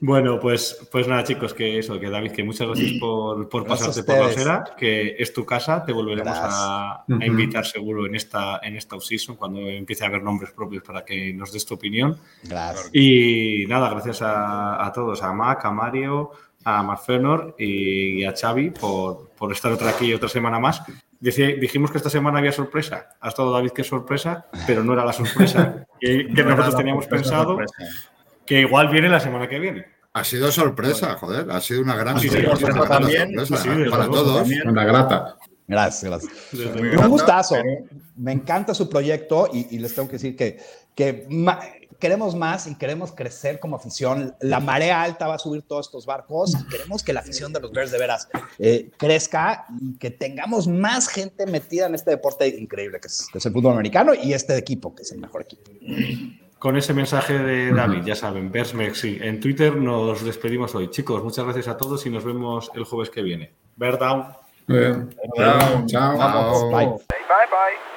Bueno, 0.00 0.40
pues, 0.40 0.88
pues 0.90 1.06
nada, 1.06 1.24
chicos, 1.24 1.52
que 1.52 1.78
eso, 1.78 2.00
que 2.00 2.08
David, 2.08 2.32
que 2.32 2.42
muchas 2.42 2.68
gracias 2.68 2.92
por, 2.98 3.48
por 3.48 3.64
Gracias 3.64 3.88
pasarte 3.88 4.12
por 4.12 4.18
la 4.18 4.30
osera, 4.30 4.64
que 4.76 5.16
es 5.18 5.32
tu 5.32 5.44
casa, 5.44 5.84
te 5.84 5.92
volveremos 5.92 6.36
a, 6.40 7.04
invitar 7.08 7.66
seguro 7.66 8.06
en 8.06 8.14
esta, 8.14 8.60
en 8.62 8.76
esta 8.76 8.96
off-season, 8.96 9.36
cuando 9.36 9.60
empiece 9.60 10.04
a 10.04 10.08
haber 10.08 10.22
nombres 10.22 10.52
propios 10.52 10.82
para 10.82 11.04
que 11.04 11.32
nos 11.34 11.52
des 11.52 11.66
tu 11.66 11.74
opinión. 11.74 12.16
Gracias. 12.44 12.90
Y 12.92 13.66
nada, 13.68 13.90
gracias 13.90 14.22
a, 14.22 14.84
a 14.84 14.92
todos, 14.92 15.22
a 15.22 15.32
Mac, 15.32 15.64
a 15.64 15.70
Mario, 15.70 16.30
a 16.64 16.82
Marfenor 16.82 17.54
y 17.58 18.24
a 18.24 18.32
Xavi 18.36 18.70
por, 18.70 19.30
por 19.30 19.52
estar 19.52 19.70
otra 19.72 19.90
aquí 19.90 20.12
otra 20.14 20.28
semana 20.28 20.58
más. 20.58 20.82
Dijimos 21.20 21.90
que 21.90 21.98
esta 21.98 22.10
semana 22.10 22.38
había 22.38 22.52
sorpresa. 22.52 23.10
Ha 23.20 23.28
estado 23.28 23.52
David 23.52 23.70
que 23.70 23.82
es 23.82 23.88
sorpresa, 23.88 24.46
pero 24.66 24.82
no 24.84 24.92
era 24.92 25.04
la 25.04 25.12
sorpresa 25.12 25.86
que, 26.00 26.26
que 26.34 26.42
No 26.42 26.50
nosotros 26.50 26.76
teníamos 26.76 27.06
pensado, 27.06 27.56
sorpresa. 27.56 27.74
que 28.46 28.60
igual 28.60 28.88
viene 28.88 29.08
la 29.08 29.20
semana 29.20 29.48
que 29.48 29.58
viene. 29.58 29.86
Ha 30.12 30.22
sido 30.22 30.52
sorpresa, 30.52 31.14
joder. 31.14 31.50
Ha 31.50 31.60
sido 31.60 31.82
una 31.82 31.96
gran 31.96 32.20
Sí, 32.20 32.28
sí, 32.28 32.36
sorpresa. 32.42 32.72
gran 32.72 32.88
también. 32.88 33.34
sorpresa, 33.46 33.62
Sí, 33.62 33.68
para 33.90 34.06
luego, 34.06 34.12
todos. 34.14 34.36
también. 34.40 34.68
Una 34.68 34.84
grata. 34.84 35.36
Gracias, 35.66 36.04
gracias. 36.04 36.52
Un 37.02 37.08
gustazo. 37.08 37.56
Me 38.16 38.32
encanta 38.32 38.74
su 38.74 38.88
proyecto 38.88 39.48
y, 39.52 39.74
y 39.74 39.78
les 39.78 39.94
tengo 39.94 40.06
que 40.08 40.12
decir 40.14 40.36
que, 40.36 40.58
que 40.94 41.26
queremos 41.98 42.34
más 42.34 42.66
y 42.66 42.74
queremos 42.74 43.12
crecer 43.12 43.60
como 43.60 43.76
afición. 43.76 44.34
La 44.40 44.60
marea 44.60 45.02
alta 45.02 45.26
va 45.28 45.34
a 45.34 45.38
subir 45.38 45.62
todos 45.62 45.86
estos 45.86 46.06
barcos 46.06 46.54
y 46.54 46.68
queremos 46.68 47.02
que 47.02 47.12
la 47.12 47.20
afición 47.20 47.52
de 47.52 47.60
los 47.60 47.72
Bears 47.72 47.90
de 47.90 47.98
veras 47.98 48.28
eh, 48.58 48.90
crezca 48.96 49.66
y 49.80 49.96
que 49.98 50.10
tengamos 50.10 50.66
más 50.68 51.08
gente 51.08 51.46
metida 51.46 51.86
en 51.86 51.94
este 51.94 52.10
deporte 52.10 52.48
increíble 52.48 53.00
que 53.00 53.08
es, 53.08 53.28
que 53.30 53.38
es 53.38 53.46
el 53.46 53.52
fútbol 53.52 53.72
americano 53.72 54.12
y 54.14 54.32
este 54.32 54.56
equipo 54.56 54.94
que 54.94 55.02
es 55.02 55.12
el 55.12 55.20
mejor 55.20 55.42
equipo. 55.42 55.70
Con 56.58 56.76
ese 56.78 56.94
mensaje 56.94 57.38
de 57.38 57.72
David, 57.72 58.04
ya 58.04 58.14
saben, 58.14 58.50
Bersmex, 58.50 58.98
sí. 58.98 59.18
En 59.20 59.38
Twitter 59.38 59.76
nos 59.76 60.24
despedimos 60.24 60.74
hoy. 60.74 60.88
Chicos, 60.88 61.22
muchas 61.22 61.44
gracias 61.44 61.68
a 61.68 61.76
todos 61.76 62.06
y 62.06 62.10
nos 62.10 62.24
vemos 62.24 62.70
el 62.74 62.84
jueves 62.84 63.10
que 63.10 63.20
viene. 63.22 63.52
Bear 63.76 63.98
down. 63.98 64.34
Chao. 65.86 66.70
Bye 66.70 66.98
bye. 67.50 67.93